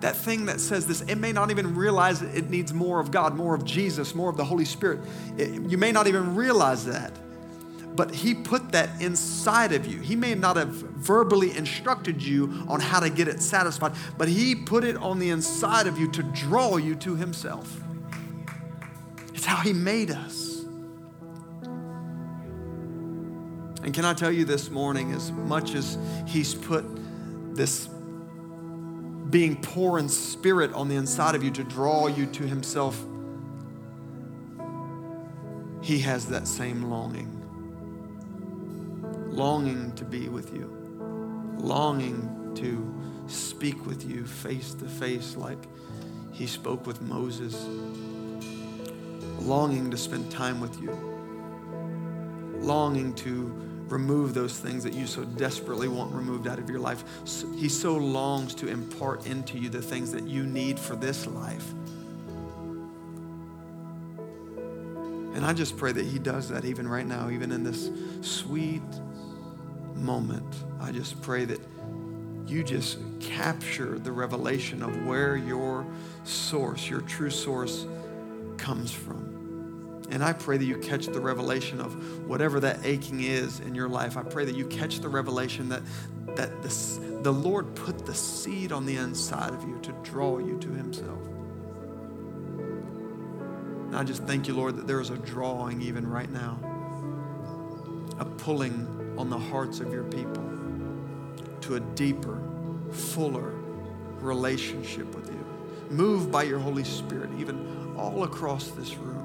That 0.00 0.16
thing 0.16 0.46
that 0.46 0.60
says 0.60 0.86
this, 0.86 1.02
it 1.02 1.16
may 1.16 1.32
not 1.32 1.50
even 1.50 1.74
realize 1.74 2.22
it 2.22 2.48
needs 2.48 2.72
more 2.72 3.00
of 3.00 3.10
God, 3.10 3.34
more 3.36 3.54
of 3.54 3.64
Jesus, 3.64 4.14
more 4.14 4.30
of 4.30 4.36
the 4.36 4.44
Holy 4.44 4.64
Spirit. 4.64 5.00
It, 5.36 5.70
you 5.70 5.76
may 5.76 5.92
not 5.92 6.06
even 6.06 6.34
realize 6.34 6.86
that. 6.86 7.12
But 7.94 8.14
He 8.14 8.34
put 8.34 8.72
that 8.72 9.02
inside 9.02 9.72
of 9.72 9.86
you. 9.86 9.98
He 9.98 10.16
may 10.16 10.34
not 10.34 10.56
have 10.56 10.68
verbally 10.68 11.54
instructed 11.54 12.22
you 12.22 12.64
on 12.66 12.80
how 12.80 13.00
to 13.00 13.10
get 13.10 13.28
it 13.28 13.42
satisfied, 13.42 13.92
but 14.16 14.28
He 14.28 14.54
put 14.54 14.84
it 14.84 14.96
on 14.96 15.18
the 15.18 15.30
inside 15.30 15.86
of 15.86 15.98
you 15.98 16.10
to 16.12 16.22
draw 16.22 16.78
you 16.78 16.94
to 16.96 17.16
Himself. 17.16 17.80
It's 19.34 19.44
how 19.44 19.56
He 19.56 19.74
made 19.74 20.10
us. 20.10 20.64
And 23.82 23.92
can 23.92 24.04
I 24.04 24.14
tell 24.14 24.32
you 24.32 24.44
this 24.44 24.70
morning, 24.70 25.12
as 25.12 25.32
much 25.32 25.74
as 25.74 25.98
He's 26.26 26.54
put 26.54 26.84
this 27.54 27.88
being 29.30 29.60
poor 29.60 29.98
in 29.98 30.08
spirit 30.08 30.72
on 30.72 30.88
the 30.88 30.96
inside 30.96 31.34
of 31.34 31.44
you 31.44 31.50
to 31.52 31.64
draw 31.64 32.08
you 32.08 32.26
to 32.26 32.46
Himself, 32.46 33.00
He 35.82 36.00
has 36.00 36.26
that 36.26 36.48
same 36.48 36.84
longing. 36.84 37.36
Longing 39.30 39.92
to 39.94 40.04
be 40.04 40.28
with 40.28 40.52
you, 40.52 40.66
longing 41.58 42.52
to 42.56 42.94
speak 43.28 43.86
with 43.86 44.08
you 44.08 44.26
face 44.26 44.74
to 44.74 44.86
face 44.86 45.36
like 45.36 45.58
He 46.32 46.46
spoke 46.46 46.86
with 46.86 47.00
Moses, 47.00 47.54
longing 49.40 49.90
to 49.90 49.96
spend 49.96 50.30
time 50.30 50.60
with 50.60 50.80
you, 50.82 50.90
longing 52.60 53.14
to 53.14 53.69
remove 53.90 54.34
those 54.34 54.58
things 54.58 54.84
that 54.84 54.94
you 54.94 55.06
so 55.06 55.24
desperately 55.24 55.88
want 55.88 56.14
removed 56.14 56.46
out 56.46 56.58
of 56.58 56.70
your 56.70 56.78
life. 56.78 57.04
He 57.56 57.68
so 57.68 57.96
longs 57.96 58.54
to 58.56 58.68
impart 58.68 59.26
into 59.26 59.58
you 59.58 59.68
the 59.68 59.82
things 59.82 60.12
that 60.12 60.24
you 60.24 60.44
need 60.44 60.78
for 60.78 60.96
this 60.96 61.26
life. 61.26 61.72
And 65.34 65.44
I 65.44 65.52
just 65.52 65.76
pray 65.76 65.92
that 65.92 66.04
He 66.04 66.18
does 66.18 66.48
that 66.48 66.64
even 66.64 66.86
right 66.86 67.06
now, 67.06 67.30
even 67.30 67.52
in 67.52 67.64
this 67.64 67.90
sweet 68.20 68.82
moment. 69.94 70.54
I 70.80 70.92
just 70.92 71.20
pray 71.22 71.44
that 71.46 71.60
you 72.46 72.64
just 72.64 72.98
capture 73.20 73.98
the 73.98 74.12
revelation 74.12 74.82
of 74.82 75.06
where 75.06 75.36
your 75.36 75.86
source, 76.24 76.88
your 76.88 77.00
true 77.02 77.30
source, 77.30 77.86
comes 78.56 78.92
from. 78.92 79.39
And 80.10 80.24
I 80.24 80.32
pray 80.32 80.56
that 80.56 80.64
you 80.64 80.76
catch 80.76 81.06
the 81.06 81.20
revelation 81.20 81.80
of 81.80 82.28
whatever 82.28 82.58
that 82.60 82.84
aching 82.84 83.22
is 83.22 83.60
in 83.60 83.74
your 83.74 83.88
life. 83.88 84.16
I 84.16 84.22
pray 84.22 84.44
that 84.44 84.56
you 84.56 84.66
catch 84.66 84.98
the 85.00 85.08
revelation 85.08 85.68
that, 85.68 85.82
that 86.34 86.62
this, 86.62 86.98
the 87.22 87.32
Lord 87.32 87.74
put 87.76 88.06
the 88.06 88.14
seed 88.14 88.72
on 88.72 88.86
the 88.86 88.96
inside 88.96 89.54
of 89.54 89.62
you 89.62 89.78
to 89.82 89.92
draw 90.02 90.38
you 90.38 90.58
to 90.58 90.68
Himself. 90.68 91.18
And 93.86 93.96
I 93.96 94.04
just 94.04 94.24
thank 94.24 94.48
you, 94.48 94.54
Lord, 94.54 94.76
that 94.76 94.86
there 94.86 95.00
is 95.00 95.10
a 95.10 95.18
drawing 95.18 95.80
even 95.82 96.08
right 96.08 96.30
now, 96.30 96.58
a 98.18 98.24
pulling 98.24 99.14
on 99.16 99.30
the 99.30 99.38
hearts 99.38 99.80
of 99.80 99.92
your 99.92 100.04
people 100.04 100.48
to 101.62 101.76
a 101.76 101.80
deeper, 101.80 102.40
fuller 102.90 103.52
relationship 104.18 105.14
with 105.14 105.28
you. 105.28 105.44
Move 105.90 106.30
by 106.30 106.42
your 106.44 106.58
Holy 106.58 106.84
Spirit, 106.84 107.30
even 107.38 107.94
all 107.96 108.24
across 108.24 108.68
this 108.70 108.96
room. 108.96 109.19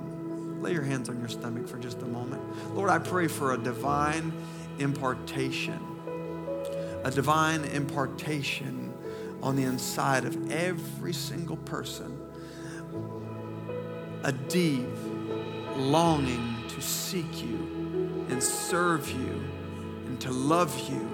Lay 0.66 0.74
your 0.74 0.82
hands 0.82 1.09
on 1.09 1.20
your 1.20 1.30
stomach 1.30 1.68
for 1.68 1.78
just 1.78 2.01
a 2.01 2.05
moment. 2.05 2.41
Lord, 2.74 2.89
I 2.89 2.97
pray 2.97 3.28
for 3.28 3.53
a 3.53 3.57
divine 3.57 4.34
impartation, 4.80 5.80
a 7.03 7.11
divine 7.11 7.66
impartation 7.66 8.91
on 9.43 9.57
the 9.57 9.61
inside 9.61 10.26
of 10.26 10.51
every 10.51 11.13
single 11.13 11.57
person 11.57 12.20
a 14.24 14.32
deep 14.32 14.88
longing 15.76 16.55
to 16.70 16.82
seek 16.82 17.43
you 17.43 18.26
and 18.30 18.41
serve 18.41 19.07
you 19.11 19.43
and 20.07 20.20
to 20.22 20.32
love 20.32 20.76
you 20.89 21.07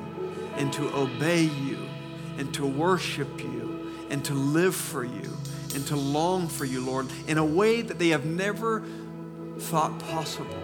and 0.56 0.72
to 0.72 0.88
obey 0.96 1.42
you 1.42 1.90
and 2.38 2.54
to 2.54 2.66
worship 2.66 3.44
you 3.44 3.92
and 4.10 4.24
to 4.24 4.34
live 4.34 4.74
for 4.74 5.04
you 5.04 5.38
and 5.76 5.86
to 5.88 5.98
long 5.98 6.48
for 6.48 6.64
you, 6.64 6.80
Lord, 6.80 7.08
in 7.28 7.38
a 7.38 7.46
way 7.46 7.82
that 7.82 8.00
they 8.00 8.10
have 8.10 8.26
never 8.26 8.84
thought 9.62 9.98
possible. 10.00 10.58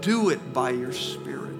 Do 0.00 0.28
it 0.30 0.52
by 0.52 0.70
your 0.70 0.92
Spirit. 0.92 1.50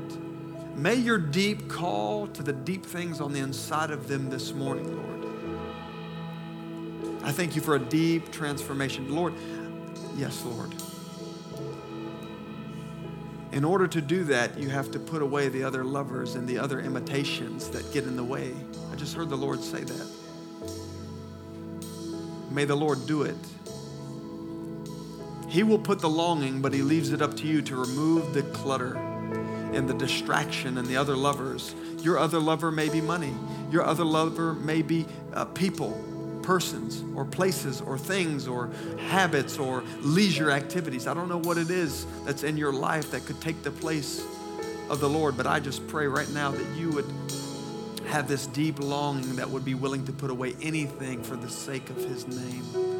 May 0.77 0.95
your 0.95 1.19
deep 1.19 1.69
call 1.69 2.27
to 2.29 2.43
the 2.43 2.53
deep 2.53 2.87
things 2.87 3.21
on 3.21 3.33
the 3.33 3.41
inside 3.41 3.91
of 3.91 4.07
them 4.07 4.31
this 4.31 4.53
morning, 4.53 4.97
Lord. 4.97 5.07
I 7.23 7.33
thank 7.33 7.55
you 7.57 7.63
for 7.63 7.77
a 7.77 7.79
deep 7.79 8.31
transformation. 8.31 9.15
Lord, 9.15 9.35
yes, 10.17 10.45
Lord. 10.45 10.75
In 13.53 13.65
order 13.65 13.89
to 13.89 14.01
do 14.01 14.25
that, 14.25 14.59
you 14.59 14.69
have 14.69 14.91
to 14.93 14.99
put 14.99 15.23
away 15.23 15.49
the 15.49 15.65
other 15.65 15.85
lovers 15.85 16.37
and 16.37 16.47
the 16.49 16.59
other 16.59 16.81
imitations 16.81 17.69
that 17.71 17.93
get 17.93 18.05
in 18.05 18.17
the 18.17 18.25
way. 18.25 18.55
I 18.93 18.97
just 18.97 19.15
heard 19.15 19.29
the 19.29 19.37
Lord 19.37 19.63
say 19.63 19.83
that. 19.83 20.07
May 22.51 22.65
the 22.65 22.77
Lord 22.77 23.07
do 23.07 23.23
it. 23.23 23.37
He 25.51 25.65
will 25.65 25.81
put 25.81 25.99
the 25.99 26.09
longing, 26.09 26.63
but 26.63 26.73
He 26.73 26.83
leaves 26.83 27.11
it 27.11 27.21
up 27.21 27.37
to 27.39 27.47
you 27.47 27.61
to 27.63 27.77
remove 27.77 28.33
the 28.33 28.45
clutter 28.45 28.97
and 29.73 29.89
the 29.89 29.95
distraction 29.95 30.79
and 30.79 30.87
the 30.87 30.97
other 30.97 31.17
lovers. 31.17 31.75
Your 31.99 32.19
other 32.19 32.39
lover 32.39 32.71
may 32.71 32.89
be 32.89 33.01
money, 33.01 33.35
your 33.71 33.85
other 33.85 34.05
lover 34.05 34.55
may 34.55 34.81
be 34.81 35.07
uh, 35.35 35.45
people 35.47 36.01
persons 36.43 37.05
or 37.15 37.25
places 37.25 37.81
or 37.81 37.99
things 37.99 38.49
or 38.49 38.71
habits 39.09 39.59
or 39.59 39.83
leisure 40.01 40.51
activities. 40.51 41.07
I 41.07 41.15
don't 41.15 41.29
know 41.29 41.39
what 41.39 41.59
it 41.59 41.71
is 41.71 42.07
that's 42.25 42.45
in 42.45 42.57
your 42.57 42.73
life 42.73 43.11
that 43.11 43.27
could 43.27 43.41
take 43.41 43.63
the 43.63 43.71
place 43.71 44.25
of 44.89 45.01
the 45.01 45.09
Lord, 45.09 45.37
but 45.37 45.47
I 45.47 45.61
just 45.61 45.87
pray 45.89 46.07
right 46.07 46.31
now 46.31 46.51
that 46.53 46.77
you 46.77 46.91
would 46.91 47.13
have 48.07 48.27
this 48.27 48.47
deep 48.47 48.79
longing 48.81 49.37
that 49.37 49.51
would 49.51 49.65
be 49.65 49.75
willing 49.75 50.05
to 50.07 50.13
put 50.13 50.31
away 50.31 50.55
anything 50.63 51.23
for 51.23 51.37
the 51.37 51.51
sake 51.51 51.91
of 51.91 51.97
His 51.97 52.27
name 52.27 53.00